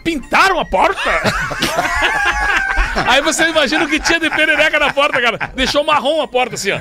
Pintaram 0.05 0.61
a 0.61 0.65
porta? 0.65 1.01
Aí 3.07 3.21
você 3.21 3.49
imagina 3.49 3.85
o 3.85 3.89
que 3.89 4.01
tinha 4.01 4.19
de 4.21 4.31
perereca 4.31 4.79
na 4.79 4.93
porta, 4.93 5.21
cara. 5.21 5.51
Deixou 5.55 5.85
marrom 5.85 6.23
a 6.23 6.29
porta 6.29 6.55
assim, 6.55 6.71
ó. 6.73 6.79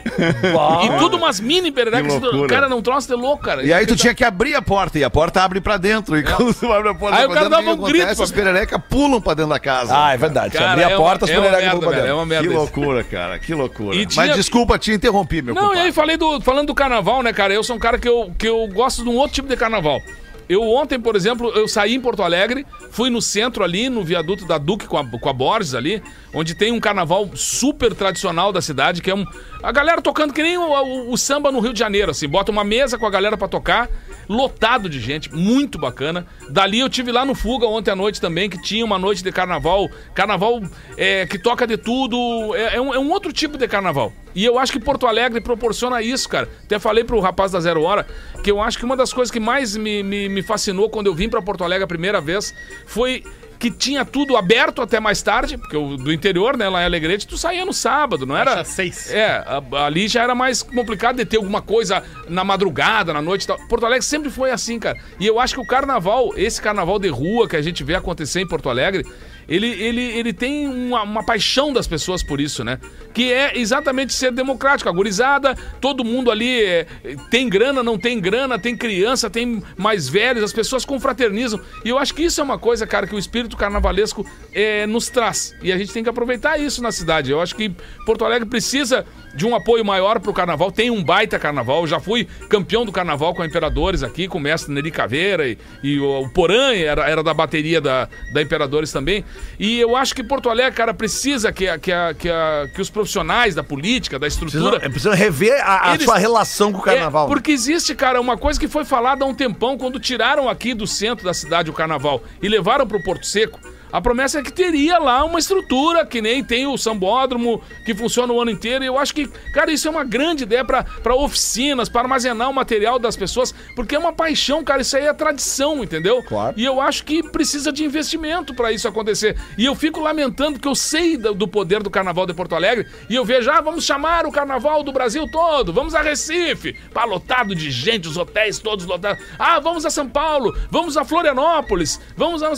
E 0.86 1.00
tudo 1.00 1.18
umas 1.18 1.40
mini 1.40 1.72
pererecas. 1.72 2.14
Loucura. 2.22 2.48
Cara, 2.48 2.70
não 2.70 2.82
troço 2.82 3.08
de 3.08 3.14
louco, 3.16 3.44
cara. 3.44 3.64
E 3.64 3.74
aí 3.74 3.86
tu 3.86 3.96
tinha 3.96 4.14
que 4.14 4.24
abrir 4.24 4.56
a 4.56 4.62
porta, 4.62 4.98
e 5.00 5.04
a 5.04 5.10
porta 5.10 5.42
abre 5.44 5.60
pra 5.62 5.78
dentro. 5.78 6.18
E 6.18 6.24
quando 6.24 6.54
tu 6.54 6.72
abre 6.72 6.90
a 6.90 6.94
porta 6.96 7.18
Aí 7.18 7.24
pra 7.24 7.32
o 7.32 7.34
cara 7.36 7.50
dentro, 7.50 7.66
dava 7.66 7.78
um 7.82 7.84
grito 7.86 8.04
acontece? 8.04 8.24
As 8.24 8.32
pererecas 8.32 8.82
pulam 8.90 9.20
pra 9.22 9.34
dentro 9.34 9.52
da 9.52 9.60
casa. 9.60 9.94
Ah, 9.96 10.14
é 10.14 10.18
verdade. 10.18 10.52
Se 10.52 10.58
Cara, 10.58 10.72
abrir 10.72 10.82
é 10.84 10.86
a 10.86 10.90
uma- 10.90 10.98
porta, 10.98 11.26
as 11.26 11.32
é 11.32 11.38
uma 11.38 11.44
pererecas 11.50 11.72
vão 11.72 11.80
pra 11.82 11.90
velho, 11.90 12.00
É 12.00 12.04
dentro. 12.04 12.18
uma 12.18 12.26
merda. 12.26 12.44
que 12.48 12.54
isso. 12.54 12.60
loucura, 12.62 13.04
cara, 13.04 13.40
que 13.40 13.54
loucura. 13.54 13.98
Mas 14.16 14.36
desculpa 14.36 14.78
te 14.80 14.92
interrompi, 14.92 15.42
meu 15.42 15.54
Não, 15.56 15.74
e 15.76 15.80
aí 15.80 15.92
falei 15.92 16.18
do, 16.18 16.40
falando 16.42 16.68
do 16.68 16.76
carnaval, 16.76 17.22
né, 17.24 17.34
cara? 17.34 17.54
Eu 17.54 17.64
sou 17.64 17.76
um 17.76 17.80
cara 17.80 17.98
que 17.98 18.08
eu, 18.08 18.32
que 18.38 18.48
eu 18.48 18.68
gosto 18.68 19.04
de 19.04 19.10
um 19.10 19.16
outro 19.16 19.34
tipo 19.36 19.48
de 19.48 19.56
carnaval. 19.58 20.02
Eu 20.48 20.62
ontem, 20.62 21.00
por 21.00 21.16
exemplo, 21.16 21.50
eu 21.56 21.68
saí 21.68 21.96
em 21.96 22.00
Porto 22.02 22.22
Alegre, 22.22 22.66
fui 22.92 23.10
no 23.10 23.22
centro 23.22 23.64
ali, 23.64 23.90
no 23.90 24.04
viaduto 24.04 24.46
da 24.46 24.58
Duque 24.58 24.86
com 24.88 24.98
a, 24.98 25.04
com 25.06 25.30
a 25.30 25.34
Borges 25.34 25.74
ali, 25.74 26.04
onde 26.34 26.54
tem 26.54 26.72
um 26.72 26.80
carnaval 26.80 27.30
super 27.34 27.94
tradicional 27.96 28.52
da 28.54 28.62
cidade, 28.62 29.02
que 29.02 29.10
é 29.10 29.16
um. 29.16 29.26
A 29.64 29.72
galera 29.72 30.02
tocando 30.02 30.34
que 30.34 30.44
nem 30.44 30.58
o, 30.58 30.62
o- 30.70 31.12
o 31.12 31.18
samba 31.18 31.52
no 31.52 31.60
Rio 31.60 31.74
de 31.74 31.80
Janeiro, 31.80 32.12
assim, 32.12 32.28
bota 32.28 32.52
uma 32.52 32.64
mesa 32.64 32.98
com 32.98 33.06
a 33.08 33.10
galera 33.10 33.36
pra 33.36 33.48
tocar, 33.48 33.90
lotado 34.30 34.88
de 34.88 35.00
gente, 35.00 35.34
muito 35.34 35.80
bacana. 35.80 36.28
Dali 36.50 36.80
eu 36.80 36.90
tive 36.90 37.12
lá 37.12 37.26
no 37.26 37.34
Fuga 37.34 37.66
ontem 37.66 37.90
à 37.92 37.96
noite 37.96 38.22
também, 38.22 38.50
que 38.50 38.62
tinha 38.62 38.86
uma 38.86 39.00
noite 39.00 39.24
de 39.24 39.32
carnaval, 39.32 39.90
carnaval 40.14 40.62
é, 40.96 41.26
que 41.26 41.40
toca 41.40 41.66
de 41.66 41.78
tudo, 41.78 42.54
é, 42.56 42.76
é 42.76 42.82
um, 42.82 42.94
é 42.94 43.00
um 43.00 43.10
outro 43.10 43.34
tipo 43.34 43.58
de 43.58 43.68
carnaval. 43.68 44.14
E 44.36 44.44
eu 44.44 44.60
acho 44.60 44.72
que 44.72 44.80
Porto 44.80 45.08
Alegre 45.08 45.40
proporciona 45.40 46.02
isso, 46.02 46.28
cara. 46.28 46.50
Até 46.64 46.78
falei 46.78 47.04
pro 47.04 47.20
rapaz 47.20 47.52
da 47.52 47.60
Zero 47.60 47.82
Hora 47.82 48.06
que 48.44 48.52
eu 48.52 48.62
acho 48.62 48.78
que 48.78 48.86
uma 48.86 48.98
das 48.98 49.14
coisas 49.14 49.32
que 49.32 49.40
mais 49.40 49.76
me, 49.76 50.04
me, 50.04 50.30
me 50.30 50.44
fascinou 50.44 50.90
quando 50.90 51.08
eu 51.08 51.16
vim 51.16 51.30
pra 51.30 51.42
Porto 51.42 51.64
Alegre 51.64 51.86
a 51.86 51.88
primeira 51.88 52.20
vez 52.20 52.54
foi 52.86 53.24
que 53.58 53.72
tinha 53.72 54.06
tudo 54.06 54.38
aberto 54.38 54.82
até 54.82 55.00
mais 55.00 55.22
tarde, 55.22 55.58
porque 55.58 55.76
do 55.76 56.12
interior, 56.12 56.58
né, 56.58 56.68
lá 56.70 56.82
em 56.82 56.86
Alegrete, 56.86 57.26
tu 57.26 57.38
saía 57.38 57.66
no 57.66 57.74
sábado, 57.74 58.26
não 58.26 58.36
era? 58.36 58.54
Acha 58.56 58.66
seis. 58.66 59.12
É, 59.12 59.44
ali 59.84 60.08
já 60.08 60.24
era 60.24 60.36
mais 60.36 60.62
complicado 60.62 61.16
de 61.18 61.26
ter 61.26 61.38
alguma 61.38 61.62
coisa 61.62 62.04
na 62.28 62.44
madrugada, 62.44 63.14
na 63.14 63.22
noite 63.22 63.44
e 63.44 63.48
tal. 63.48 63.58
Porto 63.68 63.86
Alegre 63.86 64.06
sempre 64.06 64.30
foi 64.30 64.52
assim, 64.52 64.80
cara. 64.80 64.98
E 65.20 65.26
eu 65.26 65.40
acho 65.40 65.56
que 65.56 65.62
o 65.62 65.66
carnaval, 65.66 66.34
esse 66.36 66.62
carnaval 66.62 67.00
de 67.00 67.08
rua 67.08 67.48
que 67.48 67.56
a 67.56 67.62
gente 67.62 67.84
vê 67.84 67.96
acontecer 67.96 68.42
em 68.42 68.48
Porto 68.48 68.70
Alegre, 68.70 69.06
ele, 69.48 69.68
ele, 69.68 70.02
ele 70.02 70.34
tem 70.34 70.68
uma, 70.68 71.04
uma 71.04 71.24
paixão 71.24 71.72
das 71.72 71.88
pessoas 71.88 72.24
por 72.24 72.42
isso, 72.42 72.64
né? 72.64 72.80
Que 73.14 73.32
é 73.32 73.58
exatamente 73.58 74.14
ser 74.14 74.32
democrático. 74.32 74.90
A 74.90 74.92
gurizada, 74.92 75.56
todo 75.80 76.04
mundo 76.04 76.32
ali 76.32 76.64
é, 76.64 76.88
tem 77.30 77.48
grana, 77.48 77.84
não 77.84 77.98
tem 77.98 78.20
grana, 78.20 78.58
tem 78.58 78.76
criança, 78.76 79.30
tem 79.30 79.64
mais 79.78 80.10
velhos, 80.10 80.44
as 80.44 80.54
pessoas 80.54 80.86
confraternizam. 80.86 81.60
E 81.84 81.90
eu 81.90 81.98
acho 81.98 82.14
que 82.14 82.24
isso 82.24 82.42
é 82.42 82.44
uma 82.44 82.58
coisa, 82.58 82.86
cara, 82.88 83.08
que 83.08 83.16
o 83.16 83.20
espírito 83.20 83.56
carnavalesco 83.56 84.26
é, 84.54 84.86
nos 84.88 85.10
traz. 85.10 85.56
E 85.62 85.72
a 85.72 85.78
gente 85.78 85.94
tem 85.94 86.04
que 86.04 86.10
aproveitar 86.10 86.60
isso 86.60 86.82
na 86.82 86.92
cidade. 86.92 87.32
Eu 87.32 87.42
acho 87.42 87.56
que 87.56 87.72
Porto 88.06 88.26
Alegre 88.26 88.48
precisa 88.48 89.06
de 89.36 89.46
um 89.46 89.54
apoio 89.56 89.84
maior 89.84 90.20
pro 90.20 90.34
carnaval. 90.34 90.72
Tem 90.72 90.90
um 90.90 91.04
baita 91.04 91.38
carnaval. 91.38 91.82
Eu 91.82 91.88
já 91.88 92.00
fui 92.00 92.26
campeão 92.50 92.86
do 92.86 92.92
carnaval 92.92 93.34
com 93.36 93.42
a 93.42 93.46
Imperadores 93.46 94.02
aqui, 94.04 94.28
com 94.28 94.38
o 94.38 94.42
mestre 94.42 94.74
Neri 94.74 94.92
Caveira 94.92 95.48
e, 95.48 95.58
e 95.84 96.00
o, 96.00 96.22
o 96.22 96.30
Porã 96.30 96.74
era, 96.74 97.08
era 97.10 97.22
da 97.22 97.34
bateria 97.34 97.82
da, 97.82 98.08
da 98.34 98.42
Imperadores 98.42 98.92
também. 98.92 99.24
E 99.60 99.80
eu 99.80 99.96
acho 99.96 100.16
que 100.16 100.24
Porto 100.24 100.50
Alegre, 100.50 100.74
cara, 100.74 100.94
precisa 100.94 101.52
que, 101.52 101.68
a- 101.68 101.78
que, 101.78 101.92
a- 101.92 102.14
que, 102.14 102.30
a- 102.30 102.68
que 102.74 102.82
os 102.82 102.90
profissionais 102.90 103.54
da 103.54 103.64
política, 103.64 104.18
da 104.18 104.28
estrutura. 104.28 104.80
precisam 104.80 105.14
rever 105.14 105.62
a, 105.62 105.90
a 105.92 105.94
Eles- 105.96 106.06
sua 106.06 106.18
relação 106.18 106.72
com 106.72 106.80
o 106.80 106.82
carnaval. 106.82 107.26
É, 107.26 107.28
porque 107.30 107.52
existe, 107.52 107.94
cara, 107.94 108.22
uma 108.22 108.38
coisa 108.38 108.60
que 108.60 108.68
foi 108.68 108.86
falada 108.86 109.26
há 109.26 109.28
um 109.28 109.34
tempão, 109.34 109.78
quando 109.78 110.00
tiraram 110.00 110.48
aqui 110.48 110.74
do 110.74 110.88
centro 110.88 111.26
da 111.26 111.34
cidade 111.34 111.70
o 111.70 111.74
carnaval 111.74 112.24
e 112.42 112.48
levaram 112.48 112.88
pro 112.88 113.02
Porto 113.04 113.26
Seco. 113.26 113.60
A 113.96 114.02
promessa 114.02 114.40
é 114.40 114.44
que 114.44 114.52
teria 114.52 115.00
lá 115.00 115.24
uma 115.24 115.40
estrutura, 115.40 116.06
que 116.06 116.22
nem 116.22 116.44
tem 116.44 116.68
o 116.68 116.78
sambódromo, 116.78 117.62
que 117.86 117.96
funciona 117.96 118.34
o 118.34 118.42
ano 118.42 118.52
inteiro. 118.52 118.84
E 118.84 118.88
eu 118.88 119.00
acho 119.00 119.16
que, 119.16 119.26
cara, 119.54 119.72
isso 119.72 119.88
é 119.88 119.92
uma 119.92 120.04
grande 120.04 120.44
ideia 120.44 120.66
pra 120.66 121.16
oficinas, 121.16 121.88
pra 121.88 122.02
armazenar 122.02 122.50
o 122.50 122.54
material 122.54 123.00
das 123.00 123.16
pessoas, 123.16 123.56
porque 123.74 123.96
é 123.96 123.98
uma 123.98 124.12
paixão, 124.12 124.66
cara. 124.66 124.82
Isso 124.82 124.98
aí 124.98 125.06
é 125.06 125.14
tradição, 125.14 125.82
entendeu? 125.82 126.22
Claro. 126.24 126.56
E 126.58 126.66
eu 126.66 126.82
acho 126.82 127.06
que 127.06 127.24
precisa 127.24 127.72
de 127.72 127.86
investimento 127.86 128.54
pra 128.54 128.70
isso 128.70 128.86
acontecer. 128.86 129.38
E 129.58 129.64
eu 129.64 129.74
fico 129.74 130.02
lamentando 130.02 130.60
que 130.60 130.68
eu 130.68 130.76
sei 130.76 131.16
do, 131.16 131.34
do 131.34 131.48
poder 131.48 131.82
do 131.82 131.90
Carnaval 131.90 132.26
de 132.26 132.34
Porto 132.34 132.54
Alegre 132.54 132.88
e 133.10 133.16
eu 133.16 133.24
vejo, 133.24 133.50
ah, 133.50 133.62
vamos 133.62 133.86
chamar 133.86 134.26
o 134.26 134.32
Carnaval 134.32 134.84
do 134.84 134.92
Brasil 134.92 135.26
todo, 135.32 135.72
vamos 135.72 135.96
a 135.96 136.02
Recife, 136.02 136.74
pá, 136.94 137.06
lotado 137.06 137.56
de 137.56 137.72
gente, 137.72 138.10
os 138.10 138.18
hotéis 138.18 138.60
todos 138.60 138.86
lotados. 138.86 139.24
Ah, 139.40 139.58
vamos 139.62 139.86
a 139.86 139.90
São 139.90 140.10
Paulo, 140.10 140.54
vamos 140.70 140.98
a 140.98 141.06
Florianópolis, 141.06 142.02
vamos 142.18 142.44
a... 142.44 142.50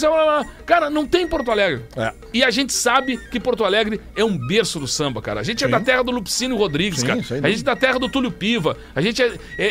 Cara, 0.65 0.89
não 0.89 1.05
tem 1.05 1.26
Porto 1.27 1.51
Alegre. 1.51 1.83
É. 1.95 2.13
E 2.33 2.43
a 2.43 2.49
gente 2.49 2.73
sabe 2.73 3.17
que 3.17 3.39
Porto 3.39 3.63
Alegre 3.63 4.01
é 4.15 4.23
um 4.23 4.37
berço 4.37 4.79
do 4.79 4.87
samba, 4.87 5.21
cara. 5.21 5.39
A 5.39 5.43
gente 5.43 5.63
é 5.63 5.67
da 5.67 5.79
terra 5.79 6.03
do 6.03 6.11
Lupicínio 6.11 6.57
Rodrigues, 6.57 7.01
Sim, 7.01 7.07
cara. 7.07 7.19
A 7.43 7.49
gente 7.49 7.61
é 7.61 7.63
da 7.63 7.75
terra 7.75 7.99
do 7.99 8.09
Túlio 8.09 8.31
Piva. 8.31 8.77
A 8.95 9.01
gente 9.01 9.21
é, 9.21 9.33
é- 9.57 9.65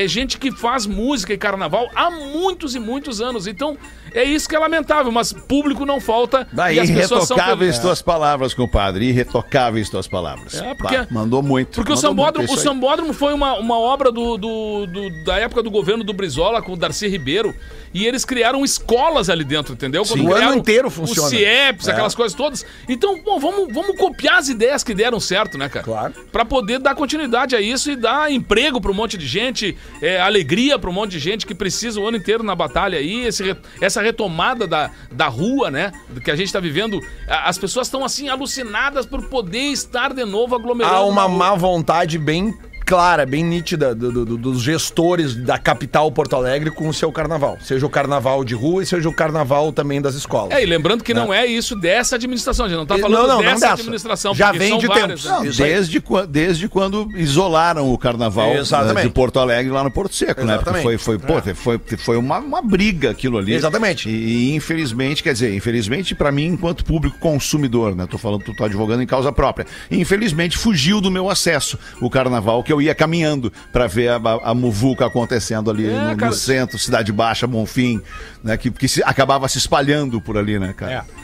é- 0.00 0.04
é 0.04 0.08
gente 0.08 0.38
que 0.38 0.50
faz 0.52 0.86
música 0.86 1.32
e 1.32 1.38
carnaval 1.38 1.88
há 1.94 2.10
muitos 2.10 2.74
e 2.74 2.78
muitos 2.78 3.20
anos. 3.20 3.46
Então, 3.46 3.76
é 4.14 4.24
isso 4.24 4.48
que 4.48 4.54
é 4.56 4.58
lamentável, 4.58 5.10
mas 5.12 5.32
público 5.32 5.84
não 5.86 6.00
falta 6.00 6.46
Daí, 6.52 6.76
e 6.76 6.80
as 6.80 6.88
são 6.88 6.96
irretocáveis 6.96 7.58
felizes. 7.58 7.78
tuas 7.80 8.02
palavras, 8.02 8.54
compadre. 8.54 9.06
Irretocáveis 9.06 9.88
tuas 9.88 10.06
palavras. 10.08 10.54
É, 10.60 10.74
porque- 10.74 11.06
mandou 11.10 11.42
muito. 11.42 11.76
Porque 11.76 11.92
o 11.92 11.94
mandou 11.94 12.10
Sambódromo, 12.10 12.48
muito, 12.48 12.58
é 12.58 12.60
o. 12.60 12.64
Sambódromo 12.64 13.12
foi 13.12 13.32
uma, 13.34 13.54
uma 13.58 13.78
obra 13.78 14.10
do, 14.12 14.36
do- 14.36 14.86
do- 14.86 15.24
da 15.24 15.36
época 15.38 15.62
do 15.62 15.70
governo 15.70 16.02
do 16.04 16.12
Brizola 16.12 16.60
com 16.62 16.72
o 16.72 16.76
Darcy 16.76 17.08
Ribeiro. 17.08 17.54
E 17.92 18.06
eles 18.06 18.24
criaram 18.24 18.64
escolas 18.64 19.28
ali 19.28 19.42
dentro, 19.42 19.72
entendeu? 19.74 20.04
Sim. 20.04 20.24
O 20.24 20.32
ano 20.32 20.54
inteiro 20.54 20.88
funciona. 20.90 21.26
Os 21.26 21.30
CIEPs, 21.34 21.88
É. 21.88 21.90
aquelas 21.90 22.14
coisas 22.14 22.36
todas. 22.38 22.64
Então, 22.88 23.20
bom, 23.24 23.40
vamos, 23.40 23.74
vamos 23.74 23.96
copiar 23.98 24.38
as 24.38 24.48
ideias 24.48 24.84
que 24.84 24.94
deram 24.94 25.18
certo, 25.18 25.58
né, 25.58 25.68
cara? 25.68 25.84
Claro. 25.84 26.14
Pra 26.30 26.44
poder 26.44 26.78
dar 26.78 26.94
continuidade 26.94 27.56
a 27.56 27.60
isso 27.60 27.90
e 27.90 27.96
dar 27.96 28.30
emprego 28.30 28.80
pra 28.80 28.92
um 28.92 28.94
monte 28.94 29.18
de 29.18 29.26
gente, 29.26 29.76
é, 30.00 30.20
alegria 30.20 30.78
pra 30.78 30.88
um 30.88 30.92
monte 30.92 31.10
de 31.12 31.18
gente 31.18 31.44
que 31.44 31.52
precisa 31.52 31.98
o 32.00 32.06
ano 32.06 32.16
inteiro 32.16 32.44
na 32.44 32.54
batalha 32.54 32.96
aí. 32.96 33.24
Esse 33.26 33.42
re- 33.42 33.56
essa 34.00 34.02
retomada 34.02 34.66
da, 34.66 34.90
da 35.12 35.28
rua, 35.28 35.70
né? 35.70 35.92
Que 36.24 36.30
a 36.30 36.36
gente 36.36 36.52
tá 36.52 36.58
vivendo. 36.58 37.00
As 37.28 37.58
pessoas 37.58 37.86
estão, 37.86 38.04
assim, 38.04 38.28
alucinadas 38.28 39.06
por 39.06 39.22
poder 39.28 39.70
estar 39.70 40.12
de 40.12 40.24
novo 40.24 40.54
aglomerando. 40.54 40.96
Há 40.96 41.04
uma 41.04 41.28
má 41.28 41.54
vontade 41.54 42.18
bem 42.18 42.56
clara, 42.90 43.24
bem 43.24 43.44
nítida 43.44 43.94
do- 43.94 44.10
do- 44.10 44.24
do- 44.24 44.36
dos 44.36 44.60
gestores 44.62 45.36
da 45.36 45.56
capital 45.58 46.10
Porto 46.10 46.34
Alegre 46.34 46.72
com 46.72 46.88
o 46.88 46.92
seu 46.92 47.12
carnaval. 47.12 47.56
Seja 47.62 47.86
o 47.86 47.88
carnaval 47.88 48.42
de 48.44 48.52
rua 48.52 48.82
e 48.82 48.86
seja 48.86 49.08
o 49.08 49.12
carnaval 49.12 49.72
também 49.72 50.02
das 50.02 50.16
escolas. 50.16 50.50
É, 50.50 50.60
e 50.60 50.66
lembrando 50.66 51.04
que 51.04 51.14
não 51.14 51.32
é 51.32 51.46
isso 51.46 51.76
dessa 51.76 52.16
administração, 52.16 52.66
a 52.66 52.68
gente 52.68 52.78
não 52.78 52.86
tá 52.86 52.98
E- 52.98 53.00
falando 53.00 53.20
não, 53.20 53.28
não, 53.28 53.36
não 53.36 53.42
dessa, 53.44 53.60
dessa. 53.68 53.74
administração. 53.74 54.34
Já 54.34 54.50
vem 54.50 54.70
são 54.70 54.78
de 54.78 54.86
várias, 54.88 55.22
tempos. 55.22 55.24
né? 55.24 55.38
Aí. 55.64 55.70
desde, 55.70 56.02
desde 56.28 56.68
quando 56.68 57.08
isolaram 57.16 57.92
o 57.92 57.96
carnaval 57.96 58.54
Exatamente. 58.56 58.94
né, 58.96 59.02
de 59.04 59.10
Porto 59.10 59.38
Alegre 59.38 59.70
lá 59.70 59.84
no 59.84 59.90
Porto 59.92 60.12
Seco, 60.16 60.42
né? 60.44 60.56
Porque 60.58 60.70
Exatamente. 60.70 60.82
foi, 60.82 60.98
foi, 60.98 61.18
pô, 61.18 61.54
foi, 61.54 61.80
foi 61.96 62.16
uma, 62.16 62.38
uma 62.38 62.60
briga 62.60 63.10
aquilo 63.12 63.38
ali. 63.38 63.54
Exatamente. 63.54 64.08
E, 64.08 64.52
infelizmente, 64.52 65.22
quer 65.22 65.32
dizer, 65.32 65.54
infelizmente 65.54 66.12
pra 66.12 66.32
mim, 66.32 66.46
enquanto 66.46 66.84
público 66.84 67.16
consumidor, 67.20 67.94
né? 67.94 68.04
Tô 68.10 68.18
falando, 68.18 68.42
tô, 68.42 68.52
tô 68.52 68.64
advogando 68.64 69.00
em 69.00 69.06
causa 69.06 69.30
própria. 69.30 69.64
Infelizmente, 69.90 70.58
fugiu 70.58 71.00
do 71.00 71.08
meu 71.10 71.30
acesso 71.30 71.78
o 72.00 72.10
carnaval, 72.10 72.64
que 72.64 72.72
eu 72.72 72.79
ia 72.80 72.94
caminhando 72.94 73.52
pra 73.72 73.86
ver 73.86 74.08
a, 74.08 74.16
a, 74.16 74.50
a 74.50 74.54
muvuca 74.54 75.06
acontecendo 75.06 75.70
ali 75.70 75.86
É, 75.88 76.14
no, 76.14 76.16
no 76.16 76.32
centro, 76.32 76.78
Cidade 76.78 77.12
Baixa, 77.12 77.46
Bonfim, 77.46 78.00
né? 78.42 78.56
Que, 78.56 78.70
que 78.70 78.88
se- 78.88 79.02
acabava 79.04 79.48
se 79.48 79.58
espalhando 79.58 80.20
por 80.20 80.36
ali, 80.36 80.58
né, 80.58 80.72
cara? 80.76 80.92
É, 80.92 81.19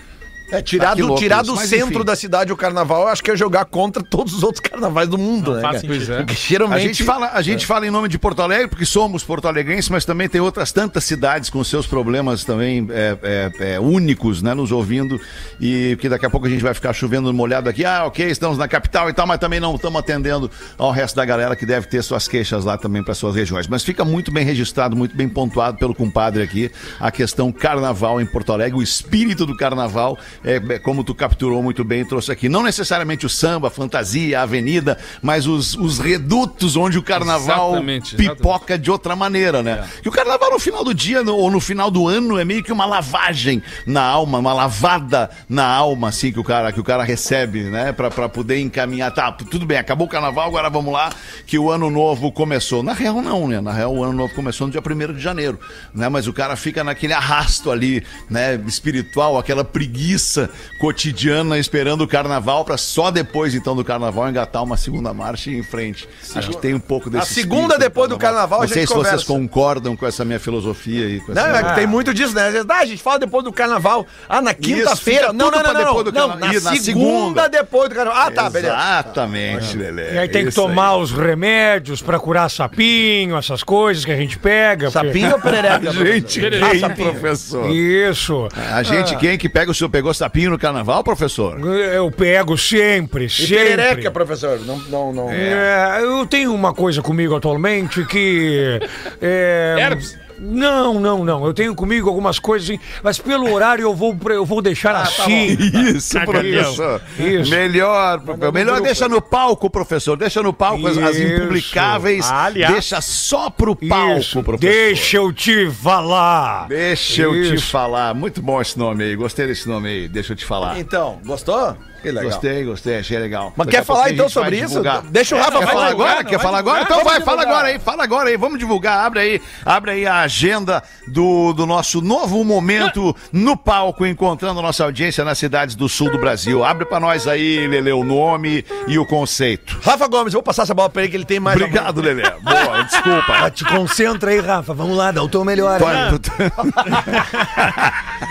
tirar 0.62 0.92
Ah, 0.92 0.94
que 0.94 1.02
do, 1.02 1.08
louco 1.08 1.22
tirar 1.22 1.42
do 1.42 1.54
mas 1.54 1.68
centro 1.68 1.96
enfim. 1.96 2.04
da 2.04 2.16
cidade 2.16 2.52
o 2.52 2.56
carnaval, 2.56 3.02
eu 3.02 3.08
acho 3.08 3.22
que 3.22 3.30
é 3.30 3.36
jogar 3.36 3.64
contra 3.64 4.02
todos 4.02 4.32
os 4.34 4.42
outros 4.42 4.60
carnavais 4.60 5.08
do 5.08 5.18
mundo, 5.18 5.54
né? 5.54 5.62
faz 5.62 5.82
cara? 5.82 5.86
Pois 5.86 6.08
é. 6.08 6.16
Porque 6.18 6.32
A 6.32 6.36
geralmente. 6.36 6.82
gente, 6.82 7.04
fala, 7.04 7.30
a 7.32 7.42
gente 7.42 7.66
fala 7.66 7.86
em 7.86 7.90
nome 7.90 8.08
de 8.08 8.18
Porto 8.18 8.40
Alegre, 8.42 8.68
porque 8.68 8.84
somos 8.84 9.24
porto-alegrenses, 9.24 9.90
mas 9.90 10.04
também 10.04 10.28
tem 10.28 10.40
outras 10.40 10.72
tantas 10.72 11.04
cidades 11.04 11.50
com 11.50 11.62
seus 11.64 11.86
problemas 11.86 12.44
também 12.44 12.86
é, 12.90 13.18
é, 13.22 13.74
é, 13.74 13.80
únicos, 13.80 14.42
né, 14.42 14.54
nos 14.54 14.72
ouvindo. 14.72 15.20
E 15.60 15.96
que 16.00 16.08
daqui 16.08 16.26
a 16.26 16.30
pouco 16.30 16.46
a 16.46 16.50
gente 16.50 16.62
vai 16.62 16.74
ficar 16.74 16.92
chovendo 16.92 17.32
molhado 17.32 17.68
aqui. 17.68 17.84
Ah, 17.84 18.04
ok, 18.06 18.26
estamos 18.26 18.58
na 18.58 18.68
capital 18.68 19.08
e 19.08 19.12
tal, 19.12 19.26
mas 19.26 19.38
também 19.38 19.60
não 19.60 19.74
estamos 19.74 19.98
atendendo 19.98 20.50
ao 20.78 20.90
resto 20.90 21.16
da 21.16 21.24
galera 21.24 21.56
que 21.56 21.66
deve 21.66 21.86
ter 21.86 22.02
suas 22.02 22.28
queixas 22.28 22.64
lá 22.64 22.76
também 22.78 23.02
para 23.02 23.14
suas 23.14 23.34
regiões. 23.34 23.66
Mas 23.66 23.82
fica 23.82 24.04
muito 24.04 24.30
bem 24.30 24.44
registrado, 24.44 24.94
muito 24.96 25.16
bem 25.16 25.28
pontuado 25.28 25.78
pelo 25.78 25.94
compadre 25.94 26.42
aqui, 26.42 26.70
a 27.00 27.10
questão 27.10 27.50
carnaval 27.50 28.20
em 28.20 28.26
Porto 28.26 28.52
Alegre, 28.52 28.78
o 28.78 28.82
espírito 28.82 29.46
do 29.46 29.56
carnaval, 29.56 30.18
é, 30.46 30.54
é, 30.74 30.78
como 30.78 31.02
tu 31.04 31.14
capturou 31.14 31.62
muito 31.62 31.82
bem 31.84 32.00
e 32.02 32.04
trouxe 32.04 32.30
aqui. 32.32 32.48
Não 32.48 32.62
necessariamente 32.62 33.26
o 33.26 33.28
samba, 33.28 33.68
a 33.68 33.70
fantasia, 33.70 34.38
a 34.38 34.42
avenida, 34.44 34.96
mas 35.20 35.46
os, 35.46 35.74
os 35.74 35.98
redutos 35.98 36.76
onde 36.76 36.96
o 36.96 37.02
carnaval 37.02 37.70
Exatamente, 37.72 38.14
exatamente. 38.14 38.36
pipoca 38.36 38.78
de 38.78 38.90
outra 38.90 39.16
maneira, 39.16 39.62
né? 39.62 39.84
Que 40.02 40.08
o 40.08 40.12
carnaval 40.12 40.50
no 40.52 40.58
final 40.60 40.84
do 40.84 40.94
dia 40.94 41.22
no- 41.24 41.34
ou 41.36 41.50
no 41.50 41.58
final 41.60 41.90
do 41.90 42.06
ano 42.06 42.38
é 42.38 42.44
meio 42.44 42.62
que 42.62 42.72
uma 42.72 42.86
lavagem 42.86 43.60
na 43.84 44.02
alma, 44.02 44.38
uma 44.38 44.52
lavada 44.54 45.28
na 45.48 45.66
alma, 45.66 46.08
assim, 46.08 46.30
que 46.30 46.38
o 46.38 46.44
cara, 46.44 46.70
que 46.72 46.78
o 46.80 46.84
cara 46.84 47.02
recebe, 47.02 47.64
né? 47.64 47.90
Pra, 47.92 48.08
pra 48.10 48.28
poder 48.28 48.60
encaminhar. 48.60 49.10
Tá, 49.12 49.32
tudo 49.32 49.66
bem, 49.66 49.78
acabou 49.78 50.06
o 50.06 50.10
carnaval, 50.10 50.46
agora 50.46 50.70
vamos 50.70 50.92
lá, 50.92 51.10
que 51.44 51.58
o 51.58 51.70
ano 51.70 51.90
novo 51.90 52.30
começou. 52.30 52.82
Na 52.84 52.92
real, 52.92 53.20
não, 53.20 53.48
né? 53.48 53.60
Na 53.60 53.72
real, 53.72 53.92
o 53.94 54.04
ano 54.04 54.12
novo 54.12 54.32
começou 54.34 54.66
no 54.68 54.72
dia 54.72 54.80
1 54.80 55.14
de 55.14 55.20
janeiro, 55.20 55.58
né? 55.92 56.08
Mas 56.08 56.28
o 56.28 56.32
cara 56.32 56.54
fica 56.54 56.84
naquele 56.84 57.12
arrasto 57.14 57.70
ali, 57.72 58.04
né? 58.30 58.54
Espiritual, 58.66 59.36
aquela 59.38 59.64
preguiça 59.64 60.35
cotidiana 60.78 61.58
esperando 61.58 62.02
o 62.02 62.08
carnaval 62.08 62.64
pra 62.64 62.76
só 62.76 63.10
depois, 63.10 63.54
então, 63.54 63.74
do 63.74 63.84
carnaval 63.84 64.28
engatar 64.28 64.62
uma 64.62 64.76
segunda 64.76 65.12
marcha 65.12 65.50
e 65.50 65.54
ir 65.54 65.58
em 65.58 65.62
frente. 65.62 66.08
Acho 66.34 66.50
que 66.50 66.56
tem 66.58 66.74
um 66.74 66.80
pouco 66.80 67.08
desse 67.10 67.22
A 67.32 67.34
segunda 67.34 67.78
depois 67.78 68.08
do 68.08 68.18
carnaval, 68.18 68.60
a 68.60 68.62
Não 68.62 68.68
sei 68.68 68.86
se 68.86 68.92
vocês 68.92 69.04
conversa. 69.24 69.26
concordam 69.26 69.96
com 69.96 70.06
essa 70.06 70.24
minha 70.24 70.38
filosofia 70.40 71.06
aí. 71.06 71.20
Com 71.20 71.32
Não, 71.32 71.42
essa... 71.46 71.70
é 71.70 71.74
tem 71.74 71.86
muito 71.86 72.12
disso, 72.12 72.34
né? 72.34 72.50
Vezes, 72.50 72.66
ah, 72.68 72.78
a 72.80 72.86
gente 72.86 73.02
fala 73.02 73.18
depois 73.18 73.44
do 73.44 73.52
carnaval. 73.52 74.06
Ah, 74.28 74.40
na 74.42 74.54
quinta-feira. 74.54 75.32
Não, 75.32 75.50
não, 75.50 75.62
não, 75.62 75.72
não. 75.72 75.82
Não, 75.96 76.02
do 76.04 76.12
não, 76.12 76.28
carnaval. 76.28 76.38
na, 76.54 76.60
segunda, 76.60 76.82
segunda. 76.82 77.48
depois 77.48 77.88
do 77.88 77.94
carnaval. 77.94 78.22
Ah, 78.26 78.30
tá, 78.30 78.50
beleza. 78.50 78.74
Exatamente, 78.74 79.76
Lelé. 79.76 80.14
E 80.14 80.18
aí 80.18 80.28
tem 80.28 80.44
que 80.46 80.52
tomar 80.52 80.96
os 80.96 81.10
remédios 81.12 82.02
pra 82.02 82.18
curar 82.18 82.50
sapinho, 82.50 83.36
essas 83.36 83.62
coisas 83.62 84.04
que 84.04 84.10
a 84.12 84.16
gente 84.16 84.38
pega. 84.38 84.90
porque- 84.90 85.06
Sapinho 85.06 85.32
ou 85.32 85.40
perereca? 85.40 85.92
Gente, 86.06 86.40
quem, 86.40 86.84
Ah, 86.84 86.90
professor? 86.90 87.70
Isso. 87.70 88.48
A 88.72 88.82
gente, 88.82 89.16
quem 89.16 89.36
que 89.38 89.48
pega 89.48 89.70
o 89.70 89.74
senhor? 89.74 89.88
Pegou 89.90 90.12
sapinho 90.16 90.50
no 90.50 90.58
carnaval, 90.58 91.02
professor? 91.04 91.58
Eu 91.60 92.10
pego 92.10 92.56
sempre, 92.58 93.26
E 93.26 93.30
sempre. 93.30 93.56
perereca, 93.56 94.10
professor. 94.10 94.58
Não, 94.66 94.78
não, 94.88 95.12
não. 95.12 95.30
É, 95.30 96.00
eu 96.02 96.26
tenho 96.26 96.52
uma 96.54 96.72
coisa 96.74 97.02
comigo 97.02 97.34
atualmente 97.36 98.04
que. 98.06 98.80
É, 99.20 99.76
Herpes? 99.78 100.18
Não, 100.38 101.00
não, 101.00 101.24
não. 101.24 101.46
Eu 101.46 101.54
tenho 101.54 101.74
comigo 101.74 102.08
algumas 102.08 102.38
coisas, 102.38 102.68
assim, 102.68 102.80
mas 103.02 103.18
pelo 103.18 103.52
horário 103.52 103.82
eu 103.82 103.94
vou, 103.94 104.16
eu 104.30 104.44
vou 104.44 104.60
deixar 104.60 104.94
assim. 104.96 105.56
Isso, 105.94 106.18
Cagalhão. 106.18 106.74
professor. 106.74 107.02
Isso. 107.18 107.50
Melhor, 107.50 108.20
professor. 108.20 108.52
Melhor 108.52 108.80
deixa 108.80 109.08
no 109.08 109.20
palco, 109.20 109.70
professor. 109.70 110.16
Deixa 110.16 110.42
no 110.42 110.52
palco 110.52 110.86
as, 110.86 110.98
as 110.98 111.16
Isso. 111.16 111.34
impublicáveis. 111.34 112.30
Aliás. 112.30 112.72
Deixa 112.72 113.00
só 113.00 113.50
pro 113.50 113.74
palco, 113.74 114.20
Isso. 114.20 114.42
professor. 114.42 114.72
Deixa 114.72 115.16
eu 115.16 115.32
te 115.32 115.70
falar. 115.70 116.68
Deixa 116.68 117.22
eu 117.22 117.32
te 117.32 117.54
Isso. 117.54 117.70
falar. 117.70 118.14
Muito 118.14 118.42
bom 118.42 118.60
esse 118.60 118.78
nome 118.78 119.04
aí. 119.04 119.16
Gostei 119.16 119.46
desse 119.46 119.68
nome 119.68 119.88
aí. 119.88 120.08
Deixa 120.08 120.32
eu 120.32 120.36
te 120.36 120.44
falar. 120.44 120.78
Então, 120.78 121.20
gostou? 121.24 121.76
Que 122.02 122.10
legal. 122.10 122.30
Gostei, 122.30 122.64
gostei, 122.64 122.98
achei 122.98 123.18
legal. 123.18 123.52
Mas 123.56 123.66
Daqui 123.66 123.78
quer 123.78 123.84
falar 123.84 124.10
então 124.10 124.28
sobre 124.28 124.56
isso? 124.56 124.68
divulgar. 124.68 125.02
Deixa 125.02 125.34
o 125.34 125.38
Rafa 125.38 125.58
Quer 125.58 125.66
falar 125.66 125.86
agora. 125.88 126.24
Quer 126.24 126.40
falar 126.40 126.58
agora? 126.58 126.82
Então 126.82 127.04
vai, 127.04 127.20
fala 127.20 127.42
agora 127.42 127.68
aí, 127.68 127.78
fala 127.78 128.04
agora 128.04 128.28
aí. 128.28 128.36
Vamos 128.36 128.58
divulgar. 128.58 129.04
Abre 129.06 129.20
aí, 129.20 129.42
abre 129.64 129.90
aí 129.92 130.06
a 130.06 130.20
agenda 130.20 130.82
do, 131.06 131.52
do 131.52 131.66
nosso 131.66 132.00
novo 132.00 132.44
momento 132.44 133.14
no 133.32 133.56
palco, 133.56 134.06
encontrando 134.06 134.60
nossa 134.62 134.84
audiência 134.84 135.24
nas 135.24 135.38
cidades 135.38 135.74
do 135.74 135.88
sul 135.88 136.10
do 136.10 136.18
Brasil. 136.18 136.64
Abre 136.64 136.84
pra 136.84 137.00
nós 137.00 137.26
aí, 137.26 137.66
Lele, 137.66 137.92
o 137.92 138.04
nome 138.04 138.64
e 138.86 138.98
o 138.98 139.06
conceito. 139.06 139.78
Rafa 139.82 140.06
Gomes, 140.06 140.32
vou 140.32 140.42
passar 140.42 140.62
essa 140.62 140.74
bola 140.74 140.88
pra 140.88 141.02
ele 141.02 141.10
que 141.10 141.16
ele 141.16 141.24
tem 141.24 141.40
mais. 141.40 141.56
Obrigado, 141.56 142.00
Lele. 142.00 142.22
Boa, 142.42 142.82
desculpa. 142.88 143.32
Ah, 143.44 143.50
te 143.50 143.64
concentra 143.64 144.30
aí, 144.30 144.40
Rafa. 144.40 144.74
Vamos 144.74 144.96
lá, 144.96 145.10
dá 145.10 145.22
o 145.22 145.28
teu 145.28 145.44
melhor. 145.44 145.80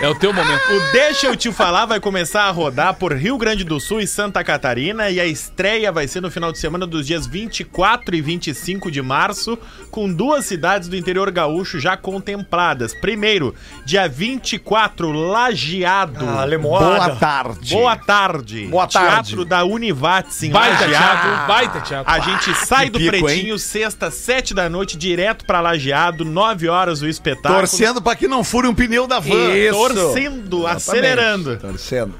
É 0.00 0.08
o 0.08 0.14
teu 0.14 0.32
momento. 0.32 0.62
O 0.72 0.92
Deixa 0.92 1.26
Eu 1.26 1.36
Te 1.36 1.50
Falar 1.52 1.86
vai 1.86 2.00
começar 2.00 2.44
a 2.44 2.50
rodar 2.50 2.94
por 2.94 3.14
Rio 3.14 3.38
Grande 3.38 3.55
Grande 3.56 3.64
do 3.64 3.80
Sul 3.80 4.00
e 4.00 4.06
Santa 4.06 4.44
Catarina. 4.44 5.08
E 5.08 5.18
a 5.18 5.24
estreia 5.24 5.90
vai 5.90 6.06
ser 6.06 6.20
no 6.20 6.30
final 6.30 6.52
de 6.52 6.58
semana 6.58 6.86
dos 6.86 7.06
dias 7.06 7.26
24 7.26 8.14
e 8.14 8.20
25 8.20 8.90
de 8.90 9.00
março, 9.00 9.58
com 9.90 10.12
duas 10.12 10.44
cidades 10.44 10.88
do 10.88 10.96
interior 10.96 11.30
gaúcho 11.30 11.80
já 11.80 11.96
contempladas. 11.96 12.92
Primeiro, 12.92 13.54
dia 13.86 14.06
24, 14.06 15.10
Lajeado. 15.10 16.26
Ah, 16.28 16.46
Boa 16.58 17.16
tarde. 17.16 17.74
Boa 17.74 17.96
tarde. 17.96 18.66
Boa 18.66 18.86
tarde. 18.86 19.30
Teatro 19.30 19.44
da 19.46 19.64
Univates 19.64 20.42
em 20.42 20.50
Baita 20.50 20.84
Lajeado. 20.84 21.20
teatro, 21.22 21.46
baita 21.48 21.80
teatro. 21.80 22.12
A 22.12 22.18
gente 22.20 22.54
sai 22.66 22.90
do 22.90 22.98
pico, 22.98 23.24
Pretinho, 23.24 23.58
sexta, 23.58 24.10
sete 24.10 24.52
da 24.52 24.68
noite, 24.68 24.98
direto 24.98 25.46
pra 25.46 25.62
Lajeado, 25.62 26.26
nove 26.26 26.68
horas 26.68 27.00
o 27.00 27.08
espetáculo. 27.08 27.60
Torcendo 27.60 28.02
pra 28.02 28.14
que 28.14 28.28
não 28.28 28.44
fure 28.44 28.68
um 28.68 28.74
pneu 28.74 29.06
da 29.06 29.18
van. 29.18 29.54
Isso. 29.54 29.72
Torcendo, 29.72 30.66
acelerando. 30.66 31.56
Torcendo. 31.56 32.14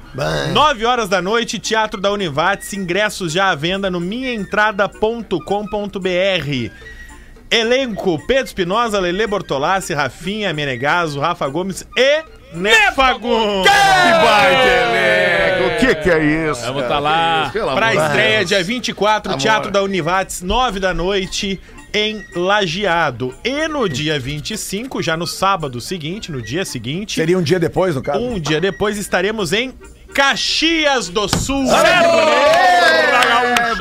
9 0.51 0.85
horas 0.85 1.09
da 1.09 1.21
noite, 1.21 1.26
Teatro 1.59 1.99
da 1.99 2.09
Univates, 2.11 2.71
ingressos 2.73 3.33
já 3.33 3.49
à 3.49 3.55
venda 3.55 3.89
no 3.91 3.99
minhaentrada.com.br. 3.99 6.71
Elenco: 7.49 8.19
Pedro 8.27 8.45
Espinosa, 8.45 8.99
Lele 8.99 9.25
Bortolassi, 9.27 9.93
Rafinha 9.93 10.53
Menegaso, 10.53 11.19
Rafa 11.19 11.47
Gomes 11.47 11.85
e 11.97 12.23
Nefagun. 12.53 13.63
Que 13.63 13.69
baita 13.69 14.67
elenco. 14.67 15.67
O 15.67 15.77
que 15.79 15.95
que 15.95 16.09
é 16.09 16.23
isso? 16.49 16.61
Vamos 16.61 16.81
cara? 16.83 16.93
tá 16.93 16.99
lá. 16.99 17.49
Pelo 17.51 17.75
Pra 17.75 17.89
amor 17.89 18.05
estreia, 18.05 18.37
Deus. 18.39 18.49
dia 18.49 18.63
24, 18.63 19.31
Amor. 19.31 19.41
Teatro 19.41 19.71
da 19.71 19.81
Univates, 19.83 20.41
9 20.41 20.79
da 20.79 20.93
noite, 20.93 21.59
em 21.93 22.23
Lajeado. 22.35 23.33
E 23.43 23.67
no 23.67 23.87
dia 23.87 24.19
25, 24.19 25.01
já 25.01 25.15
no 25.17 25.27
sábado 25.27 25.79
seguinte, 25.81 26.31
no 26.31 26.41
dia 26.41 26.63
seguinte, 26.65 27.15
Seria 27.15 27.37
um 27.37 27.41
dia 27.41 27.59
depois, 27.59 27.95
no 27.95 28.01
caso? 28.01 28.19
um 28.19 28.39
dia 28.39 28.59
depois, 28.61 28.97
estaremos 28.97 29.51
em 29.53 29.73
Caxias 30.13 31.09
do 31.09 31.27
Sul. 31.27 31.67
Certo, 31.67 31.85
né? 31.85 33.75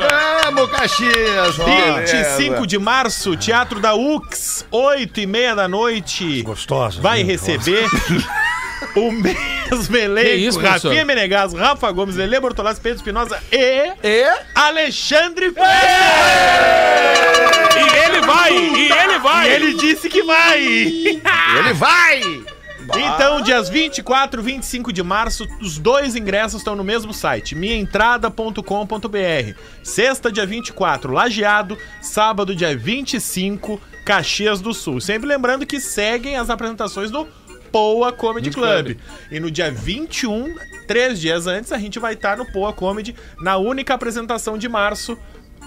Vamos, 0.44 0.70
Caxias. 0.70 1.56
25 1.56 2.66
de 2.66 2.78
março, 2.78 3.36
Teatro 3.36 3.80
da 3.80 3.94
UX, 3.94 4.64
8 4.70 5.20
e 5.20 5.26
meia 5.26 5.54
da 5.54 5.66
noite. 5.68 6.42
Gostosa. 6.42 7.00
Vai 7.00 7.22
receber 7.22 7.86
o 8.94 9.10
mesmo 9.12 9.96
elenco. 9.96 10.28
isso, 10.30 10.58
professor? 10.60 10.88
Rafinha 10.88 11.04
Menegas, 11.04 11.52
Rafa 11.54 11.90
Gomes, 11.92 12.16
Lele 12.16 12.38
Bortolassi, 12.40 12.80
Pedro 12.80 12.98
Espinosa 12.98 13.42
e 13.50 13.92
E? 14.02 14.34
Alexandre 14.54 15.46
E 17.76 17.98
ele 18.04 18.20
vai, 18.26 18.52
e 18.52 18.92
ele 18.92 19.18
vai. 19.18 19.48
E 19.48 19.52
ele 19.52 19.74
disse 19.74 20.08
que 20.08 20.22
vai! 20.22 20.60
Ele 20.62 21.72
vai! 21.74 22.55
Então, 22.94 23.40
dias 23.40 23.68
24 23.68 24.40
e 24.40 24.44
25 24.44 24.92
de 24.92 25.02
março, 25.02 25.46
os 25.60 25.78
dois 25.78 26.14
ingressos 26.14 26.60
estão 26.60 26.76
no 26.76 26.84
mesmo 26.84 27.12
site, 27.12 27.54
minhaentrada.com.br. 27.54 29.58
Sexta, 29.82 30.30
dia 30.30 30.46
24, 30.46 31.12
Lajeado. 31.12 31.76
Sábado, 32.00 32.54
dia 32.54 32.76
25, 32.76 33.80
Caxias 34.04 34.60
do 34.60 34.72
Sul. 34.72 35.00
Sempre 35.00 35.28
lembrando 35.28 35.66
que 35.66 35.80
seguem 35.80 36.36
as 36.36 36.50
apresentações 36.50 37.10
do 37.10 37.26
Poa 37.72 38.12
Comedy 38.12 38.50
Club. 38.50 38.96
E 39.30 39.40
no 39.40 39.50
dia 39.50 39.70
21, 39.70 40.54
três 40.86 41.20
dias 41.20 41.46
antes, 41.46 41.72
a 41.72 41.78
gente 41.78 41.98
vai 41.98 42.14
estar 42.14 42.36
no 42.36 42.50
Poa 42.50 42.72
Comedy, 42.72 43.14
na 43.40 43.56
única 43.56 43.94
apresentação 43.94 44.56
de 44.56 44.68
março, 44.68 45.18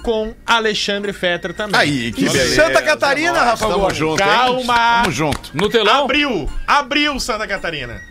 com 0.01 0.33
Alexandre 0.45 1.13
Fetter 1.13 1.53
também. 1.53 1.79
Aí, 1.79 2.11
que 2.11 2.25
beleza. 2.29 2.55
Santa 2.55 2.81
Catarina, 2.81 3.41
Rafa 3.41 3.67
Tamo 3.67 3.93
junto, 3.93 4.21
hein? 4.21 4.27
Calma. 4.27 5.01
Tamo 5.03 5.11
junto. 5.11 5.51
No 5.53 5.69
telão? 5.69 6.05
Abriu! 6.05 6.49
Abriu, 6.67 7.19
Santa 7.19 7.47
Catarina! 7.47 8.01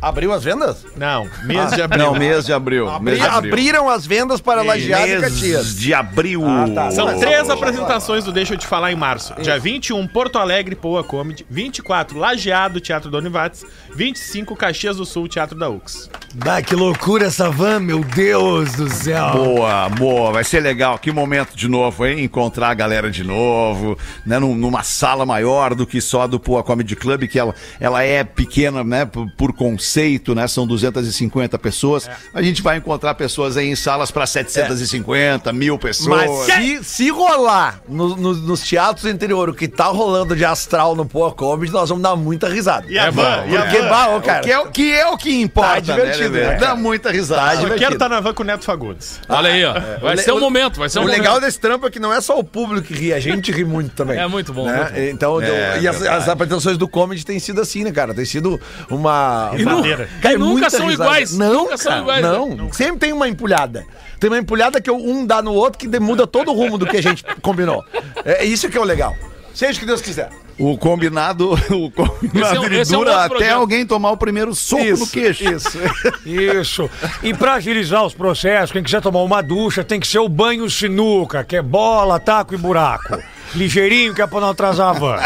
Abriu 0.00 0.32
as 0.32 0.44
vendas? 0.44 0.86
Não, 0.96 1.28
mês 1.44 1.72
de 1.72 1.82
abril. 1.82 2.04
Não, 2.04 2.14
mês 2.14 2.46
de 2.46 2.52
abril. 2.52 2.86
mês 3.00 3.18
de 3.18 3.24
abril. 3.26 3.52
Abriram 3.52 3.88
as 3.90 4.06
vendas 4.06 4.40
para 4.40 4.62
Lajeado 4.62 5.06
e 5.06 5.10
Mês 5.10 5.20
Caxias. 5.22 5.76
de 5.76 5.92
abril. 5.92 6.42
tá. 6.74 6.90
São 6.92 7.06
Mas- 7.06 7.18
três 7.20 7.50
apresentações 7.50 8.22
do 8.24 8.30
Deixa 8.32 8.54
Eu 8.54 8.58
Te 8.58 8.66
Falar 8.66 8.92
em 8.92 8.96
março. 8.96 9.34
Dia 9.42 9.58
21, 9.58 10.06
Porto 10.06 10.38
Alegre, 10.38 10.76
Poa 10.76 11.02
Comedy. 11.02 11.44
24, 11.50 12.16
Lajeado, 12.16 12.80
Teatro 12.80 13.10
da 13.10 13.18
Univates. 13.18 13.64
25, 13.94 14.54
Caxias 14.54 14.98
do 14.98 15.04
Sul, 15.04 15.26
Teatro 15.26 15.58
da 15.58 15.68
UX. 15.68 16.08
Ah, 16.46 16.62
que 16.62 16.76
loucura 16.76 17.26
essa 17.26 17.50
van, 17.50 17.80
meu 17.80 18.04
Deus 18.04 18.72
do 18.74 18.88
céu. 18.88 19.32
Boa, 19.32 19.88
boa, 19.88 20.30
vai 20.30 20.44
ser 20.44 20.60
legal. 20.60 20.98
Que 20.98 21.10
momento 21.10 21.56
de 21.56 21.66
novo, 21.66 22.06
hein? 22.06 22.22
Encontrar 22.22 22.68
a 22.68 22.74
galera 22.74 23.10
de 23.10 23.24
novo, 23.24 23.98
né? 24.24 24.38
Num- 24.38 24.54
numa 24.54 24.82
sala 24.84 25.26
maior 25.26 25.74
do 25.74 25.86
que 25.86 26.00
só 26.00 26.26
do 26.28 26.38
Poa 26.38 26.62
Comedy 26.62 26.94
Club, 26.94 27.24
que 27.26 27.38
ela, 27.38 27.54
ela 27.80 28.04
é 28.04 28.22
pequena, 28.22 28.84
né? 28.84 29.04
Por, 29.06 29.26
por 29.36 29.52
conceito, 29.54 29.87
né? 30.34 30.46
São 30.48 30.66
250 30.66 31.58
pessoas. 31.58 32.08
A 32.34 32.42
gente 32.42 32.62
vai 32.62 32.76
encontrar 32.78 33.14
pessoas 33.14 33.56
aí 33.56 33.68
em 33.68 33.76
salas 33.76 34.10
para 34.10 34.26
750, 34.26 35.52
mil 35.52 35.78
pessoas. 35.78 36.08
Mas 36.28 36.30
se, 36.46 36.84
se 36.84 37.10
rolar 37.10 37.80
no- 37.88 38.16
no- 38.16 38.34
nos 38.34 38.60
teatros 38.60 39.02
do 39.04 39.10
interior 39.10 39.48
o 39.48 39.54
que 39.54 39.68
tá 39.68 39.86
rolando 39.86 40.34
de 40.36 40.44
astral 40.44 40.94
no 40.94 41.04
Poa 41.06 41.32
Comedy, 41.32 41.72
nós 41.72 41.88
vamos 41.88 42.02
dar 42.02 42.16
muita 42.16 42.48
risada. 42.48 42.86
E 42.88 42.98
a 42.98 43.10
van? 43.10 43.44
E 43.48 43.56
a 43.56 43.62
Porque, 43.62 43.80
van? 43.82 43.88
bah, 43.88 44.08
ô, 44.16 44.20
cara, 44.20 44.40
que, 44.42 44.50
é, 44.52 44.58
o- 44.58 44.66
que 44.70 44.92
é 44.92 45.06
o 45.06 45.16
que 45.16 45.40
importa, 45.40 45.74
Tá 45.74 45.80
divertido, 45.80 46.30
né, 46.30 46.40
Lelê? 46.40 46.52
né, 46.52 46.56
Dá 46.58 46.74
muita 46.74 47.10
risada. 47.10 47.52
Eu 47.54 47.58
divertido. 47.60 47.78
quero 47.78 47.92
estar 47.94 48.08
na 48.08 48.20
van 48.20 48.34
com 48.34 48.42
o 48.42 48.46
Neto 48.46 48.64
Fagundes. 48.64 49.20
Olha 49.28 49.50
aí, 49.50 49.64
ó. 49.64 49.74
Vai 50.00 50.14
O 50.14 50.18
ser 50.18 50.32
um 50.32 50.40
momento, 50.40 50.78
vai 50.78 50.88
ser 50.88 50.98
um 50.98 51.02
o 51.02 51.04
momento. 51.04 51.18
legal 51.20 51.40
desse 51.40 51.58
trampo 51.58 51.86
é 51.86 51.90
que 51.90 51.98
não 51.98 52.12
é 52.12 52.20
só 52.20 52.38
o 52.38 52.44
público 52.44 52.86
que 52.88 52.94
ri, 52.94 53.12
a 53.12 53.20
gente 53.20 53.50
ri 53.52 53.64
muito 53.64 53.94
também. 53.94 54.18
É 54.18 54.26
muito 54.26 54.52
bom, 54.52 54.66
né? 54.66 54.76
muito 54.78 54.92
bom. 54.94 55.00
Então, 55.00 55.40
É, 55.40 55.80
e 55.80 55.88
as, 55.88 56.02
as 56.02 56.28
apresentações 56.28 56.76
do 56.76 56.88
comedy 56.88 57.24
têm 57.24 57.38
sido 57.38 57.60
assim, 57.60 57.84
né, 57.84 57.92
cara? 57.92 58.12
Tem 58.14 58.24
sido 58.24 58.60
uma. 58.90 59.50
E 59.56 59.64
nu- 59.64 59.77
E 59.86 60.36
nunca 60.36 60.70
são 60.70 60.86
risada. 60.86 61.10
iguais. 61.10 61.36
Não, 61.36 61.52
nunca 61.52 61.76
são 61.76 61.90
cara, 61.92 62.02
iguais. 62.02 62.22
né? 62.22 62.56
não. 62.56 62.72
Sempre 62.72 62.98
tem 62.98 63.12
uma 63.12 63.28
empulhada. 63.28 63.84
Tem 64.20 64.28
uma 64.30 64.38
empulhada 64.38 64.80
que 64.80 64.90
um 64.90 65.24
dá 65.26 65.40
no 65.40 65.52
outro 65.54 65.78
que 65.78 66.00
muda 66.00 66.26
todo 66.26 66.50
o 66.50 66.54
rumo 66.54 66.76
do 66.78 66.86
que 66.86 66.96
a 66.96 67.02
gente 67.02 67.24
combinou. 67.42 67.84
É 68.24 68.44
isso 68.44 68.68
que 68.68 68.76
é 68.76 68.80
o 68.80 68.84
legal. 68.84 69.16
Seja 69.54 69.76
o 69.76 69.80
que 69.80 69.86
Deus 69.86 70.00
quiser. 70.00 70.30
O 70.58 70.76
combinado, 70.76 71.52
o 71.70 71.90
combinado 71.90 72.40
Esse 72.46 72.56
é 72.56 72.60
um- 72.60 72.64
esse 72.80 72.94
é 72.94 72.96
um 72.96 73.00
dura 73.00 73.10
outro 73.12 73.24
até 73.26 73.28
projeto. 73.36 73.54
alguém 73.54 73.86
tomar 73.86 74.10
o 74.10 74.16
primeiro 74.16 74.54
soco 74.54 74.84
no 74.84 75.06
queixo. 75.06 75.44
Isso. 75.44 75.78
Isso. 76.26 76.90
E 77.22 77.32
pra 77.32 77.54
agilizar 77.54 78.04
os 78.04 78.12
processos, 78.14 78.72
quem 78.72 78.82
quiser 78.82 79.00
tomar 79.00 79.20
uma 79.22 79.40
ducha, 79.40 79.84
tem 79.84 80.00
que 80.00 80.06
ser 80.06 80.18
o 80.18 80.28
banho 80.28 80.68
sinuca, 80.68 81.44
que 81.44 81.56
é 81.56 81.62
bola, 81.62 82.18
taco 82.18 82.54
e 82.54 82.56
buraco. 82.56 83.18
Ligeirinho, 83.54 84.14
que 84.14 84.20
é 84.20 84.26
pra 84.26 84.40
não 84.40 84.50
atrasar 84.50 84.88
a 84.90 84.92
van. 84.98 85.16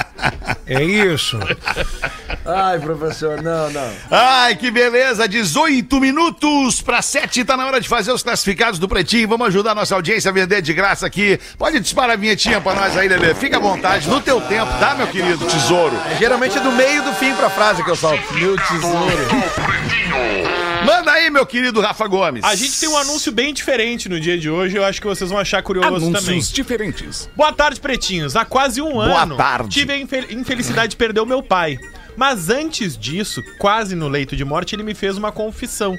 É 0.67 0.83
isso. 0.85 1.39
Ai, 2.45 2.79
professor, 2.81 3.41
não, 3.41 3.71
não. 3.71 3.91
Ai, 4.11 4.57
que 4.57 4.69
beleza! 4.71 5.29
18 5.29 6.01
minutos 6.01 6.81
para 6.81 7.01
7. 7.01 7.45
Tá 7.45 7.57
na 7.57 7.67
hora 7.67 7.81
de 7.81 7.89
fazer 7.89 8.11
os 8.13 8.23
classificados 8.23 8.81
do 8.81 8.89
Pretinho. 8.89 9.29
Vamos 9.29 9.47
ajudar 9.47 9.73
a 9.73 9.75
nossa 9.77 9.95
audiência 9.95 10.29
a 10.29 10.35
vender 10.35 10.61
de 10.61 10.75
graça 10.75 11.07
aqui. 11.07 11.39
Pode 11.57 11.79
disparar 11.79 12.13
a 12.13 12.17
vinhetinha 12.17 12.61
pra 12.61 12.75
nós 12.75 12.97
aí, 12.97 13.07
Lelê. 13.07 13.33
Fica 13.35 13.59
à 13.59 13.61
vontade, 13.61 14.09
no 14.09 14.21
teu 14.21 14.41
tempo, 14.41 14.73
tá, 14.81 14.95
meu 14.97 15.07
querido 15.07 15.45
tesouro? 15.47 15.95
Geralmente 16.19 16.59
é 16.59 16.61
do 16.61 16.73
meio 16.73 17.03
do 17.05 17.13
fim 17.15 17.33
pra 17.35 17.49
frase 17.49 17.85
que 17.85 17.91
eu 17.91 17.97
solto. 17.97 18.35
Meu 18.35 18.57
tesouro. 18.57 19.29
Manda 20.85 21.13
aí, 21.13 21.31
meu 21.31 21.47
querido 21.47 21.81
Rafa 21.81 22.09
Gomes. 22.09 22.43
A 22.43 22.57
gente 22.57 22.79
tem 22.81 22.89
um 22.89 22.97
anúncio 22.99 23.31
bem 23.31 23.55
diferente 23.55 24.09
no 24.09 24.19
dia 24.19 24.37
de 24.37 24.51
hoje, 24.51 24.77
eu 24.77 24.85
acho 24.85 25.01
que 25.01 25.07
vocês 25.07 25.31
vão 25.31 25.39
achar 25.39 25.63
curioso 25.63 26.11
também. 26.11 26.41
diferentes. 26.41 27.31
Boa 27.37 27.53
tarde, 27.53 27.79
pretinhos. 27.81 28.35
Há 28.35 28.45
quase 28.45 28.83
um 28.83 28.91
Boa 28.95 29.23
ano 29.23 29.37
tarde. 29.37 29.69
tive 29.69 29.93
a 29.93 29.97
infel- 29.99 30.25
infelicidade 30.31 30.89
de 30.89 30.97
perder 30.97 31.21
o 31.21 31.27
meu 31.27 31.41
pai. 31.41 31.79
Mas 32.17 32.51
antes 32.51 32.97
disso, 32.97 33.43
quase 33.59 33.95
no 33.95 34.09
leito 34.09 34.37
de 34.37 34.45
morte, 34.45 34.75
ele 34.75 34.83
me 34.83 34.95
fez 34.95 35.17
uma 35.17 35.33
confissão. 35.33 35.97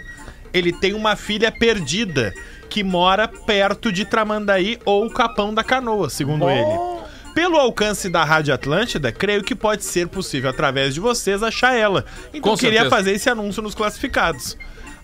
Ele 0.53 0.71
tem 0.71 0.93
uma 0.93 1.15
filha 1.15 1.51
perdida 1.51 2.33
que 2.69 2.83
mora 2.83 3.27
perto 3.27 3.91
de 3.91 4.05
Tramandaí 4.05 4.79
ou 4.85 5.09
Capão 5.09 5.53
da 5.53 5.63
Canoa, 5.63 6.09
segundo 6.09 6.49
ele. 6.49 6.93
Pelo 7.33 7.57
alcance 7.57 8.09
da 8.09 8.23
Rádio 8.23 8.53
Atlântida, 8.53 9.11
creio 9.11 9.43
que 9.43 9.55
pode 9.55 9.83
ser 9.83 10.07
possível, 10.07 10.51
através 10.51 10.93
de 10.93 10.99
vocês, 10.99 11.41
achar 11.41 11.75
ela. 11.75 12.05
Então 12.31 12.51
Com 12.51 12.57
queria 12.57 12.81
certeza. 12.81 12.95
fazer 12.95 13.11
esse 13.13 13.29
anúncio 13.29 13.63
nos 13.63 13.73
classificados. 13.73 14.55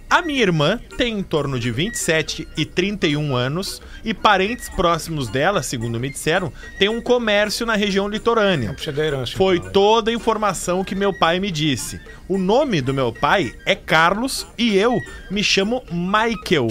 A 0.10 0.24
minha 0.24 0.42
irmã 0.42 0.80
tem 0.98 1.20
em 1.20 1.24
torno 1.24 1.60
de 1.60 1.70
27 1.70 2.48
e 2.58 2.66
31 2.66 3.36
anos 3.36 3.80
e 4.04 4.12
parentes 4.12 4.68
próximos 4.68 5.30
dela, 5.30 5.62
segundo 5.62 6.00
me 6.00 6.10
disseram, 6.10 6.52
tem 6.80 6.90
um 6.90 7.00
comércio 7.00 7.64
na 7.64 7.76
região 7.76 8.08
litorânea. 8.08 8.76
Da 8.92 9.06
herança. 9.06 9.38
Foi 9.38 9.58
então, 9.58 9.68
né? 9.68 9.72
toda 9.72 10.10
a 10.10 10.14
informação 10.14 10.84
que 10.84 10.96
meu 10.96 11.14
pai 11.14 11.40
me 11.40 11.52
disse. 11.52 12.02
O 12.28 12.40
nome 12.40 12.82
do 12.82 12.92
meu 12.92 13.14
pai 13.14 13.54
é 13.68 13.76
Carlos 13.76 14.48
e 14.58 14.76
eu 14.76 15.00
me 15.30 15.44
chamo 15.44 15.84
Michael. 15.92 16.68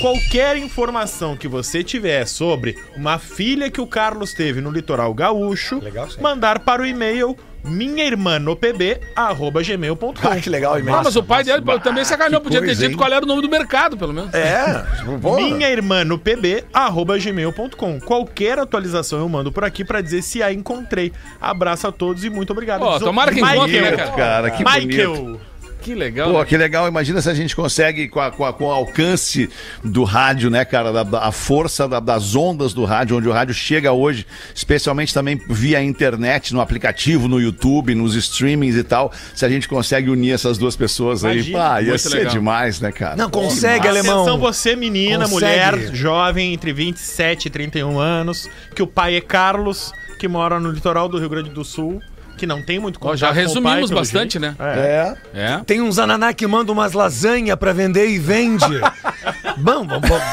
Qualquer 0.00 0.56
informação 0.56 1.36
que 1.36 1.46
você 1.46 1.84
tiver 1.84 2.26
sobre 2.26 2.76
uma 2.96 3.20
filha 3.20 3.70
que 3.70 3.80
o 3.80 3.86
Carlos 3.86 4.34
teve 4.34 4.60
no 4.60 4.70
litoral 4.70 5.14
gaúcho, 5.14 5.78
Legal, 5.78 6.08
mandar 6.20 6.58
para 6.60 6.82
o 6.82 6.86
e-mail 6.86 7.36
minha 7.64 8.04
irmã 8.04 8.38
no 8.38 8.56
pb, 8.56 9.00
arroba 9.14 9.62
gmail.com. 9.62 10.12
Ah, 10.22 10.36
que 10.36 10.48
legal, 10.50 10.74
Ah, 10.74 10.80
imenso. 10.80 11.00
mas 11.04 11.16
o 11.16 11.22
pai 11.22 11.44
dele 11.44 11.62
também 11.82 12.04
sacaneou. 12.04 12.40
Podia 12.40 12.60
ter 12.60 12.66
coisa, 12.66 12.80
dito 12.82 12.92
hein? 12.92 12.96
qual 12.96 13.12
era 13.12 13.24
o 13.24 13.28
nome 13.28 13.42
do 13.42 13.48
mercado, 13.48 13.96
pelo 13.96 14.12
menos. 14.12 14.32
É, 14.34 14.84
porra. 15.20 15.40
Minha 15.40 15.68
irmã 15.70 16.04
no 16.04 16.18
pb, 16.18 16.64
arroba 16.72 17.18
gmail.com. 17.18 18.00
Qualquer 18.00 18.58
atualização 18.58 19.18
eu 19.20 19.28
mando 19.28 19.50
por 19.52 19.64
aqui 19.64 19.84
pra 19.84 20.00
dizer 20.00 20.22
se 20.22 20.42
a 20.42 20.52
encontrei. 20.52 21.12
Abraço 21.40 21.86
a 21.86 21.92
todos 21.92 22.24
e 22.24 22.30
muito 22.30 22.50
obrigado. 22.52 22.82
Ó, 22.82 22.92
Diz 22.94 23.02
o 23.02 23.04
tomara 23.04 23.32
que 23.32 23.40
encontre, 23.40 23.80
né, 23.80 23.90
Michael. 23.90 23.96
cara? 23.96 24.10
Cara, 24.16 24.50
que 24.50 24.64
Michael. 24.64 25.14
bonito. 25.14 25.40
Que 25.82 25.94
legal. 25.94 26.30
Pô, 26.32 26.38
né? 26.40 26.44
que 26.44 26.56
legal. 26.56 26.86
Imagina 26.88 27.20
se 27.22 27.30
a 27.30 27.34
gente 27.34 27.56
consegue, 27.56 28.08
com, 28.08 28.20
a- 28.20 28.30
com 28.30 28.44
a- 28.44 28.52
com 28.52 28.64
o 28.66 28.70
alcance 28.70 29.48
do 29.82 30.04
rádio, 30.04 30.50
né, 30.50 30.64
cara? 30.64 30.92
Da, 30.92 31.02
da- 31.02 31.20
a 31.24 31.32
força 31.32 31.88
da- 31.88 32.00
das 32.00 32.34
ondas 32.36 32.72
do 32.74 32.84
rádio, 32.84 33.16
onde 33.16 33.28
o 33.28 33.32
rádio 33.32 33.54
chega 33.54 33.92
hoje, 33.92 34.26
especialmente 34.54 35.12
também 35.14 35.40
via 35.48 35.82
internet, 35.82 36.52
no 36.52 36.60
aplicativo, 36.60 37.28
no 37.28 37.40
YouTube, 37.40 37.94
nos 37.94 38.14
streamings 38.14 38.76
e 38.76 38.84
tal. 38.84 39.12
Se 39.34 39.44
a 39.44 39.48
gente 39.48 39.68
consegue 39.68 40.10
unir 40.10 40.32
essas 40.32 40.58
duas 40.58 40.76
pessoas 40.76 41.24
aí, 41.24 41.36
Imagina, 41.38 41.58
pá, 41.58 41.80
ia 41.82 41.98
ser 41.98 42.08
legal. 42.16 42.32
demais, 42.32 42.80
né, 42.80 42.92
cara? 42.92 43.16
Não, 43.16 43.30
consegue, 43.30 43.88
alemão. 43.88 44.22
Atenção 44.22 44.38
você, 44.38 44.76
menina, 44.76 45.28
Consegue. 45.28 45.32
mulher, 45.76 45.94
jovem, 45.94 46.52
entre 46.52 46.72
27 46.72 47.46
e 47.46 47.50
31 47.50 47.98
anos, 47.98 48.48
que 48.74 48.82
o 48.82 48.86
pai 48.86 49.16
é 49.16 49.20
Carlos, 49.20 49.92
que 50.18 50.28
mora 50.28 50.60
no 50.60 50.70
litoral 50.70 51.08
do 51.08 51.18
Rio 51.18 51.28
Grande 51.30 51.50
do 51.50 51.64
Sul, 51.64 52.00
que 52.40 52.46
não 52.46 52.62
tem 52.62 52.78
muito 52.78 52.96
Ó, 52.96 53.00
contato 53.12 53.18
já 53.18 53.26
com 53.28 53.32
o 53.32 53.34
pai, 53.36 53.44
resumimos 53.44 53.90
pelo 53.90 54.00
bastante, 54.00 54.40
jeito. 54.40 54.56
né? 54.58 55.14
É. 55.34 55.38
É. 55.38 55.60
Tem 55.66 55.80
uns 55.82 55.98
ananá 55.98 56.32
que 56.32 56.46
mandam 56.46 56.72
umas 56.72 56.94
lasanha 56.94 57.54
pra 57.56 57.72
vender 57.74 58.08
e 58.08 58.18
vende. 58.18 58.64
Bom, 59.58 59.86
vamos, 59.86 60.08
vamos, 60.08 60.24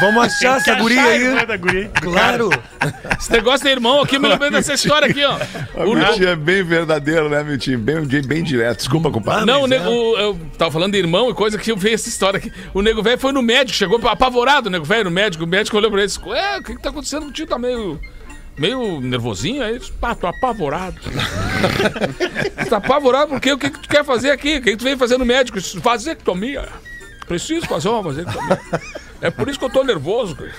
vamos 0.00 0.24
achar 0.24 0.58
essa 0.58 0.74
guria 0.76 1.02
aí. 1.02 1.22
irmã 1.24 1.44
da 1.44 1.56
guria. 1.56 1.90
Claro. 2.00 2.48
Esse 3.18 3.32
negócio 3.32 3.66
de 3.66 3.72
irmão 3.72 4.00
aqui, 4.00 4.16
eu 4.16 4.20
me 4.20 4.28
lembrei 4.28 4.50
dessa 4.50 4.74
história 4.74 5.08
aqui, 5.08 5.24
ó. 5.24 5.36
O 5.84 5.94
Miltinho 5.96 6.28
é 6.28 6.36
bem 6.36 6.62
verdadeiro, 6.62 7.28
né, 7.28 7.42
Miltinho? 7.42 7.78
Bem, 7.80 8.06
bem, 8.06 8.44
direto. 8.44 8.76
Desculpa, 8.78 9.10
compadre. 9.10 9.44
Não, 9.44 9.62
o 9.62 9.66
nego, 9.66 9.90
o- 9.90 10.16
eu 10.16 10.38
tava 10.56 10.70
falando 10.70 10.92
de 10.92 10.98
irmão 10.98 11.28
e 11.28 11.34
coisa 11.34 11.58
que 11.58 11.72
eu 11.72 11.76
vi 11.76 11.92
essa 11.92 12.08
história 12.08 12.38
aqui. 12.38 12.52
O 12.72 12.80
nego 12.82 13.02
velho 13.02 13.18
foi 13.18 13.32
no 13.32 13.42
médico, 13.42 13.76
chegou 13.76 14.00
apavorado, 14.08 14.68
o 14.68 14.70
nego 14.70 14.84
velho 14.84 15.04
no 15.04 15.10
médico. 15.10 15.42
O 15.42 15.46
médico 15.46 15.76
olhou 15.76 15.90
pra 15.90 15.98
ele 16.00 16.06
e 16.12 16.14
disse: 16.16 16.20
É, 16.32 16.58
o 16.58 16.62
que, 16.62 16.76
que 16.76 16.82
tá 16.82 16.90
acontecendo? 16.90 17.26
O 17.26 17.32
tio 17.32 17.46
tá 17.48 17.58
meio. 17.58 18.00
Meio 18.56 19.00
nervosinho, 19.00 19.62
aí 19.62 19.70
ele 19.70 19.78
disse, 19.78 19.92
pá, 19.92 20.14
tô 20.14 20.26
apavorado. 20.26 21.00
tá 22.68 22.76
apavorado 22.76 23.30
porque 23.30 23.52
o 23.52 23.58
que, 23.58 23.70
que 23.70 23.80
tu 23.80 23.88
quer 23.88 24.04
fazer 24.04 24.30
aqui? 24.30 24.56
O 24.56 24.62
que, 24.62 24.72
que 24.72 24.76
tu 24.76 24.84
veio 24.84 24.98
fazer 24.98 25.16
no 25.18 25.24
médico? 25.24 25.58
Vasectomia. 25.76 26.68
Preciso 27.26 27.66
fazer 27.66 27.88
uma 27.88 28.02
vasectomia. 28.02 28.60
É 29.20 29.30
por 29.30 29.48
isso 29.48 29.58
que 29.58 29.64
eu 29.64 29.70
tô 29.70 29.82
nervoso, 29.82 30.36
cara. 30.36 30.52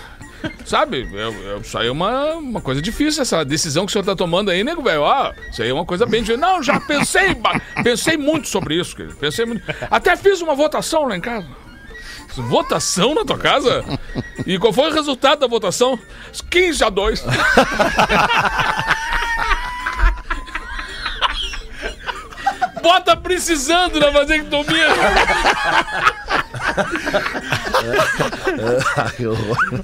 Sabe, 0.65 1.07
eu, 1.13 1.33
eu, 1.33 1.57
isso 1.59 1.77
aí 1.77 1.87
é 1.87 1.91
uma, 1.91 2.35
uma 2.35 2.61
coisa 2.61 2.81
difícil, 2.81 3.21
essa 3.21 3.45
decisão 3.45 3.85
que 3.85 3.91
o 3.91 3.93
senhor 3.93 4.03
tá 4.03 4.15
tomando 4.15 4.51
aí, 4.51 4.63
nego, 4.63 4.81
velho. 4.81 5.05
Ah, 5.05 5.33
isso 5.49 5.61
aí 5.61 5.69
é 5.69 5.73
uma 5.73 5.85
coisa 5.85 6.05
bem 6.05 6.21
difícil. 6.21 6.41
Não, 6.41 6.61
já 6.61 6.79
pensei, 6.79 7.35
pensei 7.83 8.17
muito 8.17 8.47
sobre 8.47 8.75
isso, 8.75 8.95
querido. 8.95 9.15
Pensei 9.15 9.45
muito. 9.45 9.63
Até 9.89 10.15
fiz 10.15 10.41
uma 10.41 10.55
votação 10.55 11.05
lá 11.05 11.15
em 11.15 11.21
casa. 11.21 11.47
Votação 12.35 13.13
na 13.13 13.23
tua 13.23 13.37
casa? 13.37 13.83
E 14.45 14.57
qual 14.57 14.73
foi 14.73 14.89
o 14.89 14.93
resultado 14.93 15.39
da 15.39 15.47
votação? 15.47 15.97
15 16.49 16.83
a 16.83 16.89
2. 16.89 17.23
Bota 22.81 23.15
precisando 23.15 23.99
na 23.99 24.09
vasectomia. 24.09 24.87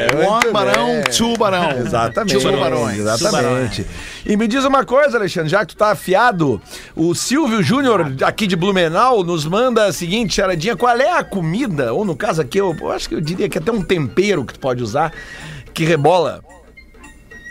Muito 0.15 0.47
tubarão, 0.47 0.85
bem. 0.87 1.03
tubarão. 1.17 1.71
Exatamente. 1.79 2.39
Tubarões. 2.39 2.97
Exatamente. 2.99 3.85
E 4.25 4.37
me 4.37 4.47
diz 4.47 4.63
uma 4.65 4.85
coisa, 4.85 5.17
Alexandre, 5.17 5.49
já 5.49 5.61
que 5.65 5.73
tu 5.73 5.77
tá 5.77 5.91
afiado, 5.91 6.61
o 6.95 7.13
Silvio 7.15 7.61
Júnior, 7.63 8.13
aqui 8.23 8.45
de 8.47 8.55
Blumenau, 8.55 9.23
nos 9.23 9.45
manda 9.45 9.85
a 9.85 9.93
seguinte 9.93 10.33
charadinha: 10.35 10.75
qual 10.75 10.95
é 10.97 11.11
a 11.11 11.23
comida, 11.23 11.93
ou 11.93 12.05
no 12.05 12.15
caso 12.15 12.41
aqui, 12.41 12.57
eu, 12.59 12.75
eu 12.79 12.91
acho 12.91 13.09
que 13.09 13.15
eu 13.15 13.21
diria 13.21 13.49
que 13.49 13.57
até 13.57 13.71
um 13.71 13.81
tempero 13.81 14.45
que 14.45 14.53
tu 14.53 14.59
pode 14.59 14.81
usar, 14.83 15.11
que 15.73 15.83
rebola? 15.83 16.41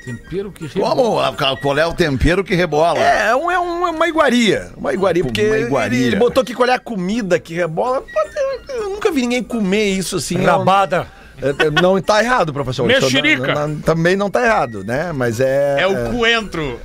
Tempero 0.04 0.50
que 0.50 0.68
Como? 0.68 1.20
Qual 1.60 1.78
é 1.78 1.86
o 1.86 1.92
tempero 1.92 2.42
que 2.42 2.54
rebola? 2.54 2.98
É, 2.98 3.36
um, 3.36 3.50
é, 3.50 3.58
um- 3.58 3.86
é 3.86 3.90
uma 3.90 4.08
iguaria. 4.08 4.70
Uma 4.76 4.94
iguaria, 4.94 5.22
porque 5.22 5.46
Uma 5.46 5.58
iguaria. 5.58 5.98
Ele, 5.98 6.06
ele 6.08 6.16
botou 6.16 6.42
aqui 6.42 6.54
qual 6.54 6.68
é 6.68 6.72
a 6.74 6.78
comida 6.78 7.38
que 7.38 7.52
rebola. 7.54 8.02
Eu, 8.68 8.74
eu 8.76 8.90
nunca 8.90 9.10
vi 9.12 9.20
ninguém 9.22 9.42
comer 9.42 9.90
isso 9.90 10.16
assim. 10.16 10.38
é 10.40 10.44
Rabada. 10.44 10.96
É, 10.96 11.00
é, 11.00 11.19
Não 11.82 12.00
tá 12.00 12.22
errado, 12.22 12.52
professor. 12.52 12.86
Mexerica. 12.86 13.54
Não- 13.54 13.68
não- 13.68 13.80
Também 13.80 14.16
não 14.16 14.30
tá 14.30 14.44
errado, 14.44 14.84
né? 14.84 15.12
Mas 15.12 15.40
é. 15.40 15.76
É 15.80 15.86
o 15.86 16.10
coentro. 16.12 16.80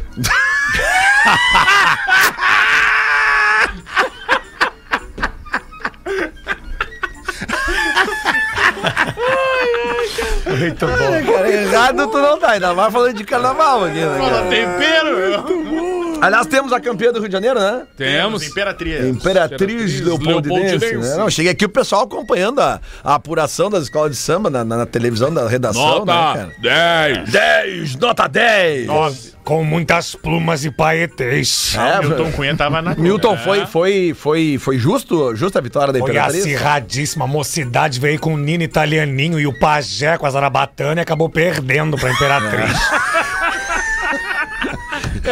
Muito 10.45 10.85
bom. 10.87 10.93
É, 10.93 11.21
cara, 11.23 11.51
errado 11.51 12.07
tu 12.07 12.17
não 12.19 12.37
tá, 12.39 12.51
ainda 12.51 12.73
mais 12.73 12.93
falando 12.93 13.13
de 13.15 13.23
carnaval 13.23 13.85
aqui, 13.85 13.99
né, 13.99 14.17
Fala 14.17 14.41
tempero. 14.43 16.04
Aliás, 16.25 16.47
temos 16.47 16.71
a 16.73 16.79
campeã 16.79 17.11
do 17.11 17.19
Rio 17.19 17.27
de 17.29 17.33
Janeiro, 17.33 17.59
né? 17.59 17.83
Temos. 17.97 18.43
Imperatriz. 18.43 19.05
Imperatriz 19.05 20.01
Leopoldinense. 20.01 20.77
Leopoldinense. 20.77 21.09
Né? 21.11 21.15
Não, 21.17 21.29
chega 21.29 21.51
aqui 21.51 21.65
o 21.65 21.69
pessoal 21.69 22.03
acompanhando 22.03 22.59
a, 22.61 22.79
a 23.03 23.15
apuração 23.15 23.69
das 23.69 23.83
escolas 23.83 24.11
de 24.11 24.17
samba 24.17 24.49
na, 24.49 24.63
na- 24.63 24.77
na 24.77 24.85
televisão 24.85 25.33
da 25.33 25.47
redação, 25.47 26.05
né, 26.05 26.13
Nota 26.13 26.33
cara? 26.33 26.51
10. 26.61 27.29
10, 27.31 27.95
nota 27.97 28.27
10! 28.27 29.35
Com 29.45 29.63
muitas 29.63 30.15
plumas 30.15 30.65
e 30.65 30.71
paetês. 30.71 31.75
É, 31.77 31.99
Milton 32.03 32.31
Cunha 32.31 32.55
tava 32.55 32.81
na 32.81 32.95
Milton, 32.97 33.35
É. 33.35 33.37
foi, 33.37 33.65
foi, 33.67 34.13
foi, 34.15 34.57
foi 34.59 34.77
justo, 34.79 35.35
justa 35.35 35.59
a 35.59 35.61
vitória 35.61 35.93
da 35.93 35.99
Foi 35.99 36.09
Imperatriz? 36.09 36.41
acirradíssima. 36.45 37.25
A 37.25 37.27
mocidade 37.27 37.99
veio 37.99 38.19
com 38.19 38.33
o 38.33 38.37
Nino 38.37 38.63
italianinho 38.63 39.39
e 39.39 39.45
o 39.45 39.57
pajé 39.59 40.17
com 40.17 40.25
a 40.25 40.29
zarabatana 40.31 40.99
e 40.99 41.03
acabou 41.03 41.29
perdendo 41.29 41.95
pra 41.95 42.11
Imperatriz. 42.11 42.75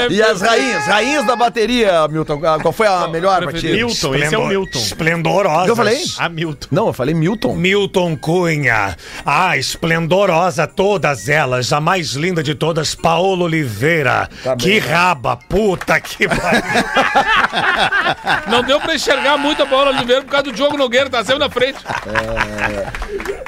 E 0.09 0.21
as 0.21 0.41
rainhas, 0.41 0.85
rainhas 0.85 1.25
da 1.25 1.35
bateria, 1.35 2.07
Milton, 2.07 2.39
qual 2.61 2.73
foi 2.73 2.87
a 2.87 3.07
melhor 3.07 3.51
ti? 3.53 3.67
Milton, 3.67 4.15
esse 4.15 4.33
é 4.35 4.37
o 4.37 4.45
Milton. 4.47 4.79
Esplendorosa. 4.79 5.67
Eu 5.67 5.75
falei? 5.75 6.01
A 6.17 6.29
Milton. 6.29 6.67
Não, 6.71 6.87
eu 6.87 6.93
falei 6.93 7.13
Milton. 7.13 7.53
Milton 7.55 8.15
Cunha. 8.15 8.95
Ah, 9.25 9.57
esplendorosa 9.57 10.65
todas 10.67 11.29
elas. 11.29 11.71
A 11.71 11.79
mais 11.79 12.13
linda 12.13 12.41
de 12.43 12.55
todas, 12.55 12.95
Paola 12.95 13.43
Oliveira. 13.45 14.29
Tá 14.43 14.55
que 14.55 14.79
bem. 14.79 14.79
raba, 14.79 15.37
puta 15.37 15.99
que 15.99 16.27
pariu. 16.27 16.61
Não 18.49 18.63
deu 18.63 18.79
pra 18.79 18.95
enxergar 18.95 19.37
muito 19.37 19.63
a 19.63 19.65
Paula 19.65 19.91
Oliveira 19.91 20.21
por 20.21 20.29
causa 20.31 20.43
do 20.45 20.51
Diogo 20.51 20.77
Nogueira, 20.77 21.09
tá 21.09 21.23
sempre 21.23 21.39
na 21.39 21.49
frente. 21.49 21.79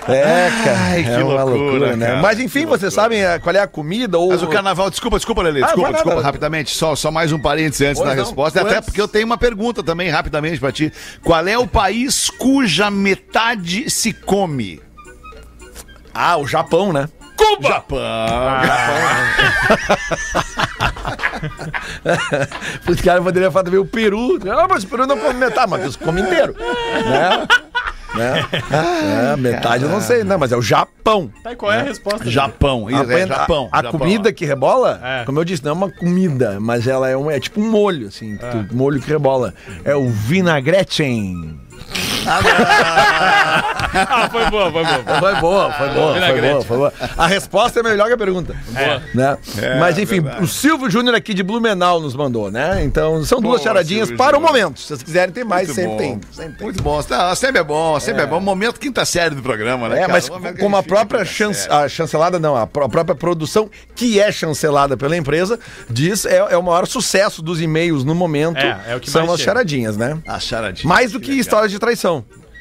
É, 0.08 0.50
cara. 0.64 0.78
Ai, 0.92 1.04
que 1.04 1.10
é 1.10 1.18
uma 1.24 1.44
loucura, 1.44 1.46
loucura, 1.64 1.96
né? 1.96 2.06
cara. 2.08 2.22
Mas 2.22 2.40
enfim, 2.40 2.66
vocês 2.66 2.94
sabem 2.94 3.24
eh, 3.24 3.40
qual 3.40 3.56
é 3.56 3.60
a 3.60 3.68
comida 3.68 4.18
ou. 4.20 4.30
Mas 4.30 4.44
o 4.44 4.48
carnaval, 4.48 4.90
desculpa, 4.90 5.18
desculpa, 5.18 5.42
Lelê, 5.42 5.62
Ah, 5.64 5.66
desculpa, 5.66 5.92
nada. 5.92 6.04
desculpa, 6.04 6.22
rapidamente, 6.36 6.76
só, 6.76 6.96
só 6.96 7.10
mais 7.10 7.32
um 7.32 7.40
parênteses 7.40 7.82
antes 7.82 8.02
Pois 8.02 8.10
da 8.10 8.16
não, 8.16 8.24
resposta, 8.24 8.62
até 8.62 8.82
porque 8.82 9.02
eu 9.02 9.08
tenho 9.08 9.26
uma 9.26 9.38
pergunta 9.38 9.82
também, 9.82 10.10
rapidamente, 10.10 10.60
pra 10.60 10.72
ti. 10.72 10.92
Qual 11.24 11.48
é 11.48 11.58
o 11.58 11.66
país 11.66 12.30
cuja 12.30 12.92
metade 12.92 13.90
se 13.90 14.14
come? 14.14 14.82
Ah, 16.14 16.38
o 16.38 16.46
Japão, 16.46 16.94
né? 16.94 17.10
Cuba! 17.36 17.68
Japão. 17.68 18.00
Os 22.88 23.02
caras 23.02 23.24
poderiam 23.24 23.52
falar 23.52 23.66
também 23.66 23.80
o 23.80 23.86
Peru. 23.86 24.40
Ah, 24.50 24.68
mas 24.70 24.84
o 24.84 24.88
Peru 24.88 25.06
não 25.06 25.18
come 25.18 25.34
metade, 25.34 25.70
mas 25.70 25.82
eles 25.82 25.98
comem 25.98 26.24
inteiro. 26.24 26.56
Né? 26.58 27.48
Né? 28.16 28.46
É, 29.34 29.38
metade 29.38 29.84
eu 29.84 29.90
não 29.90 30.02
sei, 30.02 30.24
né? 30.24 30.36
Mas 30.38 30.52
é 30.52 30.58
o 30.58 30.62
Japão. 30.62 31.32
Tá, 31.44 31.52
e 31.52 31.56
qual 31.56 31.72
é 31.72 31.80
a 31.82 31.84
resposta? 31.84 32.30
Japão, 32.30 32.90
isso, 32.90 33.12
é, 33.12 33.24
A- 33.24 33.28
Japão. 33.28 33.70
A, 33.72 33.80
a 33.80 33.84
Japão. 33.84 34.00
comida 34.00 34.32
que 34.34 34.46
rebola, 34.46 35.00
É. 35.04 35.24
como 35.26 35.40
eu 35.40 35.44
disse, 35.46 35.64
não 35.64 35.72
é 35.72 35.74
uma 35.74 35.90
comida, 35.92 36.58
mas 36.60 36.88
ela 36.88 37.10
é, 37.10 37.16
um, 37.16 37.30
é 37.30 37.40
tipo 37.40 37.62
um 37.62 37.70
molho, 37.70 38.08
assim, 38.08 38.38
tu- 38.38 38.76
molho 38.76 39.00
que 39.00 39.10
rebola. 39.10 39.54
É 39.84 39.96
o 39.96 40.10
vinagretten. 40.10 41.60
Ah, 42.28 44.30
foi 44.32 44.50
boa, 44.50 44.72
foi 44.72 44.84
boa. 44.84 45.04
Foi 45.04 45.42
boa, 45.42 45.72
foi 45.74 45.90
boa, 45.90 46.20
foi 46.20 46.42
boa, 46.42 46.62
foi 46.64 46.78
boa. 46.78 46.94
A 47.18 47.28
resposta 47.28 47.80
é 47.80 47.84
melhor 47.84 48.08
que 48.08 48.14
a 48.14 48.18
pergunta. 48.18 48.56
Né? 49.14 49.38
Mas 49.80 49.98
enfim, 49.98 50.22
o 50.42 50.48
Silvio 50.48 50.90
Júnior 50.90 51.16
aqui 51.16 51.34
de 51.34 51.44
Blumenau 51.44 52.00
nos 52.00 52.16
mandou, 52.16 52.52
né? 52.52 52.84
Então 52.84 53.24
são 53.24 53.40
duas 53.40 53.56
Boa, 53.62 53.64
charadinhas 53.64 54.08
Silvio 54.08 54.18
para 54.18 54.38
o 54.38 54.42
momento. 54.42 54.80
Se 54.80 54.88
vocês 54.88 55.04
quiserem 55.04 55.34
ter 55.34 55.44
mais, 55.46 55.68
Muito 55.68 55.82
sempre 55.82 55.98
tem. 55.98 56.20
Sempre 56.32 56.54
tem. 56.58 56.66
Muito 56.66 56.84
bom. 56.84 57.02
Tá, 57.04 57.36
sempre 57.36 57.60
é 57.60 57.64
bom, 57.64 58.00
sempre 58.00 58.24
é, 58.24 58.26
bom. 58.26 58.40
Momento 58.40 58.80
quinta 58.80 59.06
série 59.06 59.36
do 59.36 59.42
programa, 59.42 59.90
né? 59.90 59.98
É, 59.98 60.02
cara? 60.02 60.14
mas 60.14 60.30
Um 60.30 60.34
momento 60.34 60.56
que 60.56 60.62
como 60.62 60.76
a 60.76 60.80
gente 60.80 60.84
fica 60.90 60.96
própria 60.96 61.26
chance, 61.26 61.68
a 61.70 61.88
chancelada, 61.88 62.40
não, 62.40 62.56
a, 62.56 62.66
pró- 62.68 62.86
a 62.86 62.90
própria 62.90 63.16
produção, 63.16 63.70
que 63.96 64.20
é 64.20 64.32
chancelada 64.32 64.98
pela 64.98 65.16
empresa, 65.16 65.60
diz 65.90 66.26
é, 66.26 66.38
é 66.38 66.58
o 66.58 66.64
maior 66.64 66.88
sucesso 66.88 67.42
dos 67.42 67.62
e-mails 67.62 68.04
no 68.04 68.16
momento. 68.16 68.58
É, 68.58 68.80
é 68.90 68.96
o 68.96 69.00
que 69.00 69.10
são 69.10 69.22
mais 69.22 69.34
as 69.34 69.40
chega. 69.40 69.52
charadinhas, 69.52 69.98
né? 69.98 70.18
A 70.28 70.40
charadinha. 70.40 70.88
Mais 70.88 71.12
do 71.12 71.20
que 71.20 71.32
histórias 71.34 71.72
de 71.72 71.80
traição. 71.80 72.15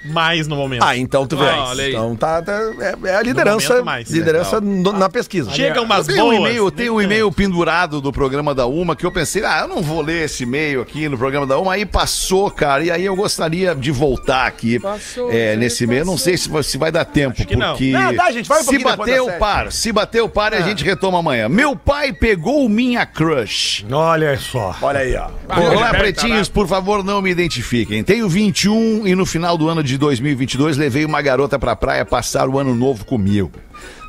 Mais 0.04 0.46
no 0.46 0.56
momento. 0.56 0.82
Ah, 0.84 0.96
então 0.96 1.26
tu 1.26 1.36
vê. 1.36 1.48
Ah, 1.48 1.64
olha 1.68 1.84
aí. 1.84 1.90
então 1.92 2.14
tá, 2.16 2.42
tá- 2.42 2.52
é, 2.80 3.08
é 3.08 3.16
a 3.16 3.22
liderança, 3.22 3.68
momento 3.70 3.84
mais. 3.84 4.10
liderança 4.10 4.60
no- 4.60 4.92
na 4.92 5.08
pesquisa. 5.08 5.50
Chega 5.50 5.80
umas 5.80 6.08
um 6.08 6.14
boas. 6.16 6.36
e-mail, 6.38 6.70
tem 6.70 6.90
um 6.90 7.00
e-mail 7.00 7.30
pendurado 7.32 8.00
do 8.00 8.12
programa 8.12 8.54
da 8.54 8.66
Uma 8.66 8.94
que 8.94 9.06
eu 9.06 9.10
pensei, 9.12 9.44
ah, 9.44 9.60
eu 9.62 9.68
não 9.68 9.82
vou 9.82 10.02
ler 10.02 10.24
esse 10.24 10.42
e-mail 10.42 10.82
aqui 10.82 11.08
no 11.08 11.16
programa 11.16 11.46
da 11.46 11.58
Uma. 11.58 11.74
Aí 11.74 11.86
passou, 11.86 12.50
cara, 12.50 12.84
e 12.84 12.90
aí 12.90 13.04
eu 13.04 13.16
gostaria 13.16 13.74
de 13.74 13.90
voltar 13.90 14.46
aqui 14.46 14.78
Passou, 14.78 15.30
é, 15.30 15.50
né, 15.50 15.56
nesse 15.56 15.84
e-mail. 15.84 16.04
Não 16.04 16.18
sei 16.18 16.36
se 16.36 16.48
vai, 16.48 16.62
se 16.62 16.76
vai 16.76 16.92
dar 16.92 17.04
tempo, 17.04 17.34
que 17.46 17.56
não. 17.56 17.70
porque 17.70 17.90
Não, 17.92 18.14
dá, 18.14 18.30
gente, 18.30 18.48
vai 18.48 18.60
um 18.60 18.64
se 18.64 18.78
bater 18.78 19.20
o 19.22 19.32
par, 19.38 19.72
se 19.72 19.90
bater 19.92 20.22
o 20.22 20.28
par, 20.28 20.52
a 20.54 20.60
gente 20.60 20.84
retoma 20.84 21.18
amanhã. 21.20 21.48
Meu 21.48 21.74
pai 21.76 22.12
pegou 22.12 22.68
minha 22.68 23.06
crush. 23.06 23.84
Olha 23.90 24.36
só. 24.38 24.76
Olha 24.82 25.00
aí, 25.00 25.14
ó. 25.16 25.28
Olá, 25.74 25.90
pretinhos, 25.94 26.48
por 26.48 26.66
favor, 26.68 27.02
não 27.02 27.22
me 27.22 27.30
identifiquem. 27.30 28.02
Tenho 28.04 28.28
21 28.28 29.06
e 29.06 29.14
no 29.14 29.24
final 29.24 29.56
do 29.56 29.68
ano 29.68 29.82
de 29.82 29.93
2022 29.98 30.76
levei 30.76 31.04
uma 31.04 31.22
garota 31.22 31.58
pra 31.58 31.76
praia 31.76 32.04
passar 32.04 32.48
o 32.48 32.58
ano 32.58 32.74
novo 32.74 33.04
comigo. 33.04 33.52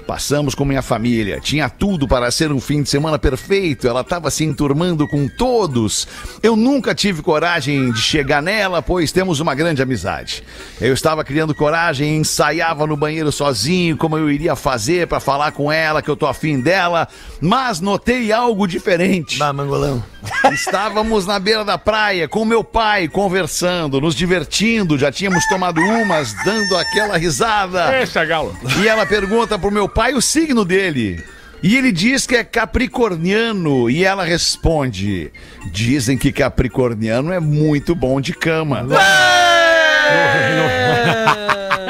Passamos 0.05 0.53
com 0.53 0.63
minha 0.63 0.83
família, 0.83 1.39
tinha 1.39 1.67
tudo 1.67 2.07
para 2.07 2.29
ser 2.29 2.51
um 2.51 2.59
fim 2.59 2.83
de 2.83 2.89
semana 2.89 3.17
perfeito, 3.17 3.87
ela 3.87 4.01
estava 4.01 4.29
se 4.29 4.43
enturmando 4.43 5.07
com 5.07 5.27
todos. 5.27 6.07
Eu 6.43 6.55
nunca 6.55 6.93
tive 6.93 7.23
coragem 7.23 7.91
de 7.91 7.99
chegar 7.99 8.39
nela, 8.41 8.83
pois 8.83 9.11
temos 9.11 9.39
uma 9.39 9.55
grande 9.55 9.81
amizade. 9.81 10.43
Eu 10.79 10.93
estava 10.93 11.23
criando 11.23 11.55
coragem, 11.55 12.17
ensaiava 12.17 12.85
no 12.85 12.95
banheiro 12.95 13.31
sozinho 13.31 13.97
como 13.97 14.15
eu 14.15 14.29
iria 14.29 14.55
fazer 14.55 15.07
para 15.07 15.19
falar 15.19 15.53
com 15.53 15.71
ela 15.71 16.03
que 16.03 16.09
eu 16.09 16.15
tô 16.15 16.27
afim 16.27 16.59
dela, 16.59 17.07
mas 17.41 17.81
notei 17.81 18.31
algo 18.31 18.67
diferente. 18.67 19.39
Dá, 19.39 19.51
mangolão. 19.51 20.03
Estávamos 20.51 21.25
na 21.25 21.39
beira 21.39 21.65
da 21.65 21.77
praia 21.77 22.27
com 22.27 22.45
meu 22.45 22.63
pai 22.63 23.07
conversando, 23.07 23.99
nos 24.01 24.15
divertindo, 24.15 24.97
já 24.97 25.11
tínhamos 25.11 25.45
tomado 25.47 25.81
umas, 25.81 26.33
dando 26.43 26.77
aquela 26.77 27.17
risada. 27.17 27.91
Galo. 28.25 28.57
E 28.81 28.87
ela 28.87 29.05
pergunta 29.05 29.57
pro 29.57 29.71
meu 29.71 29.87
pai 29.87 30.13
o 30.13 30.21
signo 30.21 30.65
dele. 30.65 31.23
E 31.61 31.75
ele 31.75 31.91
diz 31.91 32.27
que 32.27 32.35
é 32.35 32.43
capricorniano. 32.43 33.89
E 33.89 34.03
ela 34.03 34.23
responde: 34.23 35.31
Dizem 35.71 36.17
que 36.17 36.31
capricorniano 36.31 37.31
é 37.31 37.39
muito 37.39 37.95
bom 37.95 38.21
de 38.21 38.33
cama. 38.33 38.85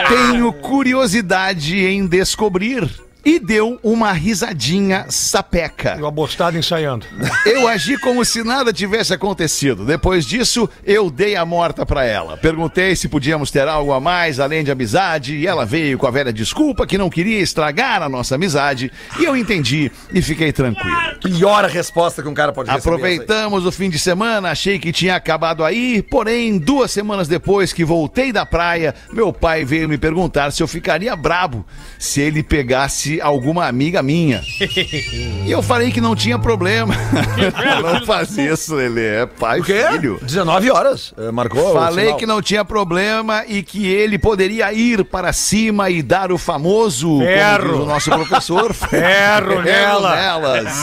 Tenho 0.08 0.54
curiosidade 0.54 1.86
em 1.86 2.06
descobrir. 2.08 2.90
E 3.26 3.40
deu 3.40 3.80
uma 3.82 4.12
risadinha 4.12 5.08
sapeca. 5.10 5.98
O 6.00 6.06
abostado 6.06 6.58
ensaiando. 6.60 7.08
Eu 7.44 7.68
agi 7.68 7.98
como 7.98 8.24
se 8.24 8.44
nada 8.44 8.72
tivesse 8.72 9.16
acontecido. 9.16 9.84
Depois 9.84 10.26
disso, 10.26 10.70
eu 10.86 11.10
dei 11.10 11.36
a 11.36 11.44
morta 11.44 11.84
pra 11.88 12.06
ela. 12.06 12.38
Perguntei 12.38 12.96
se 12.96 13.10
podíamos 13.10 13.50
ter 13.50 13.68
algo 13.68 13.94
a 13.94 14.00
mais 14.00 14.40
além 14.40 14.64
de 14.64 14.70
amizade 14.70 15.36
e 15.36 15.48
ela 15.48 15.66
veio 15.66 15.98
com 15.98 16.06
a 16.06 16.12
velha 16.12 16.32
desculpa 16.32 16.86
que 16.86 17.00
não 17.00 17.10
queria 17.10 17.40
estragar 17.40 18.04
a 18.04 18.08
nossa 18.08 18.36
amizade 18.36 18.92
e 19.20 19.24
eu 19.24 19.36
entendi 19.36 19.92
e 20.14 20.22
fiquei 20.22 20.54
tranquilo. 20.54 20.96
Pior 21.24 21.66
a 21.66 21.68
resposta 21.68 22.22
que 22.22 22.30
um 22.30 22.34
cara 22.34 22.54
pode 22.54 22.70
receber. 22.70 22.96
Aproveitamos 22.96 23.66
o 23.66 23.72
fim 23.72 23.90
de 23.90 23.98
semana, 23.98 24.52
achei 24.52 24.78
que 24.78 24.92
tinha 24.92 25.16
acabado 25.16 25.64
aí, 25.64 26.04
porém, 26.04 26.60
duas 26.60 26.92
semanas 26.92 27.28
depois 27.28 27.74
que 27.74 27.84
voltei 27.84 28.32
da 28.32 28.46
praia, 28.46 28.94
meu 29.12 29.34
pai 29.34 29.66
veio 29.66 29.90
me 29.90 29.98
perguntar 29.98 30.52
se 30.52 30.62
eu 30.62 30.68
ficaria 30.68 31.16
brabo 31.16 31.66
se 31.98 32.22
ele 32.22 32.44
pegasse 32.44 33.15
alguma 33.22 33.66
amiga 33.68 34.02
minha. 34.02 34.42
e 35.46 35.52
eu 35.52 35.62
falei 35.62 35.92
que 35.92 36.00
não 36.02 36.16
tinha 36.16 36.38
problema. 36.40 36.94
não 37.84 38.06
faz 38.06 38.38
isso, 38.38 38.80
ele 38.80 39.02
é 39.04 39.26
pai 39.26 39.60
O 39.60 39.64
quê? 39.64 39.84
e 39.90 39.92
filho. 39.94 40.20
19 40.22 40.72
horas. 40.72 41.14
eh, 41.18 41.32
Marcou? 41.32 41.74
Falei 41.74 42.14
que 42.14 42.26
não 42.26 42.42
tinha 42.42 42.64
problema 42.66 43.44
e 43.48 43.62
que 43.64 43.88
ele 43.88 44.18
poderia 44.18 44.72
ir 44.74 45.04
para 45.06 45.32
cima 45.34 45.90
e 45.90 46.02
dar 46.02 46.32
o 46.32 46.38
famoso, 46.38 47.20
Ferro. 47.20 47.62
como 47.64 47.74
diz 47.74 47.82
o 47.82 47.86
nosso 47.86 48.10
professor, 48.12 48.74
Ferro 48.76 49.62
nela. 49.62 50.16
nelas. 50.16 50.74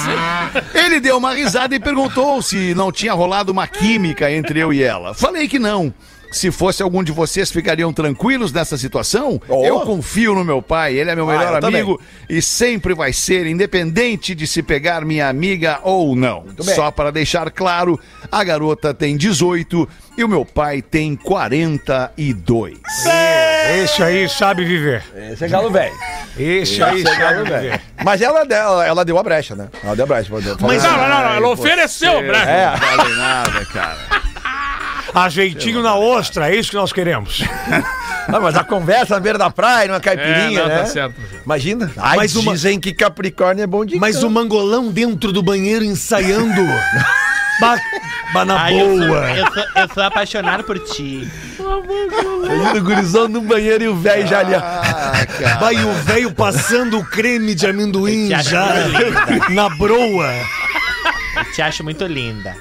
Ele 0.75 1.01
deu 1.01 1.17
uma 1.19 1.33
risada 1.35 1.75
e 1.75 1.81
perguntou 1.81 2.41
se 2.43 2.75
não 2.75 2.91
tinha 2.93 3.13
rolado 3.13 3.53
uma 3.53 3.67
química 3.67 4.31
entre 4.31 4.61
eu 4.61 4.73
e 4.73 4.83
ela. 4.83 5.15
Falei 5.15 5.49
que 5.49 5.59
não. 5.59 5.93
Se 6.33 6.51
fosse 6.51 6.83
algum 6.83 7.05
de 7.05 7.13
vocês, 7.13 7.51
ficariam 7.53 7.93
tranquilos 7.93 8.53
nessa 8.53 8.77
situação? 8.77 9.41
Oh. 9.49 9.65
Eu 9.65 9.81
confio 9.81 10.35
no 10.35 10.45
meu 10.45 10.61
pai, 10.63 10.95
ele 10.95 11.11
é 11.11 11.15
meu 11.15 11.29
Ah, 11.31 11.39
melhor 11.39 11.61
também. 11.61 11.81
amigo 11.83 12.01
e 12.29 12.41
sempre 12.43 12.95
vai 12.95 13.13
ser, 13.13 13.47
independente 13.47 14.35
de 14.35 14.47
se 14.47 14.63
pegar 14.63 15.05
minha 15.05 15.29
amiga 15.29 15.79
ou 15.83 16.17
não. 16.17 16.45
Só 16.61 16.91
para 16.91 17.11
deixar 17.13 17.51
claro, 17.51 18.01
a 18.31 18.43
garota 18.43 18.93
tem 18.95 19.17
18 19.17 19.89
e 20.17 20.25
o 20.25 20.29
meu 20.29 20.45
pai 20.45 20.83
tem 20.83 21.15
42. 21.15 22.79
Esse 23.83 24.03
aí 24.03 24.29
sabe 24.29 24.65
viver. 24.65 25.05
Esse 25.33 25.45
é 25.45 25.49
galo 25.49 25.71
velho. 25.71 25.95
Esse 26.39 26.83
aí 26.83 27.01
é 27.01 27.05
sabe 27.05 27.17
galo 27.19 27.45
viver. 27.45 27.61
velho. 27.61 27.81
Mas 28.05 28.21
ela, 28.21 28.41
ela, 28.43 28.87
ela 28.87 29.05
deu 29.05 29.19
a 29.19 29.23
brecha, 29.23 29.55
né? 29.55 29.69
Ela 29.85 29.95
deu 29.95 30.05
a 30.05 30.09
brecha. 30.09 30.29
Mas 30.33 30.45
Mas 30.61 30.83
não, 30.83 30.97
não, 30.97 31.09
não, 31.09 31.35
ela 31.35 31.49
ofereceu, 31.49 32.21
né? 32.23 32.43
É. 32.47 32.71
Não 32.81 32.97
vale 32.97 33.15
nada, 33.17 33.65
cara. 33.67 33.99
Ajeitinho 35.15 35.83
na 35.83 35.95
ostra, 35.95 36.51
é 36.51 36.57
isso 36.57 36.71
que 36.71 36.77
nós 36.77 36.93
queremos. 36.93 37.43
Ah, 38.29 38.39
mas 38.39 38.55
a 38.57 38.63
conversa 38.63 39.15
na 39.15 39.21
beira 39.21 39.37
da 39.37 39.51
praia, 39.51 39.89
numa 39.89 39.99
caipirinha, 39.99 40.61
É, 40.61 40.63
não, 40.63 40.69
né? 40.69 40.79
tá 40.79 40.87
certo. 40.87 41.15
Imagina. 41.45 41.91
Ai, 41.97 42.19
Mas 42.19 42.37
uma- 42.37 42.53
dizem 42.53 42.79
que 42.79 42.93
Capricórnio 42.95 43.65
é 43.65 43.67
bom 43.67 43.85
de 43.85 43.97
Mas 43.99 44.23
o 44.23 44.31
mangolão 44.31 44.93
dentro 44.93 45.33
do 45.33 45.43
banheiro 45.43 45.85
ensaiando. 45.85 46.63
Ba, 47.61 47.77
ba 48.33 48.45
na 48.45 48.63
Ai, 48.63 48.81
eu, 48.81 48.97
sou, 48.97 49.07
boa. 49.09 49.31
eu, 49.37 49.53
sou, 49.53 49.65
eu 49.75 49.89
sou 49.93 50.03
apaixonado 50.05 50.63
por 50.63 50.79
ti. 50.79 51.29
Imagina 51.59 52.75
o 52.79 52.83
gurizão 52.85 53.27
no 53.29 53.41
banheiro 53.43 53.83
e 53.85 53.89
o 53.89 53.97
velho 53.97 54.27
já 54.29 54.39
ali. 54.39 54.55
ó. 54.55 54.59
Ah. 54.61 55.59
Vai 55.59 55.75
o 55.85 55.93
velho 55.93 56.33
passando 56.33 57.01
o 57.01 57.05
creme 57.05 57.57
de 57.57 57.67
amendoim 57.67 58.29
já 58.41 58.69
na 59.51 59.69
broa. 59.71 60.33
Eu 61.39 61.53
te 61.53 61.61
acho 61.61 61.83
muito 61.83 62.07
linda. 62.07 62.55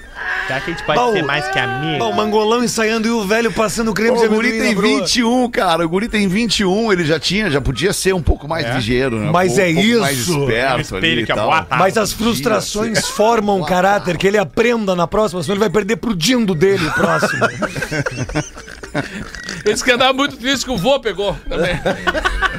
Será 0.52 0.60
que 0.60 0.72
a 0.72 0.74
gente 0.74 0.84
pode 0.86 1.00
Bom, 1.00 1.14
ser 1.14 1.24
mais 1.24 1.48
que 1.48 1.60
amigo? 1.60 2.00
Bom, 2.00 2.12
o 2.12 2.16
mangolão 2.16 2.62
ensaiando 2.62 3.08
e 3.08 3.12
o 3.12 3.26
velho 3.26 3.54
passando 3.54 3.94
creme 3.94 4.18
Pô, 4.18 4.22
de 4.22 4.28
o 4.28 4.30
guri 4.32 4.52
tem 4.52 4.74
na 4.74 4.82
broa. 4.82 5.00
21, 5.00 5.50
cara. 5.50 5.86
O 5.86 5.90
guri 5.90 6.10
tem 6.10 6.28
21, 6.28 6.92
ele 6.92 7.06
já 7.06 7.18
tinha, 7.18 7.50
já 7.50 7.62
podia 7.62 7.94
ser 7.94 8.14
um 8.14 8.22
pouco 8.22 8.50
mais 8.50 8.68
ligeiro, 8.76 9.18
né? 9.18 9.32
Mas 9.32 9.58
um 9.58 9.62
é 9.62 9.74
pouco 9.74 10.00
mais 10.02 10.18
isso. 10.18 10.38
Um 10.38 10.42
esperto 10.42 10.96
ali 10.98 11.22
e 11.22 11.26
que 11.26 11.32
é 11.32 11.36
tal. 11.36 11.68
Mas 11.70 11.98
as 11.98 12.12
frustrações 12.12 13.08
formam 13.08 13.62
um 13.62 13.64
caráter 13.64 14.18
que 14.18 14.28
ele 14.28 14.38
aprenda 14.38 14.94
na 14.94 15.08
próxima, 15.08 15.42
senão 15.42 15.54
ele 15.54 15.62
vai 15.62 15.70
perder 15.70 15.96
pro 15.96 16.14
dindo 16.14 16.54
dele 16.54 16.86
o 16.86 16.92
próximo. 16.92 17.48
Ele 19.64 19.74
disse 19.74 19.84
que 19.84 19.92
andava 19.92 20.14
muito 20.14 20.38
triste 20.38 20.66
que 20.66 20.72
o 20.72 20.78
vô 20.78 21.00
pegou 21.00 21.36
também. 21.48 21.80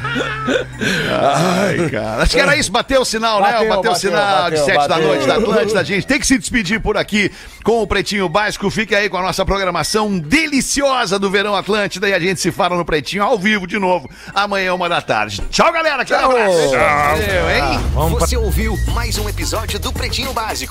Ai, 1.11 1.91
cara. 1.91 2.23
Acho 2.23 2.33
que 2.35 2.41
era 2.41 2.57
isso. 2.57 2.71
Bateu 2.71 3.03
o 3.03 3.05
sinal, 3.05 3.41
né? 3.41 3.53
Bateu, 3.53 3.69
Bateu, 3.69 3.73
o 3.73 3.83
bateu, 3.83 3.95
sinal 3.95 4.51
de 4.51 4.57
bateu, 4.57 4.65
7 4.65 4.77
da 4.77 4.89
bateu. 4.89 5.07
noite 5.09 5.27
da 5.27 5.35
Atlântida. 5.37 5.81
A 5.81 5.85
gente 5.85 6.07
tem 6.07 6.19
que 6.21 6.27
se 6.27 6.39
despedir 6.39 6.81
por 6.81 6.97
aqui 6.97 7.31
com 7.65 7.83
o 7.83 7.87
Pretinho 7.87 8.29
Básico. 8.29 8.69
Fique 8.71 8.95
aí 8.95 9.09
com 9.09 9.17
a 9.17 9.23
nossa 9.23 9.45
programação 9.45 10.19
deliciosa 10.19 11.19
do 11.19 11.31
Verão 11.31 11.55
Atlântida 11.55 12.09
e 12.09 12.15
a 12.15 12.21
gente 12.21 12.41
se 12.41 12.51
fala 12.51 12.77
no 12.77 12.85
Pretinho 12.85 13.23
ao 13.23 13.39
vivo 13.39 13.67
de 13.67 13.79
novo 13.79 14.09
amanhã, 14.35 14.75
uma 14.75 14.89
da 14.89 15.01
tarde. 15.01 15.43
Tchau, 15.51 15.73
galera. 15.73 16.03
Aquele 16.03 16.21
abraço. 16.21 16.71
Valeu, 16.71 17.51
hein? 17.51 17.81
Você 18.19 18.37
ouviu 18.37 18.77
mais 18.95 19.19
um 19.19 19.29
episódio 19.29 19.79
do 19.79 19.93
Pretinho 19.93 20.33
Básico. 20.33 20.71